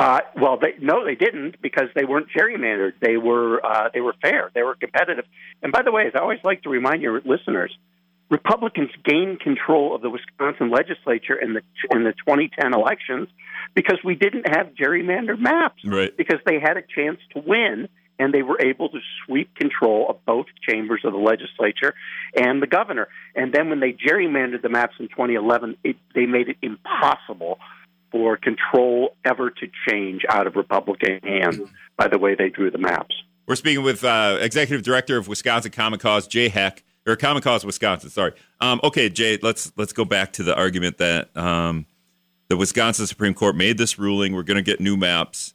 Uh, 0.00 0.20
well, 0.34 0.56
they, 0.56 0.72
no, 0.80 1.04
they 1.04 1.14
didn't 1.14 1.60
because 1.60 1.88
they 1.94 2.06
weren't 2.06 2.28
gerrymandered. 2.34 2.92
They 3.02 3.18
were 3.18 3.62
uh, 3.62 3.90
they 3.92 4.00
were 4.00 4.14
fair. 4.22 4.50
They 4.54 4.62
were 4.62 4.74
competitive. 4.74 5.26
And 5.62 5.72
by 5.72 5.82
the 5.82 5.92
way, 5.92 6.06
as 6.06 6.12
I 6.14 6.20
always 6.20 6.38
like 6.42 6.62
to 6.62 6.70
remind 6.70 7.02
your 7.02 7.20
listeners, 7.20 7.76
Republicans 8.30 8.88
gained 9.04 9.40
control 9.40 9.94
of 9.94 10.00
the 10.00 10.08
Wisconsin 10.08 10.70
legislature 10.70 11.36
in 11.36 11.52
the 11.52 11.60
in 11.90 12.04
the 12.04 12.12
2010 12.12 12.72
elections 12.72 13.28
because 13.74 13.98
we 14.02 14.14
didn't 14.14 14.48
have 14.48 14.68
gerrymandered 14.68 15.38
maps. 15.38 15.82
Right. 15.84 16.16
Because 16.16 16.38
they 16.46 16.58
had 16.58 16.78
a 16.78 16.82
chance 16.82 17.18
to 17.34 17.42
win 17.46 17.86
and 18.18 18.32
they 18.32 18.42
were 18.42 18.58
able 18.58 18.88
to 18.88 19.00
sweep 19.26 19.54
control 19.54 20.06
of 20.08 20.24
both 20.24 20.46
chambers 20.66 21.02
of 21.04 21.12
the 21.12 21.18
legislature 21.18 21.94
and 22.34 22.62
the 22.62 22.66
governor. 22.66 23.08
And 23.34 23.52
then 23.52 23.68
when 23.68 23.80
they 23.80 23.92
gerrymandered 23.92 24.62
the 24.62 24.68
maps 24.70 24.94
in 24.98 25.08
2011, 25.08 25.76
it, 25.84 25.96
they 26.14 26.24
made 26.24 26.48
it 26.48 26.56
impossible 26.62 27.58
for 28.10 28.36
control 28.36 29.16
ever 29.24 29.50
to 29.50 29.68
change 29.88 30.22
out 30.28 30.46
of 30.46 30.56
Republican 30.56 31.20
hands 31.22 31.60
by 31.96 32.08
the 32.08 32.18
way 32.18 32.34
they 32.34 32.48
drew 32.48 32.70
the 32.70 32.78
maps. 32.78 33.14
We're 33.46 33.56
speaking 33.56 33.82
with 33.82 34.04
uh, 34.04 34.38
Executive 34.40 34.82
Director 34.82 35.16
of 35.16 35.26
Wisconsin 35.26 35.72
Common 35.72 35.98
Cause, 35.98 36.26
Jay 36.26 36.48
Heck, 36.48 36.84
or 37.06 37.16
Common 37.16 37.42
Cause 37.42 37.64
Wisconsin. 37.64 38.10
Sorry. 38.10 38.32
Um, 38.60 38.80
okay, 38.84 39.08
Jay, 39.08 39.38
let's 39.42 39.72
let's 39.76 39.92
go 39.92 40.04
back 40.04 40.32
to 40.34 40.42
the 40.42 40.56
argument 40.56 40.98
that 40.98 41.36
um, 41.36 41.86
the 42.48 42.56
Wisconsin 42.56 43.06
Supreme 43.06 43.34
Court 43.34 43.56
made 43.56 43.78
this 43.78 43.98
ruling. 43.98 44.34
We're 44.34 44.42
going 44.42 44.56
to 44.56 44.62
get 44.62 44.80
new 44.80 44.96
maps. 44.96 45.54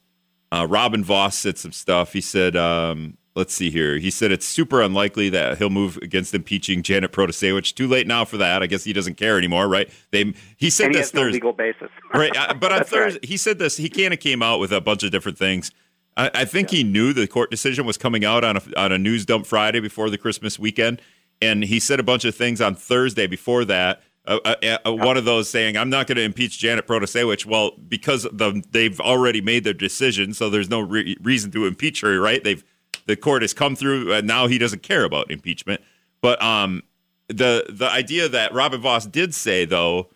Uh, 0.52 0.66
Robin 0.68 1.02
Vos 1.02 1.36
said 1.36 1.58
some 1.58 1.72
stuff. 1.72 2.12
He 2.12 2.20
said, 2.20 2.56
um, 2.56 3.16
let's 3.36 3.54
see 3.54 3.70
here. 3.70 3.98
He 3.98 4.10
said 4.10 4.32
it's 4.32 4.46
super 4.46 4.80
unlikely 4.80 5.28
that 5.28 5.58
he'll 5.58 5.70
move 5.70 5.98
against 5.98 6.34
impeaching 6.34 6.82
Janet 6.82 7.12
Protasiewicz. 7.12 7.74
Too 7.74 7.86
late 7.86 8.06
now 8.06 8.24
for 8.24 8.38
that. 8.38 8.62
I 8.62 8.66
guess 8.66 8.84
he 8.84 8.92
doesn't 8.92 9.16
care 9.16 9.38
anymore, 9.38 9.68
right? 9.68 9.88
They 10.10 10.34
he 10.56 10.70
said 10.70 10.86
and 10.86 10.94
he 10.94 11.00
this 11.02 11.14
no 11.14 11.20
Thursday, 11.20 11.34
legal 11.34 11.52
basis. 11.52 11.90
right? 12.14 12.32
But 12.58 12.72
on 12.72 12.84
Thursday, 12.84 13.20
right. 13.20 13.24
he 13.24 13.36
said 13.36 13.58
this. 13.58 13.76
He 13.76 13.88
kind 13.88 14.14
of 14.14 14.18
came 14.18 14.42
out 14.42 14.58
with 14.58 14.72
a 14.72 14.80
bunch 14.80 15.02
of 15.04 15.10
different 15.12 15.38
things. 15.38 15.70
I, 16.16 16.30
I 16.34 16.44
think 16.46 16.70
he 16.70 16.82
knew 16.82 17.12
the 17.12 17.28
court 17.28 17.50
decision 17.50 17.86
was 17.86 17.98
coming 17.98 18.24
out 18.24 18.42
on 18.42 18.56
a 18.56 18.62
on 18.76 18.90
a 18.90 18.98
news 18.98 19.26
dump 19.26 19.46
Friday 19.46 19.80
before 19.80 20.10
the 20.10 20.18
Christmas 20.18 20.58
weekend, 20.58 21.02
and 21.40 21.62
he 21.62 21.78
said 21.78 22.00
a 22.00 22.04
bunch 22.04 22.24
of 22.24 22.34
things 22.34 22.60
on 22.60 22.74
Thursday 22.74 23.26
before 23.26 23.64
that. 23.66 24.02
Uh, 24.26 24.40
uh, 24.44 24.78
uh, 24.84 24.92
one 24.92 25.16
of 25.16 25.24
those 25.24 25.48
saying, 25.48 25.76
"I'm 25.76 25.90
not 25.90 26.08
going 26.08 26.16
to 26.16 26.22
impeach 26.22 26.58
Janet 26.58 26.86
Protasiewicz." 26.86 27.46
Well, 27.46 27.72
because 27.88 28.24
the, 28.24 28.64
they've 28.72 28.98
already 28.98 29.40
made 29.40 29.62
their 29.62 29.74
decision, 29.74 30.34
so 30.34 30.50
there's 30.50 30.70
no 30.70 30.80
re- 30.80 31.16
reason 31.22 31.52
to 31.52 31.66
impeach 31.66 32.00
her, 32.00 32.18
right? 32.18 32.42
They've 32.42 32.64
the 33.06 33.16
court 33.16 33.42
has 33.42 33.52
come 33.52 33.76
through, 33.76 34.12
and 34.12 34.26
now 34.26 34.46
he 34.46 34.58
doesn't 34.58 34.82
care 34.82 35.04
about 35.04 35.30
impeachment. 35.30 35.80
But 36.20 36.42
um, 36.42 36.82
the 37.28 37.66
the 37.68 37.88
idea 37.90 38.28
that 38.28 38.52
Robin 38.52 38.80
Vos 38.80 39.06
did 39.06 39.34
say 39.34 39.64
though, 39.64 40.10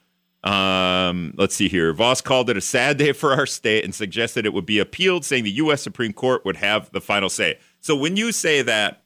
um, 0.44 1.34
let's 1.36 1.54
see 1.54 1.68
here, 1.68 1.92
Vos 1.92 2.20
called 2.20 2.50
it 2.50 2.56
a 2.56 2.60
sad 2.60 2.96
day 2.96 3.12
for 3.12 3.32
our 3.32 3.46
state 3.46 3.84
and 3.84 3.94
suggested 3.94 4.46
it 4.46 4.52
would 4.52 4.66
be 4.66 4.78
appealed, 4.78 5.24
saying 5.24 5.44
the 5.44 5.50
U.S. 5.52 5.82
Supreme 5.82 6.12
Court 6.12 6.44
would 6.44 6.56
have 6.56 6.90
the 6.92 7.00
final 7.00 7.28
say. 7.28 7.58
So 7.80 7.94
when 7.96 8.16
you 8.16 8.32
say 8.32 8.62
that 8.62 9.02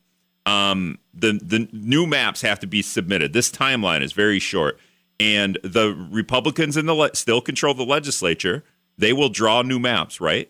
um, 0.46 0.98
the 1.12 1.38
the 1.42 1.68
new 1.72 2.06
maps 2.06 2.42
have 2.42 2.60
to 2.60 2.66
be 2.66 2.82
submitted, 2.82 3.32
this 3.32 3.50
timeline 3.50 4.02
is 4.02 4.12
very 4.12 4.38
short, 4.38 4.78
and 5.18 5.58
the 5.62 5.94
Republicans 6.10 6.76
in 6.76 6.86
the 6.86 6.94
le- 6.94 7.14
still 7.14 7.40
control 7.40 7.74
the 7.74 7.84
legislature. 7.84 8.64
They 8.96 9.12
will 9.12 9.28
draw 9.28 9.62
new 9.62 9.80
maps, 9.80 10.20
right? 10.20 10.48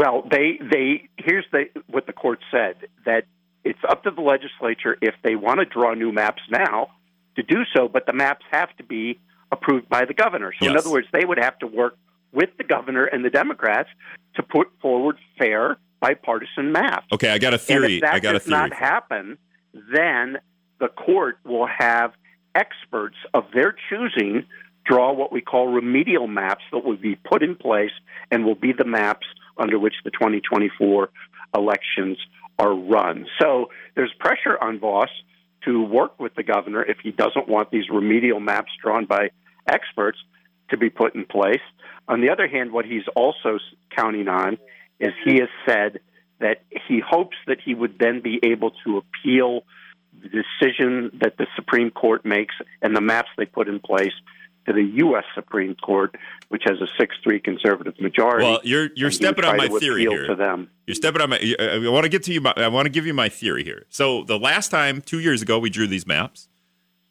Well, 0.00 0.22
they 0.30 0.58
they 0.62 1.10
here's 1.18 1.44
the 1.52 1.64
what 1.86 2.06
the 2.06 2.14
court 2.14 2.38
said 2.50 2.76
that 3.04 3.24
it's 3.64 3.78
up 3.86 4.02
to 4.04 4.10
the 4.10 4.22
legislature 4.22 4.96
if 5.02 5.14
they 5.22 5.36
want 5.36 5.60
to 5.60 5.66
draw 5.66 5.92
new 5.92 6.10
maps 6.10 6.40
now 6.50 6.88
to 7.36 7.42
do 7.42 7.64
so, 7.76 7.86
but 7.86 8.06
the 8.06 8.14
maps 8.14 8.46
have 8.50 8.74
to 8.78 8.82
be 8.82 9.20
approved 9.52 9.90
by 9.90 10.06
the 10.06 10.14
governor. 10.14 10.54
So, 10.58 10.70
in 10.70 10.76
other 10.78 10.90
words, 10.90 11.06
they 11.12 11.26
would 11.26 11.36
have 11.38 11.58
to 11.58 11.66
work 11.66 11.98
with 12.32 12.48
the 12.56 12.64
governor 12.64 13.04
and 13.04 13.22
the 13.22 13.28
Democrats 13.28 13.90
to 14.36 14.42
put 14.42 14.68
forward 14.80 15.18
fair 15.38 15.76
bipartisan 16.00 16.72
maps. 16.72 17.04
Okay, 17.12 17.28
I 17.30 17.36
got 17.36 17.52
a 17.52 17.56
And 17.56 17.60
theory. 17.60 17.96
if 17.96 18.00
that 18.00 18.14
I 18.14 18.20
got 18.20 18.30
a 18.36 18.38
does 18.38 18.46
theory. 18.46 18.58
not 18.58 18.72
happen, 18.72 19.36
then 19.92 20.38
the 20.78 20.88
court 20.88 21.40
will 21.44 21.66
have 21.66 22.12
experts 22.54 23.16
of 23.34 23.44
their 23.52 23.76
choosing 23.90 24.46
draw 24.86 25.12
what 25.12 25.30
we 25.30 25.42
call 25.42 25.68
remedial 25.68 26.26
maps 26.26 26.64
that 26.72 26.82
will 26.84 26.96
be 26.96 27.16
put 27.16 27.42
in 27.42 27.54
place 27.54 27.92
and 28.30 28.46
will 28.46 28.54
be 28.54 28.72
the 28.72 28.86
maps 28.86 29.26
under 29.60 29.78
which 29.78 29.94
the 30.04 30.10
2024 30.10 31.10
elections 31.54 32.18
are 32.58 32.74
run. 32.74 33.26
So 33.40 33.70
there's 33.94 34.12
pressure 34.18 34.56
on 34.60 34.78
Vos 34.78 35.08
to 35.64 35.82
work 35.82 36.18
with 36.18 36.34
the 36.34 36.42
governor 36.42 36.82
if 36.82 36.98
he 37.02 37.10
doesn't 37.10 37.48
want 37.48 37.70
these 37.70 37.88
remedial 37.90 38.40
maps 38.40 38.72
drawn 38.82 39.06
by 39.06 39.30
experts 39.68 40.18
to 40.70 40.76
be 40.76 40.90
put 40.90 41.14
in 41.14 41.24
place. 41.24 41.60
On 42.08 42.20
the 42.20 42.30
other 42.30 42.48
hand, 42.48 42.72
what 42.72 42.84
he's 42.84 43.04
also 43.14 43.58
counting 43.94 44.28
on 44.28 44.58
is 44.98 45.10
he 45.24 45.36
has 45.36 45.48
said 45.66 46.00
that 46.38 46.62
he 46.88 47.00
hopes 47.06 47.36
that 47.46 47.58
he 47.64 47.74
would 47.74 47.98
then 47.98 48.20
be 48.20 48.40
able 48.42 48.72
to 48.84 48.98
appeal 48.98 49.64
the 50.22 50.28
decision 50.28 51.10
that 51.20 51.36
the 51.36 51.46
Supreme 51.54 51.90
Court 51.90 52.24
makes 52.24 52.54
and 52.82 52.96
the 52.96 53.00
maps 53.00 53.28
they 53.36 53.44
put 53.44 53.68
in 53.68 53.80
place 53.80 54.12
to 54.66 54.72
the 54.72 54.82
U.S. 54.82 55.24
Supreme 55.34 55.74
Court, 55.76 56.14
which 56.48 56.62
has 56.66 56.80
a 56.80 56.86
six-three 56.98 57.40
conservative 57.40 57.98
majority. 58.00 58.44
Well, 58.44 58.60
you're 58.62 58.90
you're 58.94 59.10
stepping 59.10 59.44
on 59.44 59.56
my 59.56 59.68
theory 59.68 60.02
here. 60.02 60.26
to 60.26 60.34
them. 60.34 60.70
You're 60.86 60.94
stepping 60.94 61.22
on 61.22 61.30
my. 61.30 61.54
I 61.58 61.88
want 61.88 62.04
to 62.04 62.08
get 62.08 62.22
to 62.24 62.32
you. 62.32 62.40
My, 62.40 62.52
I 62.56 62.68
want 62.68 62.86
to 62.86 62.90
give 62.90 63.06
you 63.06 63.14
my 63.14 63.28
theory 63.28 63.64
here. 63.64 63.86
So 63.88 64.24
the 64.24 64.38
last 64.38 64.70
time, 64.70 65.00
two 65.00 65.20
years 65.20 65.42
ago, 65.42 65.58
we 65.58 65.70
drew 65.70 65.86
these 65.86 66.06
maps. 66.06 66.48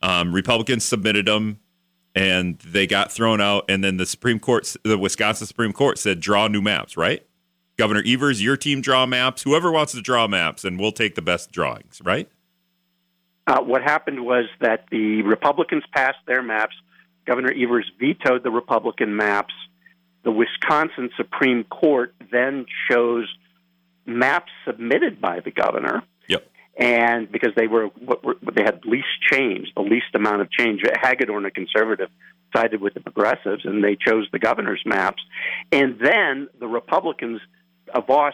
Um, 0.02 0.34
Republicans 0.34 0.86
submitted 0.86 1.26
them, 1.26 1.60
and 2.16 2.60
they 2.60 2.88
got 2.88 3.12
thrown 3.12 3.42
out. 3.42 3.66
And 3.68 3.84
then 3.84 3.98
the 3.98 4.06
Supreme 4.06 4.40
Court, 4.40 4.76
the 4.84 4.98
Wisconsin 4.98 5.48
Supreme 5.48 5.74
Court, 5.74 5.98
said 5.98 6.20
draw 6.20 6.48
new 6.48 6.62
maps. 6.62 6.96
Right, 6.96 7.26
Governor 7.78 8.04
Evers, 8.06 8.42
your 8.44 8.58
team 8.58 8.82
draw 8.82 9.06
maps. 9.06 9.42
Whoever 9.44 9.72
wants 9.72 9.94
to 9.94 10.02
draw 10.02 10.28
maps, 10.28 10.64
and 10.64 10.80
we'll 10.80 10.92
take 10.92 11.16
the 11.16 11.22
best 11.22 11.52
drawings. 11.52 12.02
Right. 12.04 12.30
Uh, 13.48 13.62
what 13.62 13.82
happened 13.82 14.24
was 14.24 14.46
that 14.60 14.86
the 14.92 15.24
Republicans 15.24 15.84
passed 15.92 16.20
their 16.28 16.44
maps. 16.44 16.76
Governor 17.30 17.54
Evers 17.56 17.86
vetoed 18.00 18.42
the 18.44 18.50
Republican 18.50 19.16
maps. 19.16 19.54
The 20.24 20.32
Wisconsin 20.32 21.12
Supreme 21.16 21.64
Court 21.64 22.16
then 22.32 22.66
chose 22.90 23.28
maps 24.08 24.52
submitted 24.66 25.22
by 25.22 25.40
the 25.40 25.52
governor, 25.52 26.02
Yep. 26.28 26.50
and 26.76 27.32
because 27.32 27.54
they 27.56 27.68
were 27.68 27.86
what 28.08 28.24
were, 28.24 28.36
they 28.42 28.64
had 28.64 28.84
least 28.84 29.14
change, 29.32 29.68
the 29.76 29.84
least 29.84 30.16
amount 30.16 30.42
of 30.42 30.50
change. 30.50 30.82
Hagedorn, 31.04 31.46
a 31.46 31.52
conservative, 31.52 32.10
sided 32.52 32.82
with 32.82 32.96
the 32.96 33.00
progressives, 33.00 33.64
and 33.64 33.84
they 33.84 33.96
chose 33.96 34.28
the 34.32 34.40
governor's 34.40 34.82
maps. 34.84 35.22
And 35.72 36.00
then 36.00 36.48
the 36.60 36.68
Republicans, 36.68 37.42
Vos, 38.08 38.34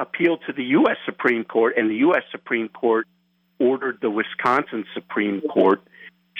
appealed 0.00 0.40
to 0.48 0.52
the 0.52 0.64
U.S. 0.78 0.96
Supreme 1.06 1.44
Court, 1.44 1.74
and 1.76 1.88
the 1.88 1.98
U.S. 2.08 2.24
Supreme 2.32 2.68
Court 2.68 3.06
ordered 3.60 3.98
the 4.02 4.10
Wisconsin 4.10 4.84
Supreme 4.92 5.40
Court 5.42 5.80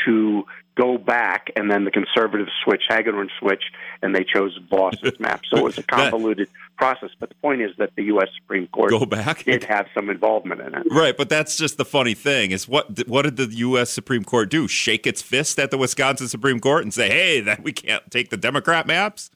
to 0.06 0.44
go 0.76 0.98
back, 0.98 1.50
and 1.54 1.70
then 1.70 1.84
the 1.84 1.90
conservatives 1.90 2.50
switch, 2.64 2.82
Hagedorn 2.88 3.30
switch, 3.38 3.62
and 4.02 4.14
they 4.14 4.24
chose 4.24 4.58
Vos's 4.68 5.20
map. 5.20 5.42
So 5.48 5.58
it 5.58 5.62
was 5.64 5.78
a 5.78 5.82
convoluted 5.84 6.48
process. 6.76 7.10
But 7.20 7.28
the 7.28 7.36
point 7.36 7.60
is 7.60 7.70
that 7.78 7.94
the 7.96 8.04
U.S. 8.04 8.28
Supreme 8.34 8.66
Court 8.68 8.90
Go 8.90 9.06
back. 9.06 9.44
did 9.44 9.62
have 9.64 9.86
some 9.94 10.10
involvement 10.10 10.60
in 10.60 10.74
it. 10.74 10.86
Right, 10.90 11.16
but 11.16 11.28
that's 11.28 11.56
just 11.56 11.76
the 11.76 11.84
funny 11.84 12.14
thing 12.14 12.50
is 12.50 12.66
what 12.66 13.06
what 13.08 13.22
did 13.22 13.36
the 13.36 13.46
U.S. 13.46 13.90
Supreme 13.90 14.24
Court 14.24 14.50
do? 14.50 14.66
Shake 14.66 15.06
its 15.06 15.22
fist 15.22 15.58
at 15.58 15.70
the 15.70 15.78
Wisconsin 15.78 16.28
Supreme 16.28 16.58
Court 16.58 16.82
and 16.82 16.92
say, 16.92 17.08
"Hey, 17.08 17.40
that 17.40 17.62
we 17.62 17.72
can't 17.72 18.10
take 18.10 18.30
the 18.30 18.36
Democrat 18.36 18.86
maps." 18.86 19.30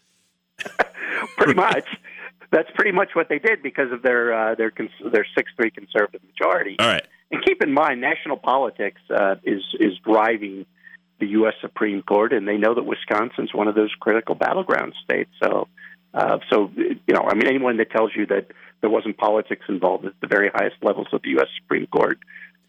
pretty 1.36 1.54
much. 1.54 1.86
That's 2.50 2.70
pretty 2.74 2.92
much 2.92 3.10
what 3.14 3.28
they 3.28 3.38
did 3.38 3.62
because 3.62 3.92
of 3.92 4.02
their 4.02 4.32
uh, 4.32 4.54
their 4.54 4.70
cons- 4.70 4.90
their 5.12 5.26
six 5.36 5.52
three 5.56 5.70
conservative 5.70 6.22
majority. 6.24 6.76
All 6.78 6.86
right, 6.88 7.06
And 7.30 7.44
keep 7.44 7.62
in 7.62 7.72
mind, 7.72 8.00
national 8.00 8.36
politics 8.38 9.00
uh, 9.14 9.36
is 9.44 9.62
is 9.78 9.92
driving 10.04 10.64
the 11.20 11.26
U.S. 11.28 11.54
Supreme 11.60 12.02
Court, 12.02 12.32
and 12.32 12.46
they 12.46 12.56
know 12.56 12.74
that 12.74 12.84
Wisconsin's 12.84 13.52
one 13.52 13.68
of 13.68 13.74
those 13.74 13.92
critical 14.00 14.34
battleground 14.34 14.94
states. 15.04 15.30
So, 15.42 15.68
uh, 16.14 16.38
so 16.48 16.70
you 16.76 17.14
know, 17.14 17.22
I 17.28 17.34
mean, 17.34 17.46
anyone 17.48 17.76
that 17.78 17.90
tells 17.90 18.12
you 18.16 18.24
that 18.26 18.46
there 18.80 18.88
wasn't 18.90 19.18
politics 19.18 19.66
involved 19.68 20.06
at 20.06 20.12
the 20.20 20.26
very 20.26 20.50
highest 20.54 20.76
levels 20.82 21.08
of 21.12 21.20
the 21.22 21.30
U.S. 21.30 21.48
Supreme 21.60 21.86
Court 21.88 22.18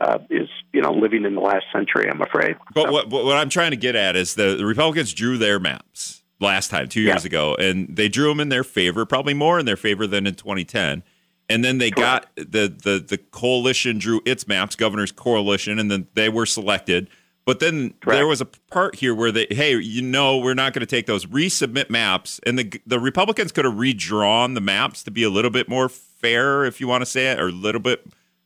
uh, 0.01 0.19
is 0.29 0.49
you 0.73 0.81
know 0.81 0.91
living 0.91 1.23
in 1.25 1.35
the 1.35 1.41
last 1.41 1.65
century. 1.73 2.09
I'm 2.09 2.21
afraid. 2.21 2.55
but 2.73 2.85
So- 2.87 2.91
what 2.91 3.09
what 3.09 3.37
I'm 3.37 3.49
trying 3.49 3.71
to 3.71 3.77
get 3.77 3.95
at 3.95 4.15
is 4.17 4.35
the, 4.35 4.55
the 4.57 4.65
Republicans 4.65 5.13
drew 5.13 5.37
their 5.37 5.59
maps 5.59 6.23
last 6.41 6.69
time, 6.69 6.87
two 6.89 7.01
years 7.01 7.23
Yeah. 7.23 7.27
ago, 7.29 7.55
and 7.59 7.95
they 7.95 8.09
drew 8.09 8.27
them 8.29 8.39
in 8.39 8.49
their 8.49 8.63
favor, 8.63 9.05
probably 9.05 9.33
more 9.33 9.59
in 9.59 9.65
their 9.65 9.77
favor 9.77 10.05
than 10.07 10.25
in 10.27 10.35
2010. 10.35 11.03
And 11.49 11.63
then 11.63 11.79
they 11.79 11.89
got 11.89 12.27
the 12.35 12.67
the 12.67 13.03
the 13.05 13.17
coalition 13.17 13.97
drew 13.97 14.21
its 14.25 14.47
maps, 14.47 14.75
governor's 14.75 15.11
coalition, 15.11 15.79
and 15.79 15.89
then 15.89 16.07
they 16.13 16.29
were 16.29 16.45
selected. 16.45 17.09
But 17.45 17.59
then 17.59 17.95
Correct. 18.01 18.17
there 18.17 18.27
was 18.27 18.41
a 18.41 18.45
part 18.45 18.95
here 18.95 19.15
where 19.15 19.31
they, 19.31 19.47
hey, 19.49 19.75
you 19.75 20.03
know, 20.03 20.37
we're 20.37 20.53
not 20.53 20.73
going 20.73 20.81
to 20.81 20.85
take 20.85 21.07
those. 21.07 21.25
Resubmit 21.25 21.89
maps, 21.89 22.39
and 22.45 22.59
the 22.59 22.79
the 22.85 22.99
Republicans 22.99 23.51
could 23.51 23.65
have 23.65 23.79
redrawn 23.79 24.53
the 24.53 24.61
maps 24.61 25.01
to 25.03 25.11
be 25.11 25.23
a 25.23 25.29
little 25.31 25.49
bit 25.49 25.67
more 25.67 25.89
fair, 25.89 26.65
if 26.65 26.79
you 26.79 26.87
want 26.87 27.01
to 27.01 27.07
say 27.07 27.31
it, 27.31 27.39
or 27.39 27.47
a 27.47 27.51
little 27.51 27.81
bit 27.81 28.05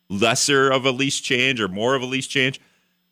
lesser 0.10 0.70
of 0.70 0.86
a 0.86 0.92
least 0.92 1.26
change 1.26 1.60
or 1.60 1.68
more 1.68 1.96
of 1.96 2.02
a 2.02 2.06
least 2.06 2.30
change. 2.30 2.62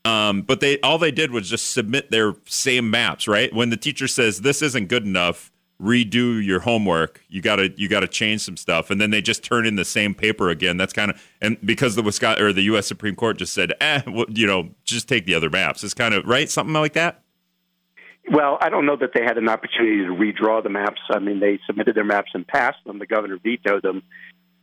Um, 0.05 0.41
but 0.41 0.61
they 0.61 0.79
all 0.79 0.97
they 0.97 1.11
did 1.11 1.31
was 1.31 1.49
just 1.49 1.71
submit 1.71 2.09
their 2.09 2.35
same 2.45 2.89
maps, 2.89 3.27
right? 3.27 3.53
When 3.53 3.69
the 3.69 3.77
teacher 3.77 4.07
says 4.07 4.41
this 4.41 4.61
isn't 4.61 4.87
good 4.87 5.05
enough, 5.05 5.50
redo 5.81 6.43
your 6.43 6.59
homework. 6.61 7.21
You 7.27 7.41
gotta 7.41 7.71
you 7.75 7.87
gotta 7.87 8.07
change 8.07 8.41
some 8.41 8.55
stuff, 8.57 8.89
and 8.89 9.01
then 9.01 9.09
they 9.09 9.21
just 9.21 9.43
turn 9.43 9.65
in 9.65 9.75
the 9.75 9.85
same 9.85 10.13
paper 10.13 10.49
again. 10.49 10.77
That's 10.77 10.93
kind 10.93 11.11
of 11.11 11.21
and 11.41 11.57
because 11.65 11.95
the 11.95 12.03
Wisconsin 12.03 12.43
or 12.45 12.53
the 12.53 12.61
U.S. 12.63 12.87
Supreme 12.87 13.15
Court 13.15 13.37
just 13.37 13.53
said, 13.53 13.73
eh, 13.81 14.01
well, 14.07 14.25
you 14.29 14.45
know, 14.45 14.69
just 14.83 15.07
take 15.09 15.25
the 15.25 15.33
other 15.35 15.49
maps. 15.49 15.83
It's 15.83 15.93
kind 15.93 16.13
of 16.13 16.25
right, 16.25 16.49
something 16.49 16.73
like 16.73 16.93
that. 16.93 17.21
Well, 18.31 18.57
I 18.61 18.69
don't 18.69 18.85
know 18.85 18.95
that 18.97 19.11
they 19.15 19.23
had 19.23 19.37
an 19.37 19.49
opportunity 19.49 20.05
to 20.05 20.11
redraw 20.13 20.61
the 20.61 20.69
maps. 20.69 21.01
I 21.09 21.19
mean, 21.19 21.39
they 21.39 21.59
submitted 21.65 21.95
their 21.95 22.03
maps 22.05 22.31
and 22.33 22.47
passed 22.47 22.77
them. 22.85 22.99
The 22.99 23.07
governor 23.07 23.37
vetoed 23.41 23.81
them. 23.81 24.03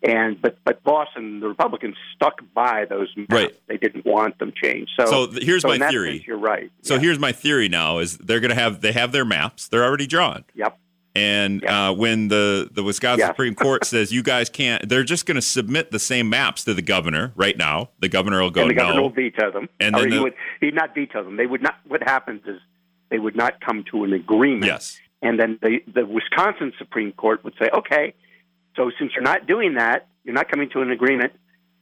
And 0.00 0.40
but 0.40 0.58
but 0.64 0.84
Boston, 0.84 1.40
the 1.40 1.48
Republicans 1.48 1.96
stuck 2.14 2.40
by 2.54 2.84
those 2.88 3.12
maps. 3.16 3.32
Right. 3.32 3.54
They 3.66 3.76
didn't 3.78 4.06
want 4.06 4.38
them 4.38 4.52
changed. 4.54 4.92
So, 4.96 5.06
So 5.06 5.40
here's 5.40 5.62
so 5.62 5.68
my 5.76 5.90
theory. 5.90 6.18
sense, 6.18 6.26
you're 6.28 6.38
right. 6.38 6.70
So 6.82 6.94
Yeah. 6.94 7.00
here's 7.00 7.18
my 7.18 7.32
theory 7.32 7.68
now: 7.68 7.98
is 7.98 8.16
they're 8.18 8.38
going 8.38 8.50
to 8.50 8.54
have 8.54 8.80
they 8.80 8.92
have 8.92 9.10
their 9.10 9.24
maps, 9.24 9.66
they're 9.66 9.82
already 9.82 10.06
drawn, 10.06 10.44
Yep. 10.54 10.78
And 11.14 11.62
Yeah. 11.62 11.88
uh, 11.88 11.92
when 11.92 12.28
the 12.28 12.68
the 12.72 12.82
Wisconsin 12.82 13.20
Yeah. 13.20 13.28
Supreme 13.28 13.54
Court 13.54 13.84
says 13.92 14.12
you 14.12 14.22
guys 14.22 14.48
can't, 14.48 14.88
they're 14.88 15.04
just 15.04 15.26
going 15.26 15.34
to 15.36 15.42
submit 15.42 15.90
the 15.90 15.98
same 15.98 16.28
maps 16.28 16.64
to 16.64 16.74
the 16.74 16.82
governor 16.82 17.32
right 17.36 17.56
now. 17.56 17.90
The 18.00 18.08
governor 18.08 18.40
will 18.42 18.50
go 18.50 18.62
and 18.62 18.70
the 18.70 18.74
governor 18.74 18.96
no. 18.96 19.02
will 19.02 19.10
veto 19.10 19.50
them. 19.50 19.68
And 19.80 19.94
or 19.96 20.00
then 20.00 20.10
he 20.10 20.16
the- 20.16 20.22
would 20.22 20.34
he'd 20.60 20.74
not 20.74 20.94
veto 20.94 21.24
them. 21.24 21.36
They 21.36 21.46
would 21.46 21.62
not. 21.62 21.76
What 21.86 22.02
happens 22.02 22.42
is 22.46 22.60
they 23.10 23.18
would 23.18 23.36
not 23.36 23.60
come 23.60 23.84
to 23.90 24.04
an 24.04 24.12
agreement. 24.12 24.66
Yes. 24.66 24.98
And 25.22 25.38
then 25.40 25.58
the 25.62 25.80
the 25.92 26.06
Wisconsin 26.06 26.72
Supreme 26.78 27.12
Court 27.12 27.42
would 27.44 27.54
say, 27.60 27.68
okay, 27.74 28.14
so 28.76 28.90
since 28.98 29.12
you're 29.14 29.22
not 29.24 29.46
doing 29.46 29.74
that, 29.74 30.06
you're 30.24 30.34
not 30.34 30.48
coming 30.50 30.68
to 30.70 30.82
an 30.82 30.90
agreement. 30.90 31.32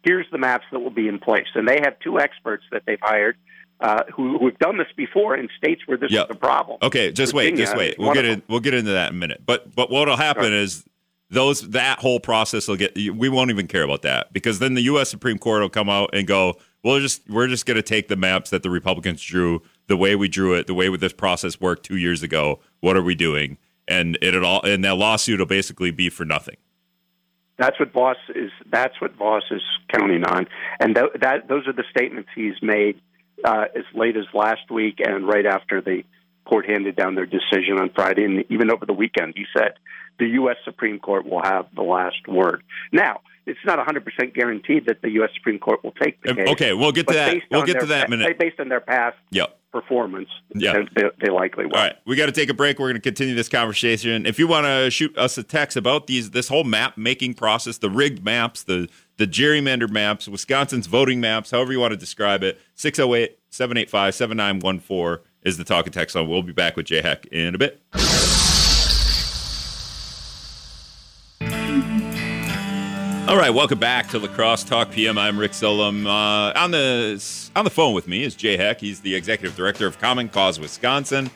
Here's 0.02 0.26
the 0.30 0.38
maps 0.38 0.64
that 0.72 0.80
will 0.80 0.90
be 0.90 1.08
in 1.08 1.18
place. 1.18 1.46
And 1.54 1.66
they 1.68 1.80
have 1.82 1.98
two 2.00 2.20
experts 2.20 2.64
that 2.70 2.82
they've 2.86 3.00
hired 3.00 3.36
uh, 3.80 4.04
who 4.14 4.38
who 4.38 4.46
have 4.46 4.58
done 4.58 4.78
this 4.78 4.86
before 4.96 5.36
in 5.36 5.48
states 5.56 5.82
where 5.86 5.98
this 5.98 6.10
Yep. 6.10 6.30
is 6.30 6.36
a 6.36 6.38
problem. 6.38 6.78
Okay, 6.82 7.12
just 7.12 7.34
wait, 7.34 7.56
just 7.56 7.76
wait. 7.76 7.98
We'll 7.98 8.14
get 8.14 8.24
in, 8.24 8.42
we'll 8.48 8.60
get 8.60 8.74
into 8.74 8.92
that 8.92 9.10
in 9.10 9.16
a 9.16 9.18
minute. 9.18 9.42
But 9.44 9.74
but 9.74 9.90
what'll 9.90 10.16
happen 10.16 10.52
is 10.52 10.84
those 11.30 11.70
that 11.70 11.98
whole 11.98 12.20
process 12.20 12.68
will 12.68 12.76
get 12.76 12.94
we 12.96 13.28
won't 13.28 13.50
even 13.50 13.66
care 13.66 13.82
about 13.82 14.02
that 14.02 14.32
because 14.32 14.60
then 14.60 14.74
the 14.74 14.82
US 14.82 15.10
Supreme 15.10 15.38
Court 15.38 15.60
will 15.60 15.68
come 15.68 15.90
out 15.90 16.10
and 16.14 16.26
go, 16.26 16.54
"We're 16.84 17.00
just 17.00 17.28
we're 17.28 17.48
just 17.48 17.66
going 17.66 17.76
to 17.76 17.82
take 17.82 18.08
the 18.08 18.16
maps 18.16 18.50
that 18.50 18.62
the 18.62 18.70
Republicans 18.70 19.22
drew, 19.22 19.62
the 19.88 19.96
way 19.96 20.16
we 20.16 20.28
drew 20.28 20.54
it, 20.54 20.66
the 20.66 20.74
way 20.74 20.94
this 20.96 21.12
process 21.12 21.60
worked 21.60 21.84
2 21.84 21.96
years 21.96 22.22
ago. 22.22 22.60
What 22.80 22.96
are 22.96 23.02
we 23.02 23.14
doing?" 23.14 23.58
And 23.88 24.16
it'll 24.22 24.46
all 24.46 24.62
and 24.62 24.84
that 24.84 24.96
lawsuit 24.96 25.38
will 25.38 25.46
basically 25.46 25.90
be 25.90 26.08
for 26.08 26.24
nothing. 26.24 26.56
That's 27.58 27.78
what 27.80 27.92
Vos 27.92 28.16
is. 28.34 28.50
That's 28.70 29.00
what 29.00 29.14
Vos 29.14 29.42
is 29.50 29.62
counting 29.92 30.24
on, 30.24 30.46
and 30.78 30.94
th- 30.94 31.12
that 31.20 31.48
those 31.48 31.66
are 31.66 31.72
the 31.72 31.84
statements 31.90 32.28
he's 32.34 32.60
made 32.60 33.00
uh, 33.44 33.64
as 33.74 33.84
late 33.94 34.16
as 34.16 34.24
last 34.34 34.70
week 34.70 35.00
and 35.04 35.26
right 35.26 35.46
after 35.46 35.80
the 35.80 36.02
court 36.44 36.66
handed 36.66 36.96
down 36.96 37.14
their 37.14 37.26
decision 37.26 37.78
on 37.80 37.90
Friday, 37.94 38.24
and 38.24 38.44
even 38.50 38.70
over 38.70 38.86
the 38.86 38.92
weekend. 38.92 39.34
He 39.36 39.46
said 39.56 39.74
the 40.18 40.26
U.S. 40.40 40.56
Supreme 40.64 40.98
Court 40.98 41.26
will 41.26 41.42
have 41.42 41.66
the 41.74 41.82
last 41.82 42.28
word. 42.28 42.62
Now, 42.92 43.20
it's 43.46 43.58
not 43.64 43.78
100 43.78 44.04
percent 44.04 44.34
guaranteed 44.34 44.86
that 44.86 45.02
the 45.02 45.10
U.S. 45.12 45.30
Supreme 45.34 45.58
Court 45.58 45.82
will 45.84 45.92
take 45.92 46.20
the 46.22 46.30
um, 46.30 46.36
case. 46.36 46.48
Okay, 46.50 46.72
we'll 46.72 46.92
get 46.92 47.06
to 47.08 47.14
that. 47.14 47.36
We'll 47.50 47.60
on 47.60 47.66
get 47.66 47.80
to 47.80 47.86
that 47.86 48.08
in 48.08 48.12
a 48.12 48.16
minute. 48.16 48.38
Based 48.38 48.58
on 48.60 48.68
their 48.68 48.80
past 48.80 49.16
Yep. 49.30 49.58
performance, 49.72 50.28
Yeah. 50.54 50.84
they, 50.94 51.02
they 51.20 51.30
likely 51.30 51.66
will. 51.66 51.76
All 51.76 51.82
right, 51.82 51.96
we 52.06 52.16
got 52.16 52.26
to 52.26 52.32
take 52.32 52.48
a 52.48 52.54
break. 52.54 52.78
We're 52.78 52.86
going 52.88 52.94
to 52.96 53.00
continue 53.00 53.34
this 53.34 53.48
conversation. 53.48 54.26
If 54.26 54.38
you 54.38 54.46
want 54.48 54.66
to 54.66 54.90
shoot 54.90 55.16
us 55.16 55.38
a 55.38 55.42
text 55.42 55.76
about 55.76 56.06
these, 56.06 56.30
this 56.30 56.48
whole 56.48 56.64
map 56.64 56.96
making 56.96 57.34
process, 57.34 57.78
the 57.78 57.90
rigged 57.90 58.24
maps, 58.24 58.62
the 58.62 58.88
the 59.18 59.26
gerrymandered 59.26 59.90
maps, 59.90 60.28
Wisconsin's 60.28 60.86
voting 60.86 61.20
maps, 61.20 61.50
however 61.50 61.72
you 61.72 61.80
want 61.80 61.92
to 61.92 61.96
describe 61.96 62.42
it, 62.42 62.60
608 62.74 63.38
785 63.48 64.14
7914 64.14 65.24
is 65.42 65.56
the 65.56 65.64
talk 65.64 65.86
and 65.86 65.94
text 65.94 66.14
line. 66.16 66.28
We'll 66.28 66.42
be 66.42 66.52
back 66.52 66.76
with 66.76 66.86
Jay 66.86 67.00
Heck 67.00 67.24
in 67.26 67.54
a 67.54 67.58
bit. 67.58 67.80
All 73.28 73.36
right, 73.36 73.50
welcome 73.50 73.80
back 73.80 74.08
to 74.10 74.20
La 74.20 74.28
Crosse 74.28 74.62
Talk 74.62 74.92
PM. 74.92 75.18
I'm 75.18 75.36
Rick 75.36 75.52
Solem. 75.52 76.06
Uh, 76.06 76.52
on 76.54 76.70
the 76.70 77.20
on 77.56 77.64
the 77.64 77.70
phone 77.70 77.92
with 77.92 78.06
me 78.06 78.22
is 78.22 78.36
Jay 78.36 78.56
Heck. 78.56 78.80
He's 78.80 79.00
the 79.00 79.16
executive 79.16 79.56
director 79.56 79.84
of 79.84 79.98
Common 79.98 80.28
Cause 80.28 80.60
Wisconsin, 80.60 81.28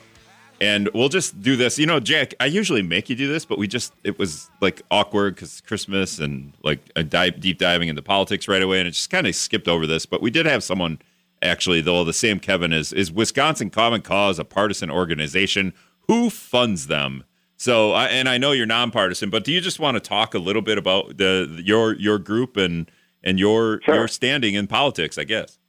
and 0.61 0.87
we'll 0.93 1.09
just 1.09 1.41
do 1.41 1.57
this. 1.57 1.77
You 1.77 1.85
know, 1.85 1.99
Jack, 1.99 2.33
I 2.39 2.45
usually 2.45 2.81
make 2.81 3.09
you 3.09 3.17
do 3.17 3.27
this, 3.27 3.43
but 3.43 3.57
we 3.57 3.67
just 3.67 3.91
it 4.05 4.17
was 4.17 4.49
like 4.61 4.81
awkward 4.89 5.35
because 5.35 5.59
Christmas 5.59 6.17
and 6.17 6.53
like 6.63 6.79
a 6.95 7.03
dive, 7.03 7.41
deep 7.41 7.57
diving 7.57 7.89
into 7.89 8.01
politics 8.01 8.47
right 8.47 8.61
away, 8.61 8.79
and 8.79 8.87
it 8.87 8.91
just 8.91 9.09
kind 9.09 9.27
of 9.27 9.35
skipped 9.35 9.67
over 9.67 9.85
this. 9.85 10.05
But 10.05 10.21
we 10.21 10.31
did 10.31 10.45
have 10.45 10.63
someone 10.63 10.97
actually, 11.41 11.81
though 11.81 12.05
the 12.05 12.13
same 12.13 12.39
Kevin 12.39 12.71
is 12.71 12.93
is 12.93 13.11
Wisconsin 13.11 13.69
Common 13.69 14.01
Cause 14.01 14.39
a 14.39 14.45
partisan 14.45 14.89
organization? 14.89 15.73
Who 16.07 16.29
funds 16.29 16.87
them? 16.87 17.25
So, 17.61 17.91
I 17.91 18.07
and 18.07 18.27
I 18.27 18.39
know 18.39 18.53
you're 18.53 18.65
nonpartisan, 18.65 19.29
but 19.29 19.43
do 19.43 19.51
you 19.51 19.61
just 19.61 19.79
want 19.79 19.93
to 19.93 19.99
talk 19.99 20.33
a 20.33 20.39
little 20.39 20.63
bit 20.63 20.79
about 20.79 21.17
the 21.17 21.61
your 21.63 21.93
your 21.93 22.17
group 22.17 22.57
and 22.57 22.89
and 23.23 23.37
your 23.37 23.81
Sure. 23.83 23.93
your 23.93 24.07
standing 24.07 24.55
in 24.55 24.65
politics? 24.65 25.19
I 25.19 25.25
guess. 25.25 25.59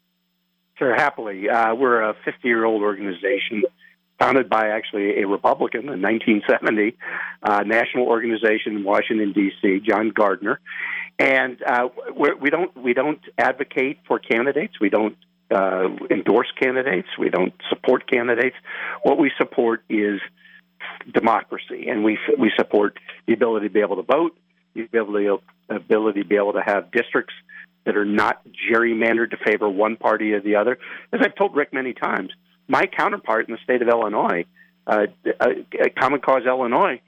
Sure, 0.79 0.95
happily. 0.95 1.51
Uh, 1.51 1.75
we're 1.75 2.01
a 2.01 2.15
50 2.25 2.49
year 2.49 2.65
old 2.65 2.81
organization 2.81 3.65
founded 4.19 4.49
by 4.49 4.69
actually 4.69 5.21
a 5.21 5.27
Republican 5.27 5.81
in 5.81 6.01
1970, 6.01 6.97
uh, 7.43 7.63
national 7.67 8.07
organization 8.07 8.77
in 8.77 8.85
Washington 8.85 9.35
D.C. 9.35 9.81
John 9.87 10.13
Gardner, 10.15 10.61
and 11.19 11.63
uh, 11.63 11.91
we're, 12.17 12.37
we 12.37 12.49
don't 12.49 12.75
we 12.75 12.95
don't 12.95 13.21
advocate 13.37 13.99
for 14.09 14.19
candidates. 14.19 14.81
We 14.81 14.89
don't 14.89 15.19
uh, 15.55 15.89
endorse 16.11 16.51
candidates. 16.59 17.09
We 17.19 17.29
don't 17.29 17.53
support 17.69 18.11
candidates. 18.11 18.57
What 19.03 19.19
we 19.19 19.31
support 19.37 19.85
is 19.91 20.23
democracy, 21.13 21.89
and 21.89 22.05
we 22.05 22.19
we 22.39 22.51
support 22.57 22.99
the 23.27 23.33
ability 23.33 23.69
to 23.69 23.73
be 23.73 23.81
able 23.81 23.97
to 23.97 24.03
vote, 24.03 24.37
the 24.75 24.83
ability 24.83 25.29
ability 25.69 26.23
to 26.23 26.29
be 26.29 26.37
able 26.37 26.53
to 26.55 26.63
have 26.65 26.91
districts 26.91 27.35
that 27.85 27.97
are 27.97 28.05
not 28.05 28.43
gerrymandered 28.71 29.31
to 29.31 29.37
favor 29.45 29.69
one 29.69 29.97
party 29.97 30.33
or 30.33 30.41
the 30.41 30.57
other. 30.57 30.79
As 31.13 31.21
I've 31.23 31.35
told 31.35 31.57
Rick 31.57 31.73
many 31.73 31.93
times, 31.93 32.31
my 32.69 32.87
counterpart 32.87 33.49
in 33.49 33.55
the 33.55 33.61
state 33.65 33.83
of 33.83 33.89
Illinois, 33.89 34.45
uh, 34.87 35.07
uh, 35.41 35.47
Common 35.99 36.21
Cause 36.21 36.43
Illinois, 36.47 37.01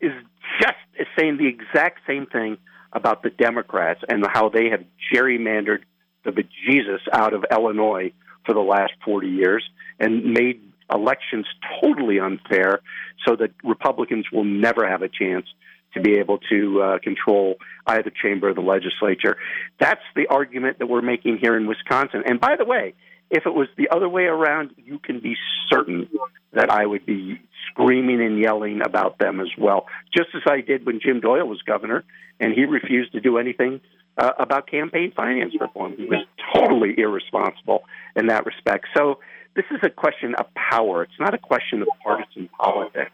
is 0.00 0.12
just 0.60 0.76
saying 1.18 1.36
the 1.36 1.46
exact 1.46 2.00
same 2.06 2.26
thing 2.26 2.58
about 2.92 3.22
the 3.22 3.30
Democrats 3.30 4.00
and 4.08 4.24
how 4.32 4.48
they 4.48 4.70
have 4.70 4.84
gerrymandered 5.12 5.80
the 6.24 6.30
bejesus 6.30 7.00
out 7.12 7.34
of 7.34 7.44
Illinois 7.50 8.12
for 8.44 8.54
the 8.54 8.60
last 8.60 8.92
40 9.04 9.28
years 9.28 9.68
and 9.98 10.32
made 10.32 10.60
elections 10.92 11.46
totally 11.80 12.18
unfair 12.18 12.80
so 13.26 13.36
that 13.36 13.50
Republicans 13.64 14.26
will 14.32 14.44
never 14.44 14.88
have 14.88 15.02
a 15.02 15.08
chance 15.08 15.46
to 15.94 16.00
be 16.00 16.18
able 16.18 16.38
to 16.50 16.82
uh, 16.82 16.98
control 17.00 17.56
either 17.86 18.10
chamber 18.22 18.48
of 18.48 18.56
the 18.56 18.62
legislature. 18.62 19.36
That's 19.78 20.02
the 20.14 20.26
argument 20.28 20.78
that 20.78 20.86
we're 20.86 21.02
making 21.02 21.38
here 21.38 21.56
in 21.56 21.66
Wisconsin. 21.66 22.22
And 22.26 22.40
by 22.40 22.56
the 22.56 22.64
way, 22.64 22.94
if 23.30 23.46
it 23.46 23.54
was 23.54 23.68
the 23.76 23.88
other 23.90 24.08
way 24.08 24.24
around, 24.24 24.70
you 24.76 24.98
can 24.98 25.20
be 25.20 25.36
certain 25.68 26.08
that 26.52 26.70
I 26.70 26.84
would 26.84 27.06
be 27.06 27.40
screaming 27.70 28.20
and 28.20 28.38
yelling 28.38 28.82
about 28.84 29.18
them 29.18 29.40
as 29.40 29.48
well, 29.56 29.86
just 30.12 30.28
as 30.34 30.42
I 30.46 30.60
did 30.60 30.84
when 30.84 31.00
Jim 31.00 31.20
Doyle 31.20 31.46
was 31.46 31.62
governor 31.62 32.04
and 32.40 32.52
he 32.52 32.64
refused 32.64 33.12
to 33.12 33.20
do 33.20 33.38
anything 33.38 33.80
uh, 34.18 34.32
about 34.38 34.66
campaign 34.68 35.12
finance 35.14 35.54
reform. 35.60 35.94
He 35.96 36.06
was 36.06 36.24
totally 36.52 36.94
irresponsible 36.98 37.84
in 38.16 38.26
that 38.26 38.46
respect. 38.46 38.86
So 38.96 39.20
this 39.54 39.64
is 39.70 39.78
a 39.82 39.90
question 39.90 40.34
of 40.36 40.46
power. 40.54 41.02
It's 41.02 41.18
not 41.18 41.34
a 41.34 41.38
question 41.38 41.82
of 41.82 41.88
partisan 42.02 42.48
politics. 42.48 43.12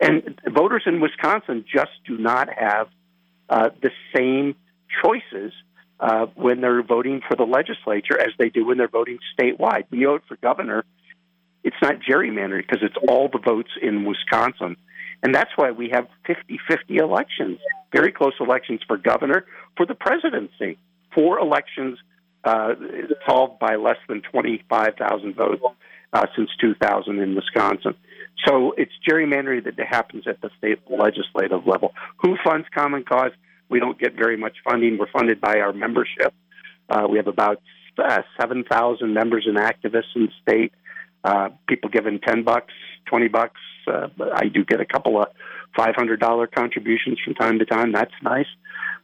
And 0.00 0.40
voters 0.50 0.82
in 0.86 1.00
Wisconsin 1.00 1.64
just 1.72 1.92
do 2.06 2.18
not 2.18 2.48
have 2.52 2.88
uh, 3.48 3.70
the 3.80 3.90
same 4.14 4.54
choices 5.02 5.52
uh, 6.00 6.26
when 6.34 6.60
they're 6.60 6.82
voting 6.82 7.20
for 7.26 7.36
the 7.36 7.44
legislature 7.44 8.18
as 8.20 8.32
they 8.38 8.48
do 8.48 8.66
when 8.66 8.78
they're 8.78 8.88
voting 8.88 9.18
statewide. 9.38 9.84
When 9.88 10.00
you 10.00 10.08
vote 10.08 10.22
for 10.26 10.36
governor, 10.36 10.84
it's 11.62 11.76
not 11.80 11.96
gerrymandered 12.00 12.66
because 12.66 12.82
it's 12.82 12.96
all 13.08 13.28
the 13.28 13.38
votes 13.38 13.70
in 13.80 14.04
Wisconsin. 14.04 14.76
And 15.22 15.32
that's 15.32 15.50
why 15.54 15.70
we 15.70 15.90
have 15.90 16.08
50 16.26 16.58
50 16.68 16.96
elections, 16.96 17.60
very 17.92 18.10
close 18.10 18.32
elections 18.40 18.80
for 18.86 18.96
governor, 18.96 19.46
for 19.76 19.86
the 19.86 19.94
presidency. 19.94 20.78
Four 21.14 21.38
elections 21.38 21.98
uh, 22.44 22.74
solved 23.26 23.58
by 23.58 23.76
less 23.76 23.98
than 24.08 24.22
25,000 24.22 25.34
votes 25.34 25.62
uh, 26.12 26.26
since 26.36 26.50
2000 26.60 27.18
in 27.18 27.34
Wisconsin. 27.34 27.94
So 28.46 28.72
it's 28.76 28.92
gerrymandering 29.08 29.64
that 29.64 29.78
happens 29.78 30.26
at 30.26 30.40
the 30.40 30.50
state 30.58 30.78
legislative 30.90 31.66
level. 31.66 31.92
Who 32.22 32.36
funds 32.42 32.66
Common 32.74 33.04
Cause? 33.04 33.32
We 33.68 33.78
don't 33.78 33.98
get 33.98 34.14
very 34.14 34.36
much 34.36 34.56
funding. 34.64 34.98
We're 34.98 35.10
funded 35.10 35.40
by 35.40 35.60
our 35.60 35.72
membership. 35.72 36.34
Uh, 36.88 37.06
we 37.08 37.18
have 37.18 37.28
about 37.28 37.62
uh, 37.98 38.22
7,000 38.40 39.14
members 39.14 39.46
and 39.46 39.56
activists 39.56 40.14
in 40.16 40.26
the 40.26 40.32
state. 40.42 40.72
Uh, 41.24 41.50
people 41.68 41.88
giving 41.88 42.18
10 42.18 42.42
bucks, 42.42 42.72
20 43.06 43.28
bucks. 43.28 43.60
Uh, 43.86 44.08
but 44.16 44.28
I 44.34 44.48
do 44.48 44.64
get 44.64 44.80
a 44.80 44.84
couple 44.84 45.20
of 45.20 45.28
$500 45.76 46.52
contributions 46.52 47.18
from 47.24 47.34
time 47.34 47.58
to 47.58 47.64
time. 47.64 47.92
That's 47.92 48.12
nice. 48.22 48.46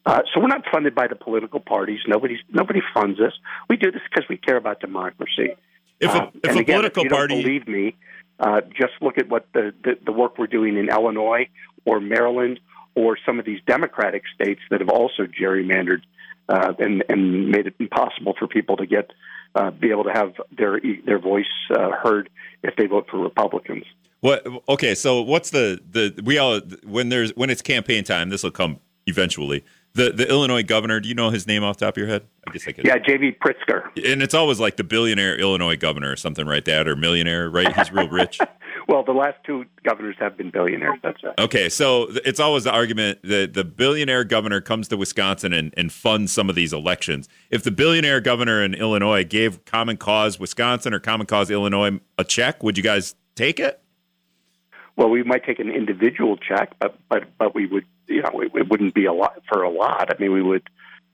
Uh, 0.07 0.21
so 0.33 0.41
we're 0.41 0.49
not 0.49 0.65
funded 0.73 0.95
by 0.95 1.07
the 1.07 1.17
political 1.17 1.61
parties. 1.61 2.01
Nobody, 2.07 2.39
nobody 2.51 2.81
funds 2.95 3.21
us. 3.21 3.33
We 3.69 3.77
do 3.77 3.91
this 3.91 4.03
because 4.11 4.29
we 4.29 4.37
care 4.37 4.57
about 4.57 4.81
democracy. 4.81 5.55
If 6.01 6.15
a, 6.15 6.19
Uh, 6.19 6.31
if 6.45 6.57
a 6.57 6.59
again, 6.61 6.77
political 6.77 7.05
if 7.05 7.11
you 7.11 7.17
party, 7.17 7.35
don't 7.35 7.43
believe 7.43 7.69
me, 7.69 7.97
uh, 8.39 8.61
just 8.71 8.93
look 9.01 9.19
at 9.19 9.29
what 9.29 9.47
the, 9.53 9.75
the, 9.83 9.99
the 10.05 10.13
work 10.13 10.39
we're 10.39 10.47
doing 10.47 10.77
in 10.77 10.89
Illinois 10.89 11.49
or 11.85 12.01
Maryland 12.01 12.61
or 12.95 13.19
some 13.27 13.39
of 13.39 13.45
these 13.45 13.61
Democratic 13.67 14.23
states 14.35 14.61
that 14.71 14.81
have 14.81 14.89
also 14.89 15.25
gerrymandered 15.25 16.03
uh, 16.49 16.73
and, 16.79 17.05
and 17.09 17.51
made 17.51 17.67
it 17.67 17.75
impossible 17.79 18.35
for 18.39 18.47
people 18.47 18.77
to 18.77 18.87
get 18.87 19.11
uh, 19.55 19.71
be 19.71 19.91
able 19.91 20.05
to 20.05 20.13
have 20.13 20.35
their 20.57 20.81
their 21.05 21.19
voice 21.19 21.47
uh, 21.71 21.91
heard 21.91 22.31
if 22.63 22.77
they 22.77 22.87
vote 22.87 23.07
for 23.11 23.19
Republicans. 23.19 23.85
What? 24.21 24.47
Okay, 24.69 24.95
so 24.95 25.23
what's 25.23 25.51
the 25.51 25.81
the 25.91 26.21
we 26.23 26.39
all 26.39 26.61
when 26.85 27.09
there's 27.09 27.35
when 27.37 27.51
it's 27.51 27.63
campaign 27.63 28.05
time? 28.05 28.31
This 28.31 28.43
will 28.43 28.51
come 28.51 28.81
eventually. 29.07 29.65
The 29.95 30.11
the 30.11 30.29
Illinois 30.29 30.63
governor. 30.63 31.01
Do 31.01 31.09
you 31.09 31.15
know 31.15 31.31
his 31.31 31.47
name 31.47 31.65
off 31.65 31.79
the 31.79 31.87
top 31.87 31.95
of 31.95 31.99
your 31.99 32.07
head? 32.07 32.25
I 32.47 32.53
guess 32.53 32.69
I 32.69 32.73
could. 32.73 32.85
Yeah, 32.85 32.99
J.B. 32.99 33.37
Pritzker. 33.45 33.87
And 34.11 34.23
it's 34.23 34.35
always 34.35 34.61
like 34.61 34.77
the 34.77 34.85
billionaire 34.85 35.37
Illinois 35.37 35.77
governor 35.77 36.13
or 36.13 36.17
something 36.17 36.47
like 36.47 36.65
that, 36.67 36.87
or 36.87 36.97
millionaire, 36.97 37.51
right? 37.51 37.75
He's 37.75 37.93
real 37.93 38.09
rich. 38.09 38.39
Well, 38.89 39.03
the 39.05 39.13
last 39.13 39.37
two 39.45 39.67
governors 39.85 40.17
have 40.19 40.39
been 40.39 40.51
billionaires. 40.51 40.99
That's 41.03 41.23
right. 41.23 41.39
Okay, 41.39 41.69
so 41.69 42.09
it's 42.25 42.41
always 42.41 42.65
the 42.65 42.73
argument 42.73 43.19
that 43.23 43.53
the 43.53 43.63
billionaire 43.63 44.25
governor 44.25 44.63
comes 44.63 44.89
to 44.89 44.97
Wisconsin 44.97 45.53
and, 45.53 45.75
and 45.77 45.93
funds 45.93 46.33
some 46.33 46.49
of 46.49 46.57
these 46.57 46.73
elections. 46.73 47.29
If 47.51 47.63
the 47.63 47.71
billionaire 47.71 48.23
governor 48.23 48.65
in 48.65 48.73
Illinois 48.73 49.25
gave 49.25 49.63
Common 49.67 49.99
Cause 49.99 50.41
Wisconsin 50.41 50.95
or 50.95 51.01
Common 51.01 51.27
Cause 51.27 51.51
Illinois 51.51 52.01
a 52.17 52.25
check, 52.25 52.63
would 52.63 52.79
you 52.79 52.83
guys 52.83 53.15
take 53.35 53.61
it? 53.61 53.83
Well, 54.97 55.11
we 55.11 55.23
might 55.23 55.45
take 55.45 55.59
an 55.59 55.71
individual 55.71 56.39
check, 56.39 56.73
but 56.81 56.99
but 57.11 57.25
but 57.37 57.55
we 57.55 57.67
would, 57.67 57.85
you 58.09 58.23
know, 58.23 58.41
it, 58.41 58.51
it 58.55 58.69
wouldn't 58.69 58.95
be 58.95 59.05
a 59.07 59.13
lot 59.13 59.43
for 59.53 59.63
a 59.63 59.71
lot. 59.71 60.09
I 60.15 60.21
mean, 60.21 60.33
we 60.33 60.43
would 60.43 60.63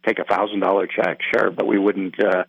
take 0.07 0.19
a 0.19 0.25
thousand 0.25 0.61
dollar 0.61 0.87
check, 0.87 1.19
sure, 1.35 1.51
but 1.51 1.67
we 1.67 1.79
wouldn't. 1.79 2.23
Uh, 2.23 2.45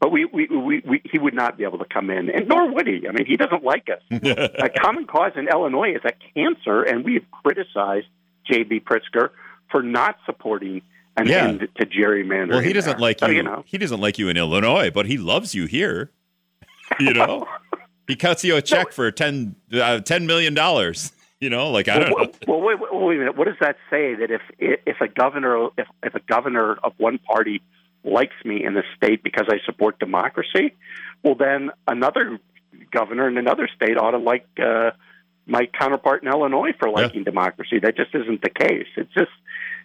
but 0.00 0.10
we, 0.10 0.24
we, 0.24 0.46
we, 0.48 0.82
we, 0.84 1.02
he 1.04 1.18
would 1.18 1.34
not 1.34 1.56
be 1.56 1.62
able 1.64 1.78
to 1.78 1.84
come 1.84 2.10
in, 2.10 2.28
and 2.28 2.48
nor 2.48 2.72
would 2.74 2.88
he. 2.88 3.06
I 3.08 3.12
mean, 3.12 3.24
he 3.26 3.36
doesn't 3.36 3.62
like 3.62 3.88
us. 3.88 4.02
a 4.10 4.68
common 4.68 5.06
cause 5.06 5.32
in 5.36 5.46
Illinois 5.48 5.94
is 5.94 6.00
a 6.04 6.12
cancer, 6.34 6.82
and 6.82 7.04
we 7.04 7.14
have 7.14 7.30
criticized 7.30 8.06
J.B. 8.50 8.80
Pritzker 8.80 9.30
for 9.70 9.80
not 9.82 10.16
supporting 10.26 10.82
an 11.16 11.28
Yeah. 11.28 11.46
end 11.48 11.68
to 11.76 11.86
gerrymandering. 11.86 12.50
Well, 12.50 12.60
he 12.60 12.72
doesn't 12.72 12.92
there. 12.94 12.98
like 13.00 13.20
So, 13.20 13.26
you. 13.28 13.36
you 13.36 13.42
know, 13.44 13.62
He 13.66 13.78
doesn't 13.78 14.00
like 14.00 14.18
you 14.18 14.28
in 14.28 14.36
Illinois, 14.36 14.90
but 14.90 15.06
he 15.06 15.18
loves 15.18 15.54
you 15.54 15.66
here. 15.66 16.10
You 16.98 17.12
know, 17.14 17.46
he 18.08 18.16
cuts 18.16 18.42
you 18.42 18.56
a 18.56 18.62
check 18.62 18.90
for 18.92 19.10
ten 19.12 19.54
uh, 19.72 20.00
ten 20.00 20.26
million 20.26 20.52
dollars. 20.54 21.12
You 21.42 21.50
know, 21.50 21.70
like 21.70 21.88
I 21.88 21.98
don't 21.98 22.10
know. 22.10 22.30
Well, 22.46 22.60
well, 22.60 22.60
wait, 22.60 22.78
wait, 22.78 22.88
wait 22.92 23.16
a 23.16 23.18
minute. 23.18 23.36
What 23.36 23.48
does 23.48 23.56
that 23.60 23.76
say? 23.90 24.14
That 24.14 24.30
if 24.30 24.42
if 24.60 25.00
a 25.00 25.08
governor 25.08 25.70
if, 25.76 25.88
if 26.04 26.14
a 26.14 26.20
governor 26.20 26.74
of 26.84 26.92
one 26.98 27.18
party 27.18 27.62
likes 28.04 28.36
me 28.44 28.64
in 28.64 28.74
the 28.74 28.84
state 28.96 29.24
because 29.24 29.46
I 29.48 29.56
support 29.66 29.98
democracy, 29.98 30.72
well, 31.24 31.34
then 31.34 31.72
another 31.88 32.38
governor 32.92 33.26
in 33.26 33.38
another 33.38 33.68
state 33.74 33.98
ought 33.98 34.12
to 34.12 34.18
like 34.18 34.46
uh, 34.62 34.92
my 35.44 35.66
counterpart 35.76 36.22
in 36.22 36.28
Illinois 36.28 36.74
for 36.78 36.88
liking 36.88 37.24
democracy. 37.24 37.80
That 37.80 37.96
just 37.96 38.14
isn't 38.14 38.40
the 38.40 38.50
case. 38.50 38.86
It's 38.96 39.12
just 39.12 39.32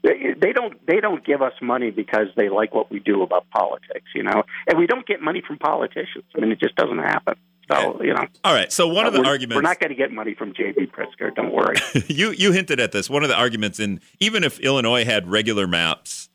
they 0.04 0.54
don't 0.54 0.86
they 0.86 1.00
don't 1.00 1.26
give 1.26 1.42
us 1.42 1.54
money 1.60 1.90
because 1.90 2.28
they 2.36 2.50
like 2.50 2.72
what 2.72 2.92
we 2.92 3.00
do 3.00 3.24
about 3.24 3.50
politics, 3.50 4.12
you 4.14 4.22
know. 4.22 4.44
And 4.68 4.78
we 4.78 4.86
don't 4.86 5.08
get 5.08 5.24
money 5.24 5.42
from 5.42 5.58
politicians. 5.58 6.26
I 6.36 6.40
mean, 6.40 6.52
it 6.52 6.60
just 6.60 6.76
doesn't 6.76 7.00
happen. 7.00 7.34
So 7.70 8.02
you 8.02 8.14
know, 8.14 8.26
All 8.44 8.54
right. 8.54 8.72
So 8.72 8.88
one 8.88 9.06
uh, 9.06 9.10
of 9.10 9.14
the 9.14 9.22
we're, 9.22 9.28
arguments 9.28 9.56
we're 9.56 9.62
not 9.62 9.80
going 9.80 9.90
to 9.90 9.96
get 9.96 10.12
money 10.12 10.34
from 10.34 10.54
J.B. 10.54 10.88
Pritzker. 10.88 11.36
Don't 11.36 11.52
worry. 11.52 11.76
you 12.08 12.32
you 12.32 12.52
hinted 12.52 12.80
at 12.80 12.92
this. 12.92 13.10
One 13.10 13.24
of 13.24 13.30
the 13.30 13.36
arguments 13.36 13.80
in 13.80 14.00
even 14.20 14.44
if 14.44 14.60
Illinois 14.60 15.04
had 15.04 15.28
regular 15.28 15.68
maps, 15.68 16.30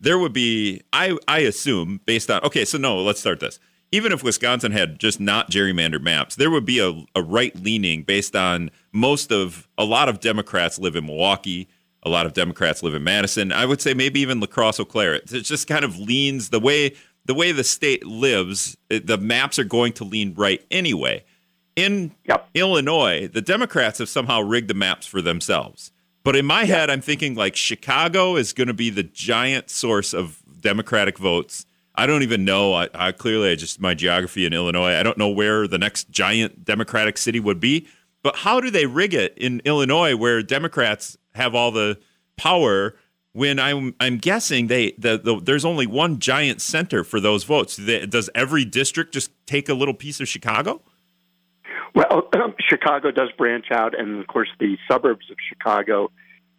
there 0.00 0.18
would 0.18 0.32
be 0.32 0.82
I 0.92 1.16
I 1.26 1.40
assume 1.40 2.00
based 2.06 2.30
on 2.30 2.42
okay. 2.44 2.64
So 2.64 2.78
no, 2.78 2.98
let's 2.98 3.20
start 3.20 3.40
this. 3.40 3.58
Even 3.90 4.12
if 4.12 4.22
Wisconsin 4.22 4.72
had 4.72 4.98
just 4.98 5.18
not 5.18 5.50
gerrymandered 5.50 6.02
maps, 6.02 6.36
there 6.36 6.50
would 6.50 6.66
be 6.66 6.78
a, 6.78 6.92
a 7.18 7.22
right 7.22 7.56
leaning 7.56 8.02
based 8.02 8.36
on 8.36 8.70
most 8.92 9.32
of 9.32 9.66
a 9.78 9.84
lot 9.84 10.10
of 10.10 10.20
Democrats 10.20 10.78
live 10.78 10.94
in 10.94 11.06
Milwaukee. 11.06 11.68
A 12.02 12.10
lot 12.10 12.26
of 12.26 12.32
Democrats 12.32 12.82
live 12.82 12.94
in 12.94 13.02
Madison. 13.02 13.50
I 13.50 13.64
would 13.64 13.80
say 13.80 13.92
maybe 13.92 14.20
even 14.20 14.40
La 14.40 14.46
Crosse, 14.46 14.78
Eau 14.78 14.84
Claire. 14.84 15.14
It 15.14 15.26
just 15.26 15.66
kind 15.66 15.84
of 15.84 15.98
leans 15.98 16.50
the 16.50 16.60
way 16.60 16.94
the 17.28 17.34
way 17.34 17.52
the 17.52 17.62
state 17.62 18.04
lives. 18.04 18.76
Uh, 18.90 18.98
the 19.04 19.18
maps 19.18 19.58
are 19.58 19.64
going 19.64 19.92
to 19.92 20.04
lean 20.04 20.34
right 20.34 20.64
anyway. 20.72 21.22
In 21.76 22.12
Yep. 22.24 22.48
Illinois, 22.54 23.28
the 23.28 23.42
Democrats 23.42 24.00
have 24.00 24.08
somehow 24.08 24.40
rigged 24.40 24.66
the 24.68 24.74
maps 24.74 25.06
for 25.06 25.22
themselves. 25.22 25.92
But 26.24 26.34
in 26.34 26.44
my 26.44 26.64
head, 26.64 26.90
I'm 26.90 27.00
thinking 27.00 27.36
like 27.36 27.54
Chicago 27.54 28.34
is 28.34 28.52
going 28.52 28.66
to 28.66 28.74
be 28.74 28.90
the 28.90 29.04
giant 29.04 29.70
source 29.70 30.12
of 30.12 30.42
Democratic 30.60 31.18
votes. 31.18 31.64
I 31.94 32.06
don't 32.06 32.22
even 32.22 32.44
know. 32.44 32.74
I, 32.74 32.88
I 32.94 33.12
clearly 33.12 33.50
I 33.50 33.54
just 33.54 33.80
my 33.80 33.94
geography 33.94 34.44
in 34.44 34.52
Illinois. 34.52 34.94
I 34.94 35.02
don't 35.02 35.18
know 35.18 35.28
where 35.28 35.68
the 35.68 35.78
next 35.78 36.10
giant 36.10 36.64
Democratic 36.64 37.18
city 37.18 37.40
would 37.40 37.60
be. 37.60 37.86
But 38.22 38.36
how 38.36 38.60
do 38.60 38.70
they 38.70 38.86
rig 38.86 39.14
it 39.14 39.34
in 39.36 39.60
Illinois, 39.64 40.16
where 40.16 40.42
Democrats 40.42 41.16
have 41.34 41.54
all 41.54 41.70
the 41.70 41.98
power? 42.36 42.96
When 43.38 43.60
I'm 43.60 43.94
I'm 44.00 44.18
guessing 44.18 44.66
they 44.66 44.94
the, 44.98 45.16
the 45.16 45.40
there's 45.40 45.64
only 45.64 45.86
one 45.86 46.18
giant 46.18 46.60
center 46.60 47.04
for 47.04 47.20
those 47.20 47.44
votes. 47.44 47.76
Does 47.76 48.28
every 48.34 48.64
district 48.64 49.14
just 49.14 49.30
take 49.46 49.68
a 49.68 49.74
little 49.74 49.94
piece 49.94 50.18
of 50.20 50.26
Chicago? 50.26 50.82
Well, 51.94 52.28
Chicago 52.68 53.12
does 53.12 53.30
branch 53.38 53.66
out, 53.70 53.96
and 53.96 54.20
of 54.20 54.26
course, 54.26 54.48
the 54.58 54.76
suburbs 54.90 55.30
of 55.30 55.36
Chicago, 55.48 56.10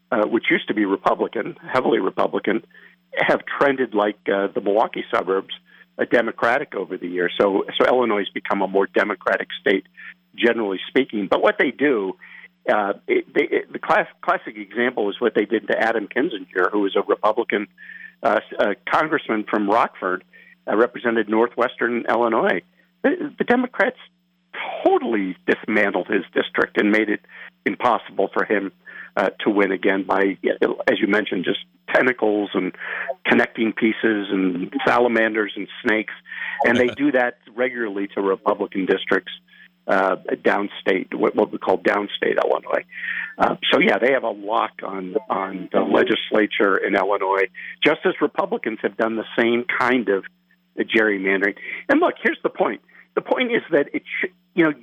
uh, 0.10 0.26
which 0.28 0.46
used 0.50 0.70
to 0.70 0.74
be 0.74 0.86
Republican, 0.86 1.58
heavily 1.70 2.00
Republican, 2.00 2.66
have 3.14 3.42
trended 3.60 3.94
like 3.94 4.20
uh, 4.34 4.48
the 4.56 4.62
Milwaukee 4.62 5.04
suburbs, 5.14 5.54
uh, 5.98 6.06
Democratic 6.10 6.76
over 6.76 6.98
the 6.98 7.10
years. 7.10 7.34
So, 7.40 7.66
so 7.78 7.88
Illinois 7.88 8.20
has 8.20 8.30
become 8.30 8.62
a 8.62 8.68
more 8.68 8.88
Democratic 8.88 9.50
state, 9.60 9.86
generally 10.34 10.80
speaking. 10.88 11.28
But 11.30 11.42
what 11.42 11.58
they 11.60 11.72
do, 11.72 12.14
uh, 12.68 12.94
it, 13.08 13.34
they, 13.34 13.44
it, 13.44 13.74
the 13.74 13.80
class, 13.80 14.08
classic 14.22 14.58
example 14.58 15.10
is 15.10 15.20
what 15.20 15.34
they 15.36 15.46
did 15.46 15.68
to 15.68 15.78
Adam 15.78 16.08
Kinzinger, 16.08 16.72
who 16.72 16.82
was 16.82 16.96
a 16.96 17.02
Republican 17.02 17.68
uh, 18.22 18.40
uh, 18.60 18.74
congressman 18.92 19.46
from 19.50 19.70
Rockford, 19.70 20.24
uh, 20.68 20.76
represented 20.76 21.30
northwestern 21.30 22.06
Illinois. 22.10 22.62
The, 23.04 23.34
the 23.38 23.44
Democrats 23.44 23.98
totally 24.84 25.38
dismantled 25.48 26.08
his 26.08 26.24
district 26.34 26.80
and 26.80 26.92
made 26.92 27.10
it 27.10 27.22
impossible 27.66 28.30
for 28.34 28.46
him 28.46 28.72
uh, 29.16 29.30
to 29.42 29.50
win 29.50 29.72
again 29.72 30.04
by, 30.04 30.38
as 30.92 31.00
you 31.00 31.08
mentioned, 31.08 31.46
just 31.46 31.60
tentacles 31.94 32.50
and 32.54 32.76
connecting 33.26 33.74
pieces 33.74 34.28
and 34.32 34.74
salamanders 34.86 35.54
and 35.56 35.68
snakes. 35.84 36.14
And 36.64 36.78
they 36.78 36.88
do 36.98 37.12
that 37.14 37.38
regularly 37.56 38.08
to 38.16 38.22
Republican 38.22 38.86
districts 38.86 39.32
uh, 39.36 39.50
downstate, 39.90 41.14
what, 41.14 41.36
what 41.36 41.52
we 41.52 41.58
call 41.58 41.78
downstate 41.78 42.38
Illinois. 42.44 42.86
Uh, 43.38 43.56
so 43.72 43.80
yeah, 43.80 43.98
they 43.98 44.12
have 44.12 44.24
a 44.24 44.30
lock 44.30 44.72
on 44.84 45.16
on 45.30 45.70
the 45.72 45.82
legislature 45.82 46.78
in 46.78 46.96
Illinois, 46.96 47.48
just 47.84 48.00
as 48.06 48.14
Republicans 48.22 48.80
have 48.82 48.98
done 48.98 49.16
the 49.16 49.26
same 49.38 49.66
kind 49.80 50.10
of 50.10 50.26
gerrymandering. 50.78 51.56
And 51.88 52.00
look, 52.00 52.16
here's 52.22 52.40
the 52.44 52.50
point. 52.50 52.82
The 53.16 53.22
point 53.22 53.52
is 53.52 53.62
that 53.72 53.88
it 53.94 54.04
should, 54.20 54.32
you 54.54 54.66
know, 54.66 54.74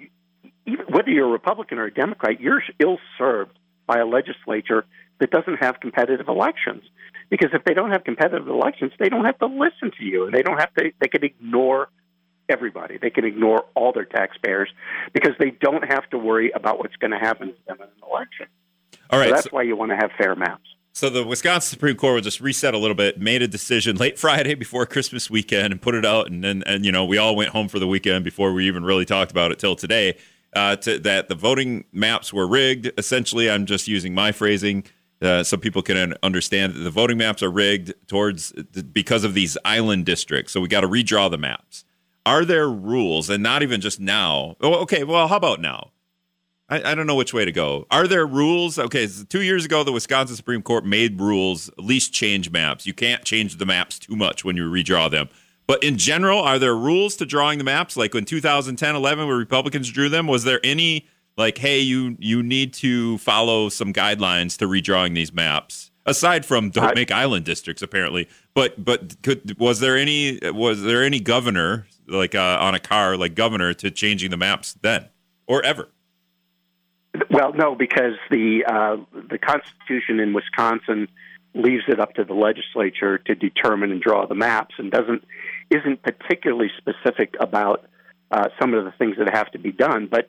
even 0.67 0.87
whether 0.87 1.11
you're 1.11 1.29
a 1.29 1.31
Republican 1.31 1.79
or 1.79 1.85
a 1.85 1.95
Democrat, 1.95 2.41
you're 2.41 2.63
ill 2.79 2.99
served 3.17 3.57
by 3.87 3.99
a 3.99 4.07
legislature 4.07 4.85
that 5.21 5.31
doesn't 5.31 5.57
have 5.57 5.81
competitive 5.81 6.29
elections. 6.29 6.83
Because 7.31 7.51
if 7.55 7.65
they 7.65 7.75
don't 7.75 7.91
have 7.91 8.05
competitive 8.05 8.49
elections, 8.49 8.93
they 8.99 9.09
don't 9.09 9.25
have 9.25 9.39
to 9.39 9.47
listen 9.47 9.91
to 9.99 10.05
you, 10.05 10.27
and 10.27 10.35
they 10.35 10.43
don't 10.43 10.59
have 10.59 10.73
to. 10.75 10.93
They 11.01 11.09
can 11.09 11.25
ignore 11.25 11.89
everybody. 12.49 12.99
They 12.99 13.11
can 13.11 13.25
ignore 13.25 13.65
all 13.75 13.93
their 13.93 14.05
taxpayers 14.05 14.69
because 15.13 15.33
they 15.39 15.51
don't 15.51 15.85
have 15.85 16.09
to 16.11 16.19
worry 16.19 16.51
about 16.53 16.79
what's 16.79 16.97
going 16.97 17.11
to 17.13 17.19
happen 17.19 17.49
to 17.49 17.55
them 17.67 17.77
in 17.79 17.85
an 17.85 18.11
election. 18.11 18.47
All 19.11 19.19
right. 19.19 19.29
So 19.29 19.35
that's 19.35 19.45
so- 19.45 19.51
why 19.53 19.63
you 19.63 19.77
want 19.77 19.91
to 19.91 19.97
have 19.97 20.11
fair 20.19 20.35
maps. 20.35 20.69
So 20.93 21.11
the 21.11 21.27
Wisconsin 21.27 21.69
Supreme 21.69 21.95
Court 21.95 22.15
will 22.15 22.21
just 22.23 22.41
reset 22.41 22.73
a 22.73 22.79
little 22.79 22.95
bit, 22.95 23.21
made 23.21 23.43
a 23.43 23.49
decision 23.49 23.97
late 23.97 24.19
Friday 24.19 24.55
before 24.55 24.87
Christmas 24.87 25.29
weekend, 25.29 25.71
and 25.71 25.83
put 25.83 25.95
it 25.95 26.07
out, 26.07 26.31
and 26.31 26.43
then 26.43 26.63
and 26.65 26.87
you 26.87 26.91
know 26.91 27.05
we 27.05 27.19
all 27.19 27.37
went 27.37 27.51
home 27.51 27.69
for 27.69 27.79
the 27.79 27.87
weekend 27.87 28.25
before 28.25 28.51
we 28.55 28.67
even 28.67 28.83
really 28.83 29.05
talked 29.05 29.31
about 29.31 29.53
it 29.53 29.59
till 29.59 29.77
today. 29.77 30.17
Uh, 30.55 30.75
to, 30.77 30.99
that 31.01 31.29
the 31.29 31.35
voting 31.35 31.85
maps 31.93 32.33
were 32.33 32.47
rigged. 32.49 32.91
Essentially, 32.97 33.51
I'm 33.51 33.67
just 33.67 33.87
using 33.87 34.15
my 34.15 34.33
phrasing 34.33 34.85
uh, 35.21 35.43
so 35.43 35.57
people 35.57 35.83
can 35.83 36.15
understand 36.23 36.75
that 36.75 36.81
the 36.81 36.91
voting 36.91 37.19
maps 37.19 37.43
are 37.43 37.51
rigged 37.51 37.93
towards 38.07 38.53
because 38.53 39.25
of 39.25 39.35
these 39.35 39.59
island 39.65 40.07
districts. 40.07 40.53
So 40.53 40.61
we 40.61 40.69
got 40.69 40.81
to 40.81 40.89
redraw 40.89 41.31
the 41.31 41.39
maps. 41.39 41.85
Are 42.27 42.45
there 42.45 42.69
rules, 42.69 43.31
and 43.31 43.41
not 43.41 43.63
even 43.63 43.81
just 43.81 44.01
now? 44.01 44.57
Oh, 44.61 44.75
okay, 44.83 45.05
well, 45.05 45.29
how 45.29 45.37
about 45.37 45.61
now? 45.61 45.93
I, 46.69 46.91
I 46.91 46.95
don't 46.97 47.07
know 47.07 47.15
which 47.15 47.33
way 47.33 47.45
to 47.45 47.53
go. 47.53 47.87
Are 47.89 48.09
there 48.09 48.27
rules? 48.27 48.81
Okay, 48.81 49.07
so 49.07 49.25
two 49.25 49.43
years 49.43 49.65
ago, 49.65 49.85
the 49.85 49.93
Wisconsin 49.93 50.35
Supreme 50.35 50.61
Court 50.61 50.85
made 50.85 51.21
rules, 51.21 51.69
at 51.69 51.85
least 51.85 52.13
change 52.13 52.51
maps. 52.51 52.85
You 52.85 52.95
can't 52.95 53.25
change 53.25 53.59
the 53.59 53.65
maps 53.65 54.01
too 54.01 54.17
much 54.17 54.45
when 54.45 54.57
you 54.57 54.69
redraw 54.69 55.09
them. 55.09 55.29
But 55.69 55.85
in 55.85 55.99
general, 55.99 56.41
are 56.41 56.59
there 56.59 56.77
rules 56.77 57.15
to 57.17 57.27
drawing 57.27 57.59
the 57.59 57.65
maps? 57.65 57.97
Like 57.97 58.13
in 58.15 58.25
2010, 58.25 58.97
11, 58.97 59.29
where 59.29 59.37
Republicans 59.37 59.91
drew 59.91 60.09
them, 60.09 60.27
was 60.27 60.43
there 60.43 60.61
any 60.65 61.07
like, 61.37 61.59
hey, 61.59 61.79
you 61.79 62.17
you 62.19 62.43
need 62.43 62.73
to 62.75 63.19
follow 63.19 63.69
some 63.69 63.93
guidelines 63.93 64.59
to 64.59 64.67
redrawing 64.67 65.15
these 65.15 65.33
maps? 65.33 65.93
Aside 66.07 66.47
from 66.47 66.71
don't 66.71 66.95
make 66.95 67.11
island 67.11 67.45
districts, 67.45 67.83
apparently. 67.83 68.29
But 68.55 68.85
but 68.85 69.21
could 69.23 69.59
was 69.59 69.81
there 69.81 69.97
any 69.97 70.39
was 70.43 70.83
there 70.83 71.03
any 71.03 71.21
governor 71.21 71.87
like 72.07 72.35
uh, 72.35 72.59
on 72.61 72.75
a 72.75 72.81
car 72.81 73.17
like 73.17 73.35
governor 73.35 73.75
to 73.75 73.91
changing 73.91 74.31
the 74.31 74.37
maps 74.37 74.77
then 74.83 75.09
or 75.47 75.65
ever? 75.65 75.89
Well, 77.31 77.53
no, 77.55 77.75
because 77.75 78.15
the 78.31 78.65
uh, 78.67 78.97
the 79.31 79.39
Constitution 79.39 80.21
in 80.21 80.33
Wisconsin 80.33 81.09
leaves 81.55 81.85
it 81.89 81.99
up 81.99 82.15
to 82.15 82.25
the 82.25 82.35
legislature 82.35 83.19
to 83.19 83.35
determine 83.35 83.91
and 83.91 84.01
draw 84.01 84.27
the 84.27 84.35
maps, 84.35 84.75
and 84.79 84.91
doesn't 84.91 85.25
isn't 85.71 86.03
particularly 86.03 86.71
specific 86.77 87.35
about 87.41 87.87
uh, 88.31 88.49
some 88.61 88.75
of 88.75 88.85
the 88.85 88.93
things 88.93 89.17
that 89.19 89.35
have 89.35 89.51
to 89.53 89.59
be 89.59 89.73
done. 89.73 90.09
But 90.11 90.29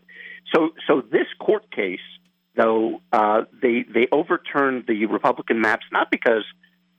so 0.54 0.70
so 0.88 1.02
this 1.02 1.28
court 1.40 1.70
case, 1.72 2.00
though, 2.56 3.02
uh, 3.12 3.44
they 3.62 3.86
they 3.94 4.08
overturned 4.12 4.86
the 4.88 5.06
Republican 5.08 5.62
maps 5.62 5.86
not 5.92 6.10
because 6.10 6.44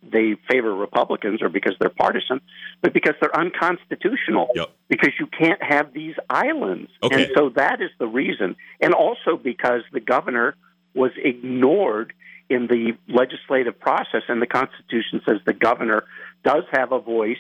they 0.02 0.36
favor 0.48 0.74
Republicans 0.74 1.42
or 1.42 1.48
because 1.48 1.74
they're 1.80 1.90
partisan, 1.90 2.40
but 2.80 2.92
because 2.94 3.14
they're 3.20 3.36
unconstitutional. 3.36 4.48
Yep. 4.54 4.70
Because 4.88 5.12
you 5.18 5.26
can't 5.26 5.62
have 5.62 5.92
these 5.92 6.14
islands. 6.30 6.90
Okay. 7.02 7.24
And 7.24 7.32
so 7.36 7.50
that 7.50 7.80
is 7.80 7.90
the 7.98 8.06
reason. 8.06 8.56
And 8.80 8.94
also 8.94 9.36
because 9.36 9.82
the 9.92 10.00
governor 10.00 10.56
was 10.94 11.10
ignored 11.16 12.12
in 12.48 12.66
the 12.66 12.96
legislative 13.08 13.78
process, 13.78 14.22
and 14.28 14.40
the 14.40 14.46
Constitution 14.46 15.20
says 15.28 15.38
the 15.44 15.52
governor 15.52 16.04
does 16.44 16.64
have 16.72 16.92
a 16.92 16.98
voice 16.98 17.36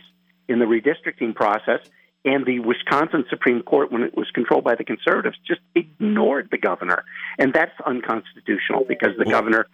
in 0.48 0.58
the 0.58 0.66
redistricting 0.66 1.34
process. 1.34 1.80
And 2.24 2.44
the 2.44 2.58
Wisconsin 2.58 3.24
Supreme 3.30 3.62
Court, 3.62 3.90
when 3.92 4.02
it 4.02 4.14
was 4.14 4.28
controlled 4.32 4.64
by 4.64 4.74
the 4.74 4.84
conservatives, 4.84 5.38
just 5.46 5.60
ignored 5.74 6.48
the 6.50 6.58
governor. 6.58 7.04
And 7.38 7.54
that's 7.54 7.72
unconstitutional 7.86 8.84
because 8.86 9.16
the 9.16 9.24
Well- 9.24 9.40
governor, 9.40 9.66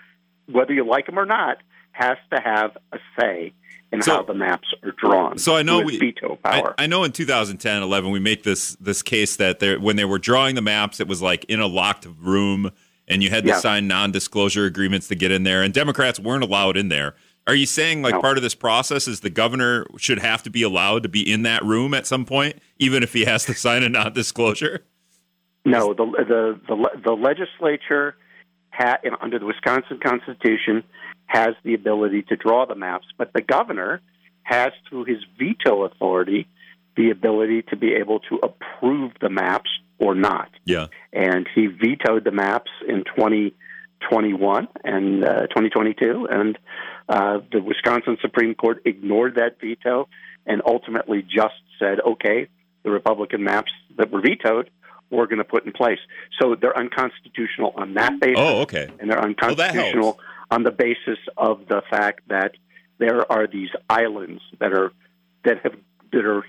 whether 0.46 0.72
you 0.72 0.84
like 0.84 1.08
him 1.08 1.18
or 1.18 1.24
not, 1.24 1.58
has 1.94 2.18
to 2.32 2.40
have 2.40 2.76
a 2.92 2.98
say 3.18 3.52
in 3.92 4.02
So- 4.02 4.16
how 4.16 4.22
the 4.24 4.34
maps 4.34 4.66
are 4.82 4.90
drawn. 4.92 5.38
So 5.38 5.54
I 5.56 5.62
know 5.62 5.80
we 5.80 5.98
veto 5.98 6.36
power. 6.42 6.74
I 6.76 6.86
know 6.88 7.04
in 7.04 7.12
2010, 7.12 7.82
11, 7.82 8.10
we 8.10 8.18
make 8.20 8.42
this 8.42 8.74
this 8.76 9.02
case 9.02 9.36
that 9.36 9.60
there 9.60 9.78
when 9.78 9.96
they 9.96 10.04
were 10.04 10.18
drawing 10.18 10.56
the 10.56 10.62
maps, 10.62 11.00
it 11.00 11.06
was 11.08 11.22
like 11.22 11.44
in 11.44 11.60
a 11.60 11.66
locked 11.66 12.06
room, 12.20 12.70
and 13.06 13.22
you 13.22 13.30
had 13.30 13.44
to 13.44 13.50
Yeah. 13.50 13.58
sign 13.58 13.86
non-disclosure 13.86 14.64
agreements 14.64 15.06
to 15.08 15.14
get 15.14 15.30
in 15.30 15.44
there, 15.44 15.62
and 15.62 15.72
Democrats 15.72 16.18
weren't 16.18 16.42
allowed 16.42 16.76
in 16.76 16.88
there. 16.88 17.14
Are 17.46 17.54
you 17.54 17.66
saying 17.66 18.02
like 18.02 18.14
No. 18.14 18.20
part 18.20 18.36
of 18.36 18.42
this 18.42 18.54
process 18.54 19.06
is 19.06 19.20
the 19.20 19.30
governor 19.30 19.86
should 19.98 20.18
have 20.18 20.42
to 20.44 20.50
be 20.50 20.62
allowed 20.62 21.02
to 21.04 21.08
be 21.08 21.20
in 21.30 21.42
that 21.42 21.62
room 21.62 21.94
at 21.94 22.06
some 22.06 22.24
point, 22.24 22.56
even 22.78 23.02
if 23.04 23.12
he 23.12 23.26
has 23.26 23.44
to 23.44 23.54
sign 23.54 23.82
a 23.84 23.88
non-disclosure? 23.88 24.82
No, 25.64 25.94
the 25.94 26.04
the 26.04 26.60
the, 26.66 27.00
the 27.04 27.12
legislature 27.12 28.16
ha, 28.72 28.96
under 29.20 29.38
the 29.38 29.46
Wisconsin 29.46 30.00
Constitution 30.02 30.82
has 31.26 31.54
the 31.64 31.74
ability 31.74 32.22
to 32.22 32.36
draw 32.36 32.66
the 32.66 32.74
maps, 32.74 33.06
but 33.18 33.32
the 33.32 33.40
governor 33.40 34.00
has, 34.42 34.72
through 34.88 35.04
his 35.04 35.18
veto 35.38 35.84
authority, 35.84 36.46
the 36.96 37.10
ability 37.10 37.62
to 37.62 37.76
be 37.76 37.94
able 37.94 38.20
to 38.20 38.38
approve 38.42 39.12
the 39.20 39.28
maps 39.30 39.70
or 39.98 40.14
not. 40.14 40.50
Yeah. 40.64 40.86
And 41.12 41.48
he 41.54 41.66
vetoed 41.66 42.24
the 42.24 42.30
maps 42.30 42.70
in 42.86 43.04
2021 43.04 44.68
and 44.84 45.24
uh, 45.24 45.40
2022, 45.48 46.28
and 46.30 46.58
uh, 47.08 47.38
the 47.52 47.60
Wisconsin 47.60 48.16
Supreme 48.20 48.54
Court 48.54 48.82
ignored 48.84 49.36
that 49.36 49.60
veto 49.60 50.08
and 50.46 50.62
ultimately 50.66 51.22
just 51.22 51.54
said, 51.78 52.00
okay, 52.00 52.48
the 52.82 52.90
Republican 52.90 53.42
maps 53.42 53.72
that 53.96 54.10
were 54.10 54.20
vetoed 54.20 54.70
we're 55.10 55.26
going 55.26 55.38
to 55.38 55.44
put 55.44 55.64
in 55.64 55.72
place. 55.72 55.98
So 56.40 56.54
they're 56.60 56.76
unconstitutional 56.76 57.72
on 57.76 57.94
that 57.94 58.18
basis, 58.20 58.36
Oh, 58.38 58.62
okay. 58.62 58.88
and 58.98 59.10
they're 59.10 59.22
unconstitutional. 59.22 60.18
On 60.50 60.62
the 60.62 60.70
basis 60.70 61.18
of 61.36 61.66
the 61.68 61.82
fact 61.90 62.20
that 62.28 62.52
there 62.98 63.30
are 63.30 63.46
these 63.46 63.70
islands 63.88 64.42
that 64.60 64.72
are 64.72 64.92
that 65.44 65.60
have 65.62 65.74
that 66.12 66.24
are 66.24 66.44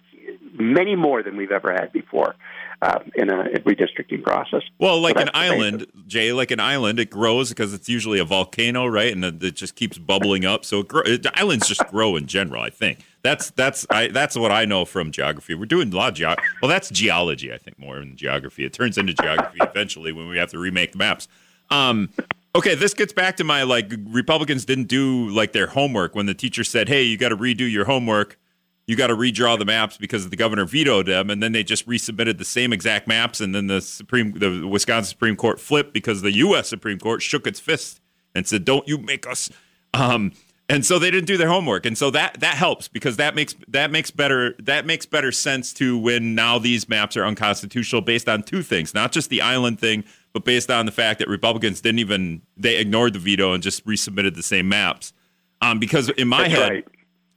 many 0.53 0.95
more 0.95 1.23
than 1.23 1.35
we've 1.37 1.51
ever 1.51 1.71
had 1.71 1.91
before 1.91 2.35
uh, 2.81 2.99
in 3.15 3.29
a 3.29 3.43
redistricting 3.59 4.23
process. 4.23 4.61
Well, 4.79 4.99
like 4.99 5.17
So 5.17 5.23
an 5.23 5.29
island, 5.33 5.87
Jay, 6.07 6.33
like 6.33 6.51
an 6.51 6.59
island, 6.59 6.99
it 6.99 7.09
grows 7.09 7.49
because 7.49 7.73
it's 7.73 7.89
usually 7.89 8.19
a 8.19 8.25
volcano, 8.25 8.85
right? 8.85 9.11
And 9.11 9.23
it 9.43 9.55
just 9.55 9.75
keeps 9.75 9.97
bubbling 9.97 10.45
up. 10.45 10.65
So 10.65 10.79
it 10.79 10.87
grow, 10.87 11.01
it, 11.05 11.25
islands 11.35 11.67
just 11.67 11.85
grow 11.87 12.15
in 12.15 12.27
general. 12.27 12.61
I 12.61 12.69
think 12.69 12.99
that's 13.23 13.51
that's 13.51 13.85
I, 13.89 14.07
that's 14.07 14.37
what 14.37 14.51
I 14.51 14.65
know 14.65 14.85
from 14.85 15.11
geography. 15.11 15.55
We're 15.55 15.65
doing 15.65 15.91
a 15.91 15.95
lot 15.95 16.09
of 16.09 16.15
geo. 16.15 16.35
Well, 16.61 16.69
that's 16.69 16.89
geology, 16.89 17.51
I 17.53 17.57
think, 17.57 17.79
more 17.79 17.99
than 17.99 18.15
geography. 18.15 18.65
It 18.65 18.73
turns 18.73 18.97
into 18.97 19.13
geography 19.13 19.59
eventually 19.61 20.11
when 20.11 20.27
we 20.27 20.37
have 20.37 20.49
to 20.51 20.59
remake 20.59 20.91
the 20.93 20.97
maps. 20.97 21.27
Um, 21.69 22.09
okay, 22.55 22.73
this 22.73 22.93
gets 22.93 23.13
back 23.13 23.37
to 23.37 23.43
my 23.43 23.63
like 23.63 23.93
Republicans 24.07 24.65
didn't 24.65 24.87
do 24.87 25.29
like 25.29 25.53
their 25.53 25.67
homework 25.67 26.15
when 26.15 26.25
the 26.25 26.33
teacher 26.33 26.63
said, 26.63 26.89
"Hey, 26.89 27.03
you 27.03 27.17
got 27.17 27.29
to 27.29 27.37
redo 27.37 27.69
your 27.71 27.85
homework." 27.85 28.39
you 28.87 28.95
got 28.95 29.07
to 29.07 29.15
redraw 29.15 29.57
the 29.57 29.65
maps 29.65 29.97
because 29.97 30.29
the 30.29 30.35
governor 30.35 30.65
vetoed 30.65 31.07
them, 31.07 31.29
and 31.29 31.41
then 31.41 31.51
they 31.51 31.63
just 31.63 31.87
resubmitted 31.87 32.37
the 32.37 32.45
same 32.45 32.71
exact 32.71 33.07
maps, 33.07 33.41
and 33.41 33.55
then 33.55 33.67
the 33.67 33.81
Supreme, 33.81 34.33
the 34.33 34.67
Wisconsin 34.67 35.09
Supreme 35.09 35.35
Court 35.35 35.59
flipped 35.59 35.93
because 35.93 36.21
the 36.21 36.31
U.S. 36.33 36.69
Supreme 36.69 36.99
Court 36.99 37.21
shook 37.21 37.47
its 37.47 37.59
fist 37.59 37.99
and 38.35 38.47
said, 38.47 38.63
"Don't 38.63 38.87
you 38.87 38.97
make 38.97 39.27
us." 39.27 39.49
Um, 39.93 40.33
and 40.69 40.85
so 40.85 40.99
they 40.99 41.09
didn't 41.09 41.27
do 41.27 41.37
their 41.37 41.47
homework, 41.47 41.85
and 41.85 41.97
so 41.97 42.11
that 42.11 42.39
that 42.41 42.55
helps 42.55 42.87
because 42.87 43.17
that 43.17 43.33
makes 43.33 43.55
that 43.67 43.89
makes 43.89 44.11
better 44.11 44.55
that 44.59 44.85
makes 44.85 45.05
better 45.05 45.31
sense 45.31 45.73
to 45.73 45.97
when 45.97 46.35
now 46.35 46.59
these 46.59 46.87
maps 46.87 47.17
are 47.17 47.25
unconstitutional 47.25 48.01
based 48.01 48.29
on 48.29 48.43
two 48.43 48.61
things, 48.61 48.93
not 48.93 49.11
just 49.11 49.29
the 49.31 49.41
island 49.41 49.79
thing, 49.79 50.03
but 50.35 50.43
based 50.43 50.69
on 50.69 50.85
the 50.85 50.91
fact 50.91 51.19
that 51.19 51.29
Republicans 51.29 51.79
didn't 51.79 51.99
even 51.99 52.41
they 52.57 52.75
ignored 52.75 53.13
the 53.13 53.19
veto 53.19 53.53
and 53.53 53.63
just 53.63 53.85
resubmitted 53.85 54.35
the 54.35 54.43
same 54.43 54.67
maps. 54.67 55.13
Um, 55.61 55.79
because 55.79 56.09
in 56.09 56.27
my 56.27 56.49
That's 56.49 56.53
head, 56.53 56.71
right. 56.71 56.87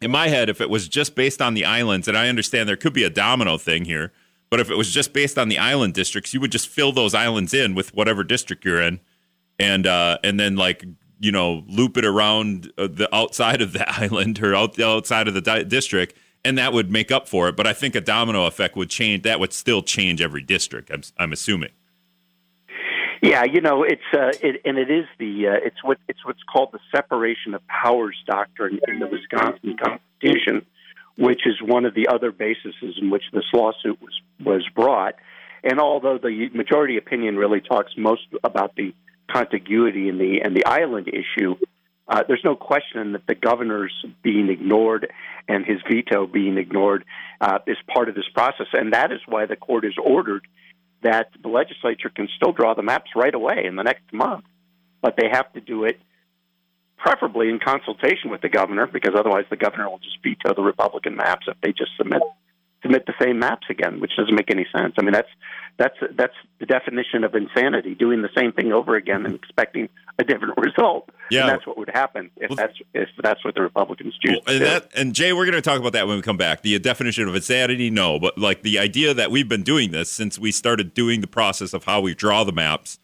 in 0.03 0.11
my 0.11 0.27
head, 0.27 0.49
if 0.49 0.61
it 0.61 0.69
was 0.69 0.89
just 0.89 1.15
based 1.15 1.41
on 1.41 1.55
the 1.55 1.65
islands, 1.65 2.09
and 2.09 2.19
I 2.19 2.29
understand 2.29 2.69
there 2.69 2.77
could 2.77 2.93
be 2.93 3.05
a 3.05 3.11
domino 3.11 3.57
thing 3.57 3.85
here, 3.85 4.13
but 4.51 4.59
if 4.59 4.69
it 4.69 4.75
was 4.75 4.91
just 4.91 5.13
based 5.13 5.39
on 5.39 5.49
the 5.49 5.59
island 5.59 5.95
districts, 5.95 6.35
you 6.35 6.41
would 6.41 6.51
just 6.51 6.67
fill 6.67 6.91
those 6.91 7.15
islands 7.15 7.55
in 7.55 7.77
with 7.77 7.95
whatever 7.95 8.25
district 8.25 8.65
you're 8.65 8.83
in, 8.83 8.99
and 9.61 9.87
uh, 9.87 10.19
and 10.25 10.41
then 10.41 10.57
like 10.57 10.85
you 11.21 11.31
know 11.31 11.63
loop 11.69 11.97
it 11.97 12.05
around 12.05 12.73
uh, 12.79 12.89
the 12.89 13.09
outside 13.15 13.63
of 13.63 13.75
the 13.75 13.89
island 14.03 14.43
or 14.43 14.57
out 14.57 14.75
the 14.75 14.85
outside 14.85 15.29
of 15.29 15.35
the 15.35 15.41
di- 15.41 15.63
district, 15.63 16.17
and 16.45 16.59
that 16.59 16.73
would 16.73 16.91
make 16.91 17.13
up 17.13 17.29
for 17.29 17.49
it. 17.49 17.55
But 17.55 17.69
I 17.69 17.75
think 17.75 17.95
a 17.95 18.01
domino 18.01 18.47
effect 18.47 18.75
would 18.75 18.91
change. 18.91 19.23
That 19.23 19.39
would 19.39 19.53
still 19.53 19.83
change 19.83 20.21
every 20.21 20.43
district. 20.43 20.91
I'm, 20.91 21.03
I'm 21.17 21.33
assuming. 21.33 21.71
Yeah, 23.21 23.45
you 23.45 23.61
know, 23.61 23.83
it's 23.83 24.01
uh, 24.13 24.31
it, 24.47 24.63
and 24.65 24.79
it 24.79 24.91
is 24.91 25.07
the 25.19 25.49
uh, 25.49 25.67
it's 25.67 25.83
what 25.83 25.99
it's 26.09 26.25
what's 26.25 26.43
called 26.45 26.71
the 26.73 26.79
separation 26.95 27.55
of 27.55 27.67
powers 27.67 28.17
doctrine 28.27 28.79
in 28.87 29.01
the 29.01 29.09
Wisconsin 29.09 29.77
Constitution, 29.77 30.65
which 31.17 31.41
is 31.47 31.61
one 31.61 31.85
of 31.85 31.95
the 31.95 32.09
other 32.09 32.31
bases 32.31 32.75
in 33.01 33.11
which 33.11 33.25
this 33.33 33.45
lawsuit 33.53 34.01
was 34.01 34.21
was 34.45 34.65
brought. 34.75 35.17
And 35.65 35.81
although 35.81 36.19
the 36.19 36.49
majority 36.55 36.97
opinion 36.97 37.37
really 37.37 37.61
talks 37.61 37.93
most 37.97 38.23
about 38.45 38.77
the 38.77 38.95
contiguity 39.33 40.09
and 40.09 40.21
the 40.21 40.41
and 40.45 40.55
the 40.55 40.65
island 40.65 41.09
issue, 41.09 41.57
uh, 42.07 42.23
there's 42.29 42.45
no 42.45 42.55
question 42.55 43.13
that 43.13 43.27
the 43.27 43.35
governor's 43.35 43.95
being 44.23 44.49
ignored 44.49 45.11
and 45.49 45.67
his 45.67 45.79
veto 45.91 46.27
being 46.27 46.57
ignored 46.57 47.05
uh, 47.41 47.59
is 47.67 47.77
part 47.93 48.09
of 48.09 48.15
this 48.15 48.29
process, 48.33 48.67
and 48.73 48.93
that 48.93 49.11
is 49.11 49.21
why 49.27 49.47
the 49.47 49.57
court 49.57 49.83
has 49.83 49.95
ordered 50.01 50.47
that 51.03 51.31
the 51.43 51.49
legislature 51.49 52.11
can 52.11 52.29
still 52.37 52.53
draw 52.53 52.75
the 52.75 52.83
maps 52.83 53.11
right 53.15 53.35
away 53.35 53.65
in 53.65 53.77
the 53.77 53.83
next 53.83 54.13
month, 54.13 54.45
but 55.01 55.15
they 55.17 55.29
have 55.31 55.53
to 55.53 55.61
do 55.61 55.85
it 55.85 56.01
preferably 56.97 57.49
in 57.49 57.61
consultation 57.61 58.31
with 58.31 58.41
the 58.41 58.49
governor, 58.49 58.87
because 58.87 59.15
otherwise 59.17 59.45
the 59.51 59.57
governor 59.57 59.89
will 59.89 59.99
just 59.99 60.19
veto 60.23 60.55
the 60.55 60.63
Republican 60.63 61.15
maps 61.15 61.47
if 61.47 61.57
they 61.63 61.73
just 61.73 61.93
submit 61.97 62.23
submit 62.83 63.07
the 63.07 63.15
same 63.21 63.39
maps 63.39 63.67
again, 63.71 64.01
which 64.01 64.13
doesn't 64.17 64.35
make 64.35 64.51
any 64.51 64.67
sense. 64.75 64.95
I 64.99 65.03
mean, 65.03 65.13
that's 65.13 65.29
that's 65.79 65.97
that's 66.17 66.35
the 66.61 66.67
definition 66.67 67.25
of 67.25 67.35
insanity: 67.35 67.95
doing 67.95 68.23
the 68.23 68.29
same 68.37 68.53
thing 68.53 68.73
over 68.73 68.95
again 68.97 69.25
and 69.27 69.35
expecting 69.35 69.89
a 70.19 70.25
different 70.25 70.55
result. 70.59 71.11
Yeah. 71.31 71.43
and 71.43 71.51
that's 71.51 71.67
what 71.67 71.77
would 71.79 71.91
happen 71.93 72.31
if 72.39 72.51
Well- 72.51 72.57
that's 72.57 72.75
if 72.95 73.09
that's 73.23 73.45
what 73.45 73.55
the 73.55 73.63
Republicans 73.63 74.15
choose 74.25 74.39
Well, 74.47 74.55
and 74.57 74.59
do. 74.61 74.65
that 74.65 74.91
and 74.97 75.15
Jay, 75.15 75.33
we're 75.33 75.45
going 75.45 75.55
to 75.55 75.61
talk 75.63 75.79
about 75.79 75.93
that 75.93 76.07
when 76.07 76.17
we 76.17 76.23
come 76.23 76.37
back. 76.39 76.63
The 76.63 76.79
definition 76.79 77.29
of 77.29 77.35
insanity, 77.35 77.91
no, 77.91 78.19
but 78.19 78.39
like 78.39 78.63
the 78.63 78.79
idea 78.79 79.15
that 79.15 79.31
we've 79.31 79.49
been 79.49 79.63
doing 79.63 79.91
this 79.91 80.11
since 80.11 80.39
we 80.39 80.51
started 80.53 80.95
doing 80.95 81.21
the 81.21 81.27
process 81.27 81.73
of 81.75 81.85
how 81.85 82.01
we 82.01 82.15
draw 82.15 82.45
the 82.45 82.53
maps. 82.53 82.99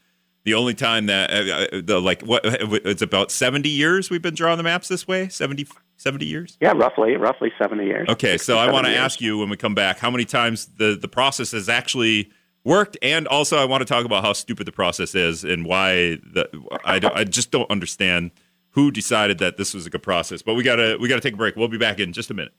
The 0.44 0.52
only 0.54 0.74
time 0.74 1.06
that 1.06 1.30
uh, 1.30 1.36
uh, 1.76 1.80
the 1.82 2.00
like 2.00 2.20
what 2.22 2.42
it's 2.44 3.00
about 3.00 3.30
seventy 3.30 3.70
years 3.70 4.10
we've 4.10 4.20
been 4.20 4.34
drawing 4.34 4.58
the 4.58 4.62
maps 4.62 4.88
this 4.88 5.08
way 5.08 5.28
70, 5.28 5.66
70 6.04 6.26
years. 6.26 6.58
yeah, 6.60 6.72
roughly 6.72 7.16
roughly 7.16 7.50
seventy 7.56 7.86
years. 7.86 8.06
Okay, 8.10 8.36
so 8.36 8.58
I 8.58 8.70
want 8.70 8.86
to 8.86 8.94
ask 8.94 9.22
you 9.22 9.38
when 9.38 9.48
we 9.48 9.56
come 9.56 9.74
back 9.74 9.98
how 9.98 10.10
many 10.10 10.26
times 10.26 10.66
the 10.76 10.98
the 11.00 11.08
process 11.08 11.52
has 11.52 11.70
actually 11.70 12.30
worked, 12.62 12.98
and 13.00 13.26
also 13.26 13.56
I 13.56 13.64
want 13.64 13.80
to 13.80 13.86
talk 13.86 14.04
about 14.04 14.22
how 14.22 14.34
stupid 14.34 14.66
the 14.66 14.72
process 14.72 15.14
is 15.14 15.44
and 15.44 15.64
why 15.64 16.18
the 16.22 16.46
I 16.84 16.98
don't 16.98 17.16
I 17.16 17.24
just 17.24 17.50
don't 17.50 17.70
understand 17.70 18.32
who 18.72 18.90
decided 18.90 19.38
that 19.38 19.56
this 19.56 19.72
was 19.72 19.86
a 19.86 19.90
good 19.90 20.02
process. 20.02 20.42
But 20.42 20.54
we 20.54 20.62
gotta 20.62 20.98
we 21.00 21.08
gotta 21.08 21.22
take 21.22 21.34
a 21.34 21.38
break. 21.38 21.56
We'll 21.56 21.68
be 21.68 21.78
back 21.78 21.98
in 21.98 22.12
just 22.12 22.30
a 22.30 22.34
minute. 22.34 22.52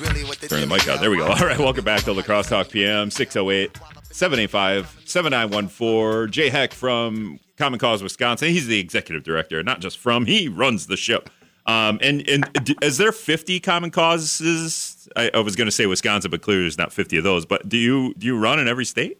Really 0.00 0.24
what 0.24 0.38
they 0.38 0.48
Turn 0.48 0.60
the 0.60 0.66
mic 0.66 0.86
out. 0.88 1.00
There 1.00 1.10
we 1.10 1.16
go. 1.16 1.26
All 1.28 1.36
right, 1.46 1.58
welcome 1.58 1.84
back 1.84 2.02
to 2.02 2.12
La 2.12 2.22
Crosse 2.22 2.48
Talk 2.48 2.68
PM 2.68 3.10
608 3.10 3.78
785 4.12 5.02
7914. 5.04 6.30
Jay 6.30 6.48
Heck 6.50 6.72
from 6.72 7.40
Common 7.56 7.78
Cause 7.78 8.02
Wisconsin. 8.02 8.48
He's 8.48 8.66
the 8.66 8.78
executive 8.78 9.24
director, 9.24 9.62
not 9.62 9.80
just 9.80 9.98
from, 9.98 10.26
he 10.26 10.48
runs 10.48 10.86
the 10.86 10.96
show. 10.96 11.22
Um, 11.64 11.98
and 12.02 12.28
and 12.28 12.52
d- 12.64 12.76
is 12.82 12.98
there 12.98 13.12
50 13.12 13.60
common 13.60 13.90
causes? 13.90 15.08
I, 15.14 15.30
I 15.32 15.38
was 15.40 15.54
going 15.54 15.66
to 15.66 15.72
say 15.72 15.86
Wisconsin, 15.86 16.30
but 16.30 16.42
clearly 16.42 16.64
there's 16.64 16.78
not 16.78 16.92
50 16.92 17.18
of 17.18 17.24
those. 17.24 17.46
But 17.46 17.68
do 17.68 17.76
you 17.76 18.14
do 18.18 18.26
you 18.26 18.36
run 18.38 18.58
in 18.58 18.68
every 18.68 18.84
state? 18.84 19.18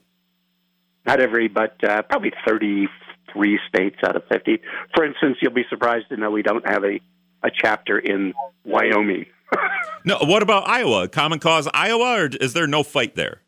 not 1.04 1.20
every, 1.20 1.48
but 1.48 1.82
uh, 1.82 2.02
probably 2.02 2.32
33 2.46 3.58
states 3.68 3.96
out 4.04 4.14
of 4.14 4.22
50. 4.30 4.60
For 4.94 5.04
instance, 5.04 5.38
you'll 5.42 5.52
be 5.52 5.64
surprised 5.68 6.08
to 6.10 6.16
know 6.16 6.30
we 6.30 6.42
don't 6.42 6.64
have 6.64 6.84
a, 6.84 7.00
a 7.42 7.50
chapter 7.52 7.98
in 7.98 8.34
Wyoming. 8.64 9.26
No. 10.04 10.18
What 10.20 10.42
about 10.42 10.68
Iowa? 10.68 11.06
Common 11.06 11.38
Cause 11.38 11.68
Iowa, 11.72 12.24
or 12.24 12.30
is 12.40 12.54
there 12.54 12.66
no 12.66 12.82
fight 12.82 13.14
there? 13.14 13.42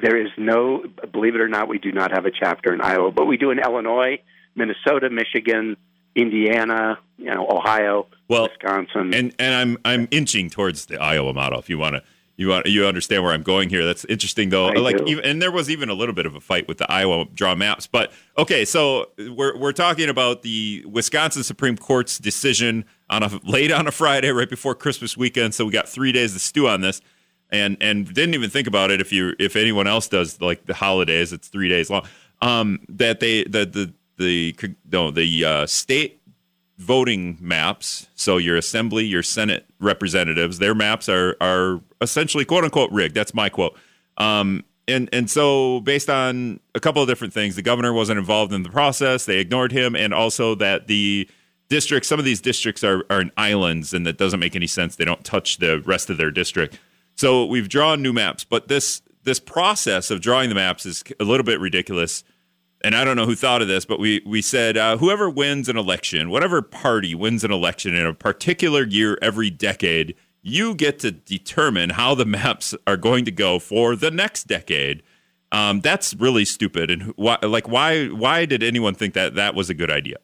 There 0.00 0.16
is 0.20 0.30
no, 0.36 0.82
believe 1.12 1.34
it 1.34 1.40
or 1.40 1.48
not, 1.48 1.68
we 1.68 1.78
do 1.78 1.92
not 1.92 2.12
have 2.12 2.24
a 2.26 2.30
chapter 2.30 2.72
in 2.72 2.80
Iowa, 2.80 3.10
but 3.10 3.26
we 3.26 3.36
do 3.36 3.50
in 3.50 3.58
Illinois, 3.58 4.18
Minnesota, 4.54 5.10
Michigan, 5.10 5.76
Indiana, 6.14 6.98
you 7.16 7.32
know, 7.32 7.46
Ohio, 7.48 8.06
Well, 8.28 8.48
Wisconsin. 8.48 9.14
and 9.14 9.34
and 9.38 9.54
I'm 9.54 9.78
I'm 9.84 10.08
inching 10.10 10.50
towards 10.50 10.86
the 10.86 11.00
Iowa 11.00 11.32
model. 11.32 11.58
If 11.58 11.68
you 11.70 11.78
want 11.78 11.96
to, 11.96 12.02
you 12.36 12.48
want 12.48 12.66
you 12.66 12.86
understand 12.86 13.22
where 13.22 13.32
I'm 13.32 13.42
going 13.42 13.68
here. 13.68 13.84
That's 13.84 14.04
interesting 14.06 14.48
though. 14.50 14.68
I 14.68 14.74
like 14.74 14.96
do. 14.98 15.04
even 15.06 15.24
and 15.24 15.40
there 15.40 15.52
was 15.52 15.70
even 15.70 15.88
a 15.90 15.94
little 15.94 16.14
bit 16.14 16.26
of 16.26 16.34
a 16.34 16.40
fight 16.40 16.66
with 16.66 16.78
the 16.78 16.90
Iowa 16.90 17.26
draw 17.34 17.54
maps. 17.54 17.86
But 17.86 18.12
okay, 18.36 18.64
so 18.64 19.10
we're 19.18 19.56
we're 19.56 19.72
talking 19.72 20.08
about 20.08 20.42
the 20.42 20.84
Wisconsin 20.86 21.42
Supreme 21.44 21.76
Court's 21.76 22.18
decision 22.18 22.84
on 23.10 23.22
a 23.22 23.30
late 23.44 23.70
on 23.70 23.86
a 23.86 23.92
Friday 23.92 24.30
right 24.30 24.50
before 24.50 24.74
Christmas 24.74 25.16
weekend. 25.16 25.54
So 25.54 25.64
we 25.66 25.72
got 25.72 25.88
three 25.88 26.10
days 26.12 26.32
to 26.32 26.40
stew 26.40 26.68
on 26.68 26.80
this. 26.80 27.00
And 27.50 27.78
and 27.80 28.06
didn't 28.06 28.34
even 28.34 28.50
think 28.50 28.66
about 28.66 28.90
it. 28.90 29.00
If 29.00 29.12
you 29.12 29.34
if 29.38 29.56
anyone 29.56 29.86
else 29.86 30.06
does 30.08 30.40
like 30.40 30.66
the 30.66 30.74
holidays, 30.74 31.32
it's 31.32 31.48
three 31.48 31.68
days 31.68 31.88
long. 31.88 32.06
Um, 32.42 32.80
that 32.88 33.20
they 33.20 33.44
the 33.44 33.64
the 33.64 33.92
the 34.18 34.54
no 34.92 35.10
the 35.10 35.44
uh, 35.44 35.66
state 35.66 36.20
voting 36.78 37.36
maps, 37.40 38.06
so 38.14 38.36
your 38.36 38.56
assembly, 38.56 39.04
your 39.04 39.22
Senate 39.22 39.66
representatives, 39.80 40.58
their 40.58 40.74
maps 40.74 41.08
are 41.08 41.36
are 41.40 41.80
essentially 42.00 42.44
quote 42.44 42.64
unquote 42.64 42.90
rigged. 42.92 43.14
That's 43.14 43.34
my 43.34 43.48
quote. 43.48 43.76
Um, 44.18 44.64
and 44.86 45.08
and 45.12 45.30
so 45.30 45.80
based 45.80 46.08
on 46.08 46.60
a 46.74 46.80
couple 46.80 47.02
of 47.02 47.08
different 47.08 47.34
things, 47.34 47.56
the 47.56 47.62
governor 47.62 47.92
wasn't 47.92 48.18
involved 48.18 48.52
in 48.52 48.62
the 48.62 48.70
process. 48.70 49.26
They 49.26 49.38
ignored 49.38 49.72
him, 49.72 49.94
and 49.94 50.14
also 50.14 50.54
that 50.56 50.86
the 50.86 51.28
districts, 51.68 52.08
some 52.08 52.18
of 52.18 52.24
these 52.24 52.40
districts 52.40 52.82
are 52.82 53.04
are 53.10 53.20
in 53.20 53.32
islands, 53.36 53.92
and 53.92 54.06
that 54.06 54.16
doesn't 54.16 54.40
make 54.40 54.56
any 54.56 54.66
sense. 54.66 54.96
They 54.96 55.04
don't 55.04 55.24
touch 55.24 55.58
the 55.58 55.80
rest 55.80 56.10
of 56.10 56.16
their 56.16 56.30
district. 56.30 56.78
So 57.18 57.44
we've 57.44 57.68
drawn 57.68 58.00
new 58.00 58.12
maps, 58.12 58.44
but 58.44 58.68
this 58.68 59.02
this 59.24 59.40
process 59.40 60.12
of 60.12 60.20
drawing 60.20 60.50
the 60.50 60.54
maps 60.54 60.86
is 60.86 61.02
a 61.18 61.24
little 61.24 61.42
bit 61.44 61.58
ridiculous 61.58 62.22
and 62.84 62.94
I 62.94 63.02
don't 63.04 63.16
know 63.16 63.26
who 63.26 63.34
thought 63.34 63.60
of 63.60 63.66
this, 63.66 63.84
but 63.84 63.98
we 63.98 64.22
we 64.24 64.40
said 64.40 64.76
uh, 64.76 64.96
whoever 64.98 65.28
wins 65.28 65.68
an 65.68 65.76
election, 65.76 66.30
whatever 66.30 66.62
party 66.62 67.16
wins 67.16 67.42
an 67.42 67.50
election 67.50 67.92
in 67.92 68.06
a 68.06 68.14
particular 68.14 68.84
year 68.84 69.18
every 69.20 69.50
decade, 69.50 70.14
you 70.42 70.76
get 70.76 71.00
to 71.00 71.10
determine 71.10 71.90
how 71.90 72.14
the 72.14 72.24
maps 72.38 72.72
are 72.86 72.96
going 72.96 73.24
to 73.24 73.32
go 73.32 73.58
for 73.58 73.96
the 73.96 74.12
next 74.12 74.44
decade. 74.44 75.02
Um, 75.50 75.80
that's 75.80 76.14
really 76.14 76.44
stupid. 76.44 76.88
And 76.88 77.14
why, 77.16 77.38
like, 77.42 77.68
why 77.68 78.06
why 78.06 78.44
did 78.44 78.62
anyone 78.62 78.94
think 78.94 79.14
that 79.14 79.34
that 79.34 79.56
was 79.56 79.68
a 79.68 79.74
good 79.74 79.90
idea? 79.90 80.18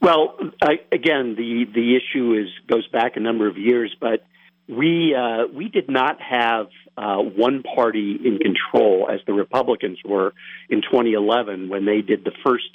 Well, 0.00 0.38
I, 0.62 0.78
again, 0.92 1.34
the 1.34 1.64
the 1.74 1.96
issue 1.96 2.34
is 2.34 2.50
goes 2.68 2.86
back 2.86 3.16
a 3.16 3.20
number 3.20 3.48
of 3.48 3.58
years, 3.58 3.96
but 3.98 4.22
we 4.68 5.14
uh, 5.14 5.46
we 5.52 5.68
did 5.68 5.88
not 5.88 6.20
have 6.20 6.68
uh, 6.96 7.16
one 7.16 7.62
party 7.62 8.18
in 8.22 8.38
control 8.38 9.08
as 9.10 9.20
the 9.26 9.32
Republicans 9.32 9.98
were 10.04 10.34
in 10.68 10.82
2011 10.82 11.68
when 11.68 11.84
they 11.84 12.02
did 12.02 12.24
the 12.24 12.32
first 12.44 12.68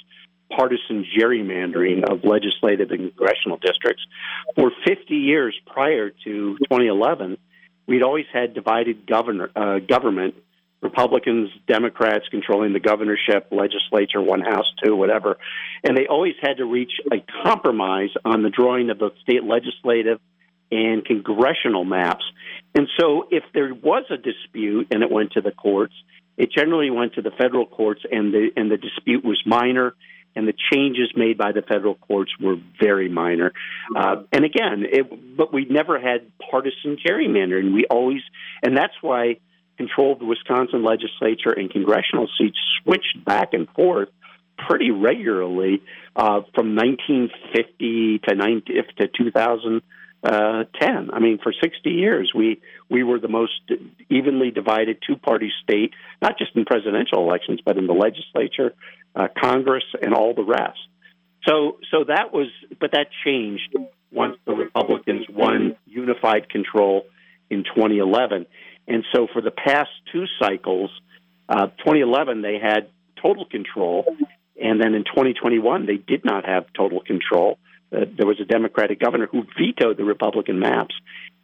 partisan 0.50 1.06
gerrymandering 1.16 2.04
of 2.04 2.24
legislative 2.24 2.90
and 2.90 3.14
congressional 3.16 3.58
districts. 3.58 4.02
For 4.54 4.70
50 4.86 5.14
years 5.14 5.58
prior 5.66 6.10
to 6.10 6.56
2011, 6.58 7.38
we'd 7.86 8.02
always 8.02 8.26
had 8.32 8.54
divided 8.54 9.06
governor 9.06 9.50
uh, 9.54 9.78
government. 9.78 10.34
Republicans, 10.80 11.48
Democrats 11.66 12.26
controlling 12.30 12.74
the 12.74 12.80
governorship, 12.80 13.48
legislature, 13.50 14.20
one 14.20 14.42
house, 14.42 14.70
two, 14.84 14.94
whatever. 14.94 15.38
And 15.82 15.96
they 15.96 16.06
always 16.06 16.34
had 16.42 16.58
to 16.58 16.66
reach 16.66 16.92
a 17.10 17.24
compromise 17.42 18.10
on 18.22 18.42
the 18.42 18.50
drawing 18.50 18.90
of 18.90 18.98
the 18.98 19.10
state 19.22 19.44
legislative 19.44 20.20
and 20.70 21.04
congressional 21.04 21.84
maps. 21.84 22.24
And 22.74 22.88
so 22.98 23.26
if 23.30 23.44
there 23.52 23.72
was 23.72 24.04
a 24.10 24.16
dispute 24.16 24.88
and 24.90 25.02
it 25.02 25.10
went 25.10 25.32
to 25.32 25.40
the 25.40 25.52
courts, 25.52 25.94
it 26.36 26.50
generally 26.50 26.90
went 26.90 27.14
to 27.14 27.22
the 27.22 27.30
federal 27.30 27.66
courts 27.66 28.02
and 28.10 28.32
the 28.32 28.50
and 28.56 28.70
the 28.70 28.76
dispute 28.76 29.24
was 29.24 29.40
minor 29.46 29.94
and 30.36 30.48
the 30.48 30.54
changes 30.72 31.12
made 31.14 31.38
by 31.38 31.52
the 31.52 31.62
federal 31.62 31.94
courts 31.94 32.32
were 32.40 32.56
very 32.80 33.08
minor. 33.08 33.52
Uh, 33.94 34.22
and 34.32 34.44
again, 34.44 34.84
it, 34.84 35.36
but 35.36 35.52
we 35.52 35.64
never 35.64 35.98
had 35.98 36.26
partisan 36.50 36.96
gerrymandering. 36.96 37.72
We 37.72 37.86
always, 37.88 38.20
and 38.62 38.76
that's 38.76 38.94
why 39.00 39.36
control 39.76 40.14
of 40.14 40.18
the 40.18 40.24
Wisconsin 40.24 40.84
legislature 40.84 41.52
and 41.52 41.70
congressional 41.70 42.28
seats 42.38 42.58
switched 42.82 43.24
back 43.24 43.54
and 43.54 43.68
forth 43.70 44.08
pretty 44.56 44.90
regularly 44.90 45.82
uh, 46.16 46.42
from 46.54 46.76
1950 46.76 48.20
to 48.20 48.34
90 48.34 48.74
to 48.98 49.08
2010. 50.24 51.10
I 51.12 51.18
mean, 51.18 51.38
for 51.42 51.52
60 51.52 51.90
years, 51.90 52.32
we 52.34 52.60
we 52.88 53.02
were 53.02 53.18
the 53.18 53.28
most 53.28 53.60
evenly 54.08 54.50
divided 54.50 54.98
two-party 55.06 55.52
state, 55.62 55.92
not 56.22 56.38
just 56.38 56.56
in 56.56 56.64
presidential 56.64 57.18
elections, 57.18 57.60
but 57.64 57.76
in 57.76 57.86
the 57.86 57.92
legislature, 57.92 58.74
uh, 59.14 59.28
Congress, 59.40 59.84
and 60.02 60.14
all 60.14 60.34
the 60.34 60.44
rest. 60.44 60.78
So, 61.46 61.78
so 61.90 62.04
that 62.04 62.32
was, 62.32 62.48
but 62.80 62.92
that 62.92 63.08
changed 63.24 63.76
once 64.10 64.36
the 64.46 64.54
Republicans 64.54 65.26
won 65.28 65.76
unified 65.86 66.48
control 66.48 67.04
in 67.50 67.64
2011. 67.64 68.46
And 68.88 69.04
so, 69.14 69.26
for 69.32 69.42
the 69.42 69.50
past 69.50 69.90
two 70.12 70.24
cycles, 70.38 70.90
uh, 71.48 71.66
2011 71.66 72.42
they 72.42 72.58
had 72.58 72.88
total 73.20 73.44
control, 73.44 74.04
and 74.60 74.80
then 74.80 74.94
in 74.94 75.04
2021 75.04 75.86
they 75.86 75.96
did 75.96 76.24
not 76.24 76.46
have 76.46 76.66
total 76.74 77.00
control. 77.00 77.58
Uh, 77.94 78.04
there 78.16 78.26
was 78.26 78.40
a 78.40 78.44
Democratic 78.44 79.00
governor 79.00 79.28
who 79.30 79.44
vetoed 79.58 79.96
the 79.96 80.04
Republican 80.04 80.58
maps, 80.58 80.94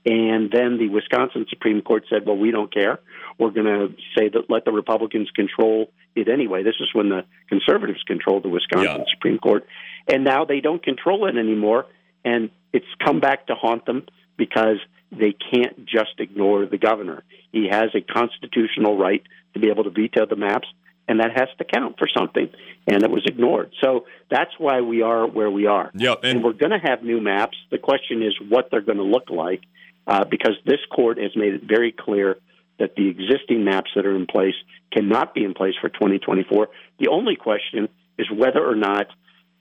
and 0.04 0.50
then 0.50 0.78
the 0.78 0.88
Wisconsin 0.88 1.46
Supreme 1.48 1.82
Court 1.82 2.04
said, 2.10 2.26
"Well, 2.26 2.36
we 2.36 2.50
don't 2.50 2.72
care. 2.72 3.00
We're 3.38 3.50
going 3.50 3.66
to 3.66 3.94
say 4.16 4.28
that 4.28 4.50
let 4.50 4.64
the 4.64 4.72
Republicans 4.72 5.30
control 5.30 5.92
it 6.16 6.28
anyway." 6.28 6.62
This 6.62 6.76
is 6.80 6.88
when 6.92 7.08
the 7.10 7.24
conservatives 7.48 8.02
controlled 8.04 8.42
the 8.44 8.48
Wisconsin 8.48 9.00
Yeah. 9.00 9.04
Supreme 9.14 9.38
Court, 9.38 9.66
and 10.08 10.24
now 10.24 10.44
they 10.44 10.60
don't 10.60 10.82
control 10.82 11.26
it 11.26 11.36
anymore, 11.36 11.86
and 12.24 12.50
it's 12.72 12.86
come 13.04 13.20
back 13.20 13.46
to 13.46 13.54
haunt 13.54 13.84
them 13.86 14.06
because 14.36 14.78
they 15.12 15.32
can't 15.32 15.84
just 15.84 16.18
ignore 16.18 16.66
the 16.66 16.78
governor. 16.78 17.24
He 17.52 17.68
has 17.68 17.90
a 17.94 18.00
constitutional 18.00 18.96
right 18.96 19.22
to 19.54 19.60
be 19.60 19.68
able 19.68 19.84
to 19.84 19.90
veto 19.90 20.24
the 20.26 20.36
maps, 20.36 20.68
and 21.10 21.18
that 21.18 21.32
has 21.34 21.48
to 21.58 21.64
count 21.64 21.98
for 21.98 22.08
something. 22.16 22.48
And 22.86 23.02
it 23.02 23.10
was 23.10 23.24
ignored. 23.26 23.72
So 23.82 24.06
that's 24.30 24.52
why 24.58 24.80
we 24.80 25.02
are 25.02 25.26
where 25.26 25.50
we 25.50 25.66
are. 25.66 25.90
Yep, 25.92 26.20
And, 26.22 26.36
and- 26.36 26.44
we're 26.44 26.52
going 26.52 26.70
to 26.70 26.78
have 26.78 27.02
new 27.02 27.20
maps. 27.20 27.58
The 27.70 27.78
question 27.78 28.22
is 28.22 28.32
what 28.48 28.68
they're 28.70 28.80
going 28.80 28.98
to 28.98 29.04
look 29.04 29.28
like, 29.28 29.62
uh, 30.06 30.24
because 30.24 30.54
this 30.64 30.78
court 30.94 31.18
has 31.18 31.32
made 31.34 31.54
it 31.54 31.62
very 31.68 31.90
clear 31.92 32.36
that 32.78 32.94
the 32.94 33.08
existing 33.08 33.64
maps 33.64 33.90
that 33.96 34.06
are 34.06 34.14
in 34.14 34.26
place 34.26 34.54
cannot 34.92 35.34
be 35.34 35.42
in 35.44 35.52
place 35.52 35.74
for 35.80 35.88
2024. 35.88 36.68
The 37.00 37.08
only 37.08 37.34
question 37.34 37.88
is 38.16 38.30
whether 38.30 38.64
or 38.64 38.76
not 38.76 39.08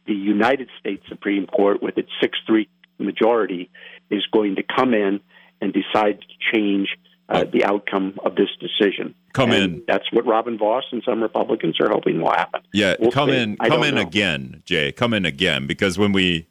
the 0.06 0.14
United 0.14 0.70
States 0.80 1.04
Supreme 1.10 1.48
Court, 1.48 1.82
with 1.82 1.98
its 1.98 2.10
6 2.22 2.38
3 2.46 2.70
majority, 3.00 3.72
is 4.12 4.24
going 4.32 4.56
to 4.58 4.64
come 4.64 4.94
in 4.94 5.20
and 5.62 5.74
decide 5.74 6.20
to 6.22 6.28
change 6.54 6.90
uh, 7.28 7.44
the 7.52 7.66
outcome 7.66 8.20
of 8.24 8.36
this 8.36 8.50
decision. 8.60 9.16
Come 9.34 9.52
And 9.52 9.76
in. 9.76 9.84
That's 9.88 10.06
what 10.12 10.26
Robin 10.26 10.58
Vos 10.58 10.84
and 10.92 11.02
some 11.04 11.22
Republicans 11.22 11.80
are 11.80 11.90
hoping 11.90 12.22
will 12.22 12.32
happen. 12.32 12.62
Yeah, 12.74 12.96
We'll 13.00 13.12
come 13.12 13.30
see. 13.30 13.38
in, 13.38 13.58
I 13.60 13.68
come 13.70 13.84
in 13.84 13.96
know. 13.96 14.02
again, 14.02 14.62
Jay. 14.66 14.92
Come 14.92 15.14
in 15.14 15.26
again 15.26 15.68
because 15.68 15.98
when 15.98 16.12
we 16.12 16.48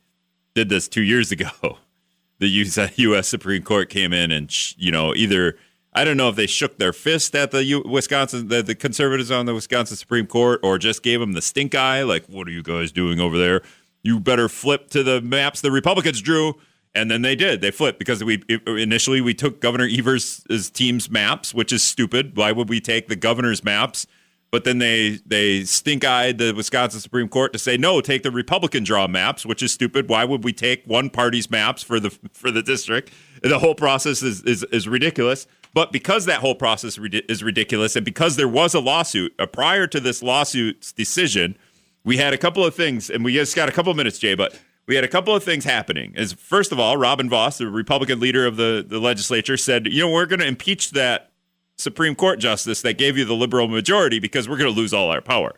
did 0.54 0.68
this 0.68 0.88
two 0.88 1.02
years 1.02 1.30
ago, 1.32 1.50
the 2.38 2.48
U.S. 2.48 3.28
Supreme 3.28 3.62
Court 3.62 3.88
came 3.88 4.12
in 4.12 4.30
and 4.30 4.50
sh- 4.50 4.74
you 4.78 4.90
know 4.92 5.14
either 5.14 5.56
I 5.92 6.04
don't 6.04 6.16
know 6.16 6.28
if 6.28 6.36
they 6.36 6.46
shook 6.46 6.78
their 6.78 6.92
fist 6.92 7.34
at 7.34 7.50
the 7.50 7.64
U- 7.64 7.82
Wisconsin 7.84 8.48
the, 8.48 8.62
the 8.62 8.74
conservatives 8.74 9.30
on 9.30 9.46
the 9.46 9.54
Wisconsin 9.54 9.96
Supreme 9.96 10.26
Court 10.26 10.60
or 10.62 10.78
just 10.78 11.02
gave 11.02 11.18
them 11.20 11.32
the 11.32 11.42
stink 11.42 11.74
eye, 11.74 12.02
like 12.02 12.26
what 12.26 12.46
are 12.46 12.52
you 12.52 12.62
guys 12.62 12.92
doing 12.92 13.18
over 13.20 13.36
there? 13.38 13.62
You 14.04 14.20
better 14.20 14.48
flip 14.48 14.88
to 14.90 15.02
the 15.02 15.20
maps 15.20 15.60
the 15.60 15.72
Republicans 15.72 16.20
drew. 16.20 16.54
And 16.94 17.10
then 17.10 17.22
they 17.22 17.36
did. 17.36 17.60
They 17.60 17.70
flipped 17.70 17.98
because 17.98 18.24
we 18.24 18.42
initially 18.66 19.20
we 19.20 19.34
took 19.34 19.60
Governor 19.60 19.88
Evers' 19.90 20.70
team's 20.72 21.10
maps, 21.10 21.54
which 21.54 21.72
is 21.72 21.82
stupid. 21.82 22.36
Why 22.36 22.52
would 22.52 22.68
we 22.68 22.80
take 22.80 23.08
the 23.08 23.16
governor's 23.16 23.62
maps? 23.62 24.06
But 24.50 24.64
then 24.64 24.78
they 24.78 25.18
they 25.26 25.64
stink 25.64 26.04
eyed 26.04 26.38
the 26.38 26.52
Wisconsin 26.52 27.00
Supreme 27.00 27.28
Court 27.28 27.52
to 27.52 27.58
say 27.58 27.76
no, 27.76 28.00
take 28.00 28.22
the 28.22 28.30
Republican 28.30 28.82
draw 28.82 29.06
maps, 29.06 29.44
which 29.44 29.62
is 29.62 29.72
stupid. 29.72 30.08
Why 30.08 30.24
would 30.24 30.42
we 30.42 30.54
take 30.54 30.84
one 30.86 31.10
party's 31.10 31.50
maps 31.50 31.82
for 31.82 32.00
the 32.00 32.10
for 32.32 32.50
the 32.50 32.62
district? 32.62 33.12
The 33.42 33.58
whole 33.58 33.74
process 33.74 34.22
is 34.22 34.42
is, 34.42 34.64
is 34.64 34.88
ridiculous. 34.88 35.46
But 35.74 35.92
because 35.92 36.24
that 36.24 36.40
whole 36.40 36.54
process 36.54 36.98
is 36.98 37.44
ridiculous, 37.44 37.94
and 37.94 38.04
because 38.04 38.36
there 38.36 38.48
was 38.48 38.74
a 38.74 38.80
lawsuit 38.80 39.34
uh, 39.38 39.44
prior 39.44 39.86
to 39.86 40.00
this 40.00 40.22
lawsuit's 40.22 40.92
decision, 40.92 41.58
we 42.04 42.16
had 42.16 42.32
a 42.32 42.38
couple 42.38 42.64
of 42.64 42.74
things, 42.74 43.10
and 43.10 43.22
we 43.22 43.34
just 43.34 43.54
got 43.54 43.68
a 43.68 43.72
couple 43.72 43.90
of 43.90 43.96
minutes, 43.96 44.18
Jay, 44.18 44.34
but 44.34 44.58
we 44.88 44.94
had 44.94 45.04
a 45.04 45.08
couple 45.08 45.34
of 45.36 45.44
things 45.44 45.64
happening. 45.64 46.14
Is 46.16 46.32
first 46.32 46.72
of 46.72 46.80
all, 46.80 46.96
Robin 46.96 47.28
Vos, 47.28 47.58
the 47.58 47.68
Republican 47.68 48.18
leader 48.18 48.46
of 48.46 48.56
the, 48.56 48.84
the 48.86 48.98
legislature, 48.98 49.56
said, 49.56 49.86
you 49.86 50.00
know, 50.00 50.10
we're 50.10 50.26
going 50.26 50.40
to 50.40 50.46
impeach 50.46 50.90
that 50.92 51.30
Supreme 51.76 52.14
Court 52.16 52.40
justice 52.40 52.82
that 52.82 52.98
gave 52.98 53.16
you 53.16 53.24
the 53.24 53.34
liberal 53.34 53.68
majority 53.68 54.18
because 54.18 54.48
we're 54.48 54.56
going 54.56 54.72
to 54.72 54.76
lose 54.76 54.92
all 54.94 55.10
our 55.10 55.20
power. 55.20 55.52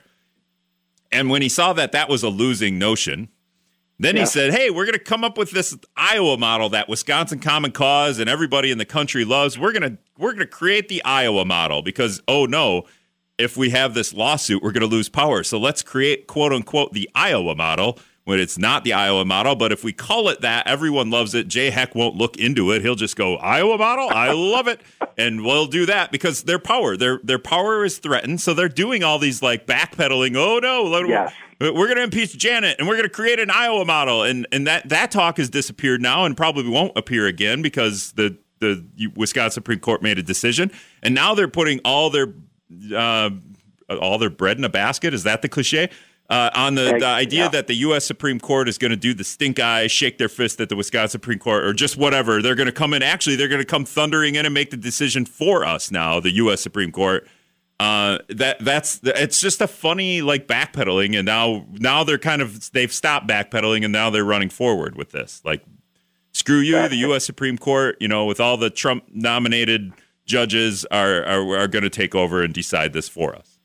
And 1.13 1.31
when 1.31 1.43
he 1.43 1.49
saw 1.49 1.73
that 1.73 1.93
that 1.93 2.09
was 2.09 2.23
a 2.23 2.29
losing 2.29 2.79
notion, 2.79 3.29
then 3.99 4.17
Yeah. 4.17 4.23
he 4.23 4.27
said, 4.27 4.53
"Hey, 4.53 4.71
we're 4.71 4.85
going 4.85 4.99
to 4.99 5.05
come 5.05 5.25
up 5.25 5.39
with 5.39 5.51
this 5.53 5.77
Iowa 5.97 6.37
model 6.37 6.69
that 6.71 6.89
Wisconsin 6.89 7.39
Common 7.39 7.71
Cause 7.73 8.19
and 8.19 8.29
everybody 8.29 8.71
in 8.71 8.79
the 8.79 8.85
country 8.85 9.25
loves. 9.25 9.59
We're 9.59 9.73
going 9.73 9.83
to 9.93 9.99
we're 10.19 10.33
going 10.33 10.41
to 10.41 10.47
create 10.47 10.89
the 10.89 11.03
Iowa 11.05 11.45
model 11.45 11.83
because 11.83 12.21
oh 12.27 12.47
no, 12.47 12.85
if 13.39 13.57
we 13.57 13.71
have 13.71 13.95
this 13.95 14.13
lawsuit, 14.13 14.63
we're 14.63 14.73
going 14.73 14.81
to 14.83 14.87
lose 14.87 15.09
power. 15.09 15.43
So 15.45 15.59
let's 15.59 15.83
create 15.83 16.27
quote 16.27 16.53
unquote 16.53 16.93
the 16.95 17.09
Iowa 17.15 17.55
model." 17.55 17.99
When 18.31 18.39
it's 18.39 18.57
not 18.57 18.85
the 18.85 18.93
Iowa 18.93 19.25
model. 19.25 19.57
But 19.57 19.73
if 19.73 19.83
we 19.83 19.93
call 19.93 20.29
it 20.29 20.41
that, 20.43 20.69
everyone 20.69 21.11
loves 21.11 21.35
it. 21.35 21.49
Jay 21.49 21.71
Heck 21.71 21.97
won't 21.97 22.15
look 22.15 22.37
into 22.37 22.71
it. 22.71 22.81
He'll 22.83 22.95
just 22.95 23.17
go 23.17 23.37
Iowa 23.39 23.77
model. 23.77 24.09
I 24.09 24.31
love 24.31 24.69
it, 24.69 24.81
and 25.19 25.45
we'll 25.45 25.67
do 25.67 25.85
that 25.87 26.13
because 26.13 26.45
their 26.45 26.61
power, 26.61 26.97
their 26.97 27.19
their 27.25 27.41
power 27.41 27.85
is 27.85 27.99
threatened. 27.99 28.41
So 28.41 28.55
they're 28.55 28.69
doing 28.69 29.03
all 29.03 29.19
these 29.19 29.43
like 29.43 29.67
backpedaling. 29.67 30.37
Oh 30.37 30.61
no, 30.61 30.85
let- 30.85 31.09
Yes. 31.09 31.33
we're 31.61 31.73
going 31.73 31.97
to 31.97 32.05
impeach 32.05 32.39
Janet, 32.39 32.77
and 32.79 32.87
we're 32.87 32.95
going 32.95 33.09
to 33.09 33.13
create 33.15 33.41
an 33.41 33.51
Iowa 33.51 33.85
model, 33.85 34.23
and 34.23 34.47
and 34.53 34.67
that 34.69 34.89
that 34.91 35.11
talk 35.11 35.39
has 35.39 35.51
disappeared 35.51 36.01
now, 36.01 36.25
and 36.25 36.37
probably 36.37 36.69
won't 36.69 36.97
appear 36.97 37.27
again 37.27 37.61
because 37.63 38.13
the 38.13 38.39
the 38.61 38.85
Wisconsin 39.17 39.53
Supreme 39.55 39.81
Court 39.81 40.03
made 40.03 40.19
a 40.19 40.23
decision, 40.23 40.71
and 41.03 41.15
now 41.15 41.35
they're 41.35 41.49
putting 41.49 41.81
all 41.85 42.11
their 42.11 42.33
uh, 42.95 43.31
all 44.01 44.19
their 44.19 44.31
bread 44.31 44.57
in 44.59 44.65
a 44.65 44.69
basket. 44.69 45.13
Is 45.15 45.25
that 45.25 45.43
the 45.43 45.49
cliche? 45.49 45.91
Uh, 46.31 46.49
on 46.55 46.77
the, 46.77 46.85
the 46.85 46.99
Yeah. 47.01 47.15
idea 47.15 47.49
that 47.49 47.67
the 47.67 47.75
U.S. 47.75 48.05
Supreme 48.05 48.39
Court 48.39 48.69
is 48.69 48.79
going 48.79 48.93
to 48.93 48.97
do 48.97 49.13
the 49.13 49.25
stink 49.25 49.59
eye, 49.59 49.89
shake 49.89 50.19
their 50.19 50.29
fist 50.29 50.61
at 50.61 50.69
the 50.69 50.77
Wisconsin 50.77 51.11
Supreme 51.11 51.41
Court, 51.41 51.65
or 51.65 51.73
just 51.73 51.97
whatever. 51.97 52.41
They're 52.41 52.55
going 52.55 52.67
to 52.67 52.73
come 52.73 52.95
in. 52.95 53.03
Actually, 53.03 53.35
they're 53.35 53.49
going 53.49 53.61
to 53.61 53.65
come 53.67 53.85
thundering 53.85 54.37
in 54.37 54.45
and 54.47 54.55
make 54.55 54.71
the 54.71 54.77
decision 54.77 55.25
for 55.27 55.65
us 55.65 55.91
now, 55.91 56.21
the 56.21 56.31
U.S. 56.35 56.61
Supreme 56.61 56.93
Court. 56.93 57.27
Uh, 57.81 58.19
that 58.29 58.59
that's 58.61 59.01
it's 59.03 59.41
just 59.41 59.61
a 59.61 59.67
funny 59.67 60.21
like 60.23 60.47
backpedaling, 60.47 61.17
and 61.17 61.25
now 61.27 61.65
now 61.73 62.05
they're 62.05 62.19
kind 62.19 62.43
of 62.43 62.71
they've 62.73 62.93
stopped 62.93 63.27
backpedaling, 63.27 63.83
and 63.85 63.93
now 63.93 64.11
they're 64.11 64.23
running 64.25 64.51
forward 64.51 64.97
with 64.97 65.13
this. 65.13 65.41
Like, 65.47 65.65
screw 66.33 66.59
you, 66.59 66.89
the 66.89 66.97
U.S. 66.97 67.25
Supreme 67.25 67.57
Court. 67.57 67.97
You 67.99 68.07
know, 68.09 68.27
with 68.27 68.39
all 68.39 68.57
the 68.59 68.69
Trump 68.71 69.05
nominated 69.13 69.93
judges 70.27 70.85
are 70.91 71.25
are, 71.25 71.57
are 71.57 71.69
going 71.69 71.83
to 71.83 71.91
take 71.91 72.15
over 72.15 72.43
and 72.43 72.53
decide 72.53 72.93
this 72.93 73.09
for 73.09 73.35
us. 73.35 73.59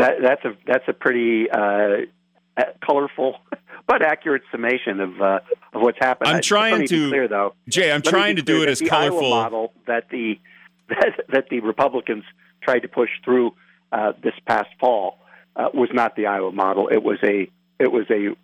That, 0.00 0.22
that's 0.22 0.44
a 0.44 0.56
that's 0.66 0.84
a 0.88 0.92
pretty 0.92 1.50
uh, 1.50 2.06
colorful 2.84 3.36
but 3.86 4.02
accurate 4.02 4.42
summation 4.52 5.00
of 5.00 5.20
uh, 5.20 5.40
of 5.72 5.82
what's 5.82 5.98
happened. 5.98 6.30
I'm 6.30 6.42
trying 6.42 6.72
let 6.72 6.80
me 6.80 6.86
be 6.86 6.88
to- 6.88 7.08
clear 7.08 7.28
though. 7.28 7.54
Jay, 7.68 7.90
I'm 7.92 8.02
trying 8.02 8.36
to 8.36 8.42
do 8.42 8.62
it 8.62 8.68
as 8.68 8.80
colorful. 8.80 9.32
Iowa 9.32 9.42
model 9.42 9.72
that 9.86 10.08
the 10.10 10.38
that, 10.88 11.20
that 11.32 11.48
the 11.50 11.60
Republicans 11.60 12.24
tried 12.62 12.80
to 12.80 12.88
push 12.88 13.10
through 13.24 13.52
uh, 13.92 14.12
this 14.22 14.34
past 14.46 14.68
fall 14.78 15.18
uh, 15.56 15.68
was 15.74 15.88
not 15.92 16.16
the 16.16 16.26
Iowa 16.26 16.52
model. 16.52 16.88
It 16.88 17.02
was 17.02 17.18
a 17.22 17.50
it 17.78 17.90
was 17.90 18.06
a 18.10 18.36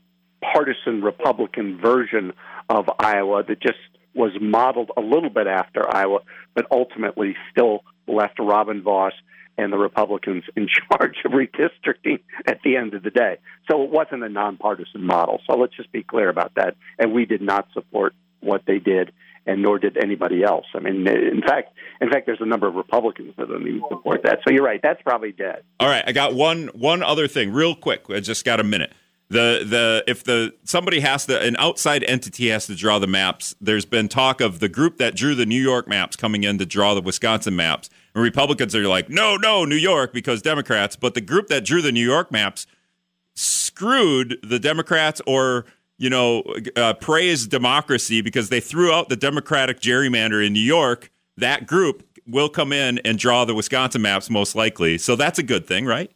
partisan 0.42 1.02
Republican 1.02 1.80
version 1.80 2.32
of 2.68 2.88
Iowa 2.98 3.44
that 3.44 3.60
just 3.60 3.78
was 4.14 4.32
modeled 4.40 4.90
a 4.96 5.00
little 5.00 5.30
bit 5.30 5.46
after 5.46 5.82
Iowa, 5.94 6.20
but 6.54 6.66
ultimately 6.70 7.36
still 7.52 7.84
left 8.08 8.38
Robin 8.38 8.82
Vos 8.82 9.12
and 9.58 9.72
the 9.72 9.78
Republicans 9.78 10.44
in 10.54 10.68
charge 10.90 11.16
of 11.24 11.32
redistricting 11.32 12.20
at 12.46 12.60
the 12.64 12.76
end 12.76 12.94
of 12.94 13.02
the 13.02 13.10
day. 13.10 13.38
So 13.70 13.82
it 13.82 13.90
wasn't 13.90 14.22
a 14.24 14.28
nonpartisan 14.28 15.04
model. 15.04 15.40
So 15.46 15.56
let's 15.56 15.76
just 15.76 15.92
be 15.92 16.02
clear 16.02 16.28
about 16.28 16.54
that. 16.56 16.76
And 16.98 17.12
we 17.12 17.24
did 17.24 17.42
not 17.42 17.68
support 17.72 18.14
what 18.40 18.62
they 18.66 18.78
did, 18.78 19.12
and 19.46 19.62
nor 19.62 19.78
did 19.78 19.96
anybody 19.96 20.42
else. 20.42 20.66
I 20.74 20.80
mean, 20.80 21.06
in 21.06 21.42
fact, 21.46 21.72
in 22.00 22.10
fact, 22.10 22.26
there's 22.26 22.40
a 22.40 22.46
number 22.46 22.66
of 22.66 22.74
Republicans 22.74 23.34
that 23.38 23.48
don't 23.48 23.66
even 23.66 23.82
support 23.88 24.22
that. 24.24 24.40
So 24.46 24.52
you're 24.52 24.64
right. 24.64 24.80
That's 24.82 25.00
probably 25.02 25.32
dead. 25.32 25.62
All 25.80 25.88
right, 25.88 26.04
I 26.06 26.12
got 26.12 26.34
one 26.34 26.68
one 26.68 27.02
other 27.02 27.28
thing, 27.28 27.52
real 27.52 27.74
quick. 27.74 28.04
I 28.10 28.20
just 28.20 28.44
got 28.44 28.60
a 28.60 28.64
minute. 28.64 28.92
The 29.28 29.64
the 29.68 30.04
if 30.06 30.22
the 30.22 30.54
somebody 30.62 31.00
has 31.00 31.26
to 31.26 31.40
an 31.40 31.56
outside 31.58 32.04
entity 32.04 32.48
has 32.48 32.66
to 32.66 32.76
draw 32.76 33.00
the 33.00 33.08
maps. 33.08 33.56
There's 33.60 33.84
been 33.84 34.08
talk 34.08 34.40
of 34.40 34.60
the 34.60 34.68
group 34.68 34.98
that 34.98 35.16
drew 35.16 35.34
the 35.34 35.46
New 35.46 35.60
York 35.60 35.88
maps 35.88 36.14
coming 36.14 36.44
in 36.44 36.58
to 36.58 36.66
draw 36.66 36.94
the 36.94 37.00
Wisconsin 37.00 37.56
maps. 37.56 37.90
And 38.14 38.22
Republicans 38.22 38.74
are 38.76 38.86
like, 38.86 39.10
no, 39.10 39.36
no, 39.36 39.64
New 39.64 39.76
York 39.76 40.12
because 40.12 40.42
Democrats. 40.42 40.94
But 40.94 41.14
the 41.14 41.20
group 41.20 41.48
that 41.48 41.64
drew 41.64 41.82
the 41.82 41.90
New 41.90 42.06
York 42.06 42.30
maps 42.30 42.66
screwed 43.34 44.38
the 44.42 44.60
Democrats 44.60 45.20
or 45.26 45.66
you 45.98 46.08
know 46.08 46.44
uh, 46.76 46.94
praised 46.94 47.50
democracy 47.50 48.20
because 48.20 48.48
they 48.48 48.60
threw 48.60 48.92
out 48.92 49.08
the 49.08 49.16
Democratic 49.16 49.80
gerrymander 49.80 50.44
in 50.44 50.52
New 50.52 50.60
York. 50.60 51.10
That 51.36 51.66
group 51.66 52.04
will 52.26 52.48
come 52.48 52.72
in 52.72 52.98
and 52.98 53.18
draw 53.18 53.44
the 53.44 53.54
Wisconsin 53.54 54.02
maps 54.02 54.30
most 54.30 54.54
likely. 54.54 54.98
So 54.98 55.16
that's 55.16 55.38
a 55.38 55.42
good 55.42 55.66
thing, 55.66 55.84
right? 55.84 56.10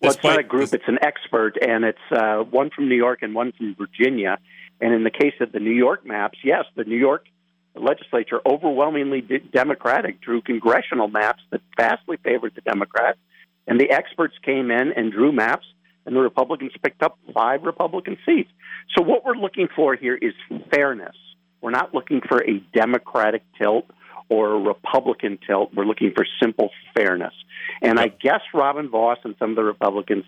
Well, 0.00 0.12
it's 0.12 0.22
not 0.22 0.38
a 0.38 0.44
group; 0.44 0.72
it's 0.72 0.84
an 0.86 0.98
expert, 1.02 1.54
and 1.60 1.84
it's 1.84 1.98
uh, 2.12 2.38
one 2.38 2.70
from 2.70 2.88
New 2.88 2.96
York 2.96 3.20
and 3.22 3.34
one 3.34 3.52
from 3.52 3.74
Virginia. 3.74 4.38
And 4.80 4.94
in 4.94 5.02
the 5.02 5.10
case 5.10 5.34
of 5.40 5.50
the 5.50 5.58
New 5.58 5.72
York 5.72 6.06
maps, 6.06 6.38
yes, 6.44 6.64
the 6.76 6.84
New 6.84 6.96
York 6.96 7.26
legislature 7.74 8.40
overwhelmingly 8.46 9.20
de- 9.20 9.40
Democratic 9.40 10.20
drew 10.20 10.40
congressional 10.40 11.08
maps 11.08 11.42
that 11.50 11.60
vastly 11.76 12.16
favored 12.22 12.54
the 12.54 12.60
Democrats, 12.60 13.18
and 13.66 13.80
the 13.80 13.90
experts 13.90 14.34
came 14.44 14.70
in 14.70 14.92
and 14.92 15.12
drew 15.12 15.32
maps, 15.32 15.66
and 16.06 16.14
the 16.14 16.20
Republicans 16.20 16.72
picked 16.82 17.02
up 17.02 17.18
five 17.34 17.62
Republican 17.62 18.16
seats. 18.24 18.50
So 18.96 19.02
what 19.02 19.24
we're 19.24 19.36
looking 19.36 19.68
for 19.74 19.94
here 19.94 20.16
is 20.16 20.32
fairness. 20.72 21.16
We're 21.60 21.70
not 21.70 21.92
looking 21.92 22.20
for 22.20 22.42
a 22.42 22.60
Democratic 22.72 23.42
tilt 23.58 23.86
or 24.28 24.54
a 24.54 24.58
Republican 24.58 25.38
tilt. 25.46 25.72
We're 25.74 25.84
looking 25.84 26.12
for 26.14 26.26
simple 26.42 26.70
fairness. 26.94 27.34
And 27.82 27.98
I 27.98 28.08
guess 28.08 28.40
Robin 28.52 28.88
Vos 28.88 29.18
and 29.24 29.34
some 29.38 29.50
of 29.50 29.56
the 29.56 29.64
Republicans 29.64 30.24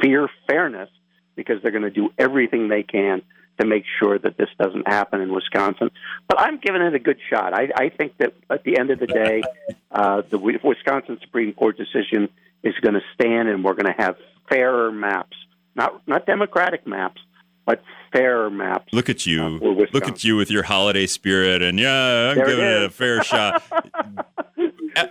fear 0.00 0.28
fairness 0.48 0.88
because 1.36 1.62
they're 1.62 1.72
going 1.72 1.82
to 1.82 1.90
do 1.90 2.10
everything 2.18 2.68
they 2.68 2.82
can 2.82 3.22
to 3.58 3.66
make 3.66 3.84
sure 4.00 4.18
that 4.18 4.36
this 4.36 4.48
doesn't 4.58 4.88
happen 4.88 5.20
in 5.20 5.32
Wisconsin. 5.32 5.90
But 6.28 6.40
I'm 6.40 6.58
giving 6.58 6.82
it 6.82 6.94
a 6.94 6.98
good 6.98 7.18
shot. 7.30 7.54
I, 7.54 7.68
I 7.76 7.88
think 7.88 8.16
that 8.18 8.34
at 8.50 8.64
the 8.64 8.78
end 8.78 8.90
of 8.90 8.98
the 8.98 9.06
day, 9.06 9.42
uh, 9.90 10.22
the 10.28 10.38
Wisconsin 10.38 11.18
Supreme 11.20 11.52
Court 11.52 11.76
decision 11.76 12.28
is 12.62 12.74
going 12.80 12.94
to 12.94 13.02
stand, 13.14 13.48
and 13.48 13.64
we're 13.64 13.74
going 13.74 13.92
to 13.92 14.02
have 14.02 14.16
fairer 14.48 14.90
maps, 14.90 15.36
not 15.74 16.06
not 16.06 16.26
democratic 16.26 16.86
maps, 16.86 17.20
but 17.66 17.82
fair 18.12 18.50
maps. 18.50 18.92
Look 18.92 19.08
at 19.08 19.26
you. 19.26 19.58
Look 19.92 20.08
at 20.08 20.22
you 20.24 20.36
with 20.36 20.50
your 20.50 20.62
holiday 20.62 21.06
spirit. 21.06 21.62
And 21.62 21.78
yeah, 21.78 22.30
I'm 22.30 22.36
There 22.36 22.46
giving 22.46 22.64
it, 22.64 22.82
a 22.84 22.90
fair 22.90 23.22
shot. 23.24 23.62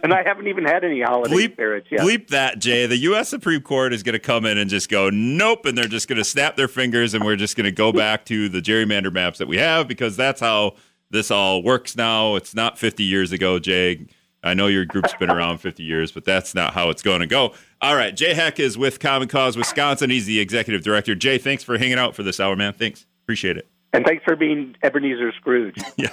And 0.01 0.13
I 0.13 0.23
haven't 0.23 0.47
even 0.47 0.63
had 0.63 0.85
any 0.85 1.01
holiday 1.01 1.35
Bleep, 1.35 1.53
spirits 1.53 1.87
yet. 1.91 2.01
bleep 2.01 2.29
that, 2.29 2.59
Jay. 2.59 2.85
The 2.85 2.95
U.S. 2.97 3.27
Supreme 3.27 3.61
Court 3.61 3.91
is 3.93 4.01
going 4.01 4.13
to 4.13 4.19
come 4.19 4.45
in 4.45 4.57
and 4.57 4.69
just 4.69 4.89
go, 4.89 5.09
nope. 5.09 5.65
And 5.65 5.77
they're 5.77 5.87
just 5.89 6.07
going 6.07 6.17
to 6.19 6.23
snap 6.23 6.55
their 6.55 6.69
fingers 6.69 7.13
and 7.13 7.25
we're 7.25 7.35
just 7.35 7.57
going 7.57 7.65
to 7.65 7.71
go 7.71 7.91
back 7.91 8.23
to 8.25 8.47
the 8.47 8.61
gerrymander 8.61 9.11
maps 9.11 9.39
that 9.39 9.47
we 9.49 9.57
have 9.57 9.87
because 9.89 10.15
that's 10.15 10.39
how 10.39 10.75
this 11.09 11.29
all 11.31 11.61
works 11.63 11.97
now. 11.97 12.35
It's 12.35 12.55
not 12.55 12.79
50 12.79 13.03
years 13.03 13.33
ago, 13.33 13.59
Jay. 13.59 14.07
I 14.43 14.53
know 14.53 14.67
your 14.67 14.85
group's 14.85 15.13
been 15.13 15.29
around 15.31 15.59
50 15.59 15.83
years, 15.83 16.11
but 16.11 16.25
that's 16.25 16.53
not 16.53 16.73
how 16.73 16.89
it's 16.89 17.01
going 17.01 17.21
to 17.21 17.27
go. 17.27 17.53
All 17.81 17.95
right. 17.95 18.15
Jay 18.15 18.33
Heck 18.33 18.59
is 18.59 18.77
with 18.77 18.99
Common 18.99 19.27
Cause 19.27 19.55
Wisconsin. 19.55 20.09
He's 20.09 20.25
the 20.25 20.39
executive 20.39 20.83
director. 20.83 21.15
Jay, 21.15 21.37
thanks 21.37 21.63
for 21.63 21.77
hanging 21.77 21.97
out 21.97 22.15
for 22.15 22.23
this 22.23 22.39
hour, 22.39 22.55
man. 22.55 22.73
Thanks. 22.73 23.05
Appreciate 23.23 23.57
it. 23.57 23.67
And 23.93 24.05
thanks 24.05 24.23
for 24.23 24.35
being 24.35 24.75
Ebenezer 24.83 25.31
Scrooge. 25.33 25.77
Yeah. 25.97 26.09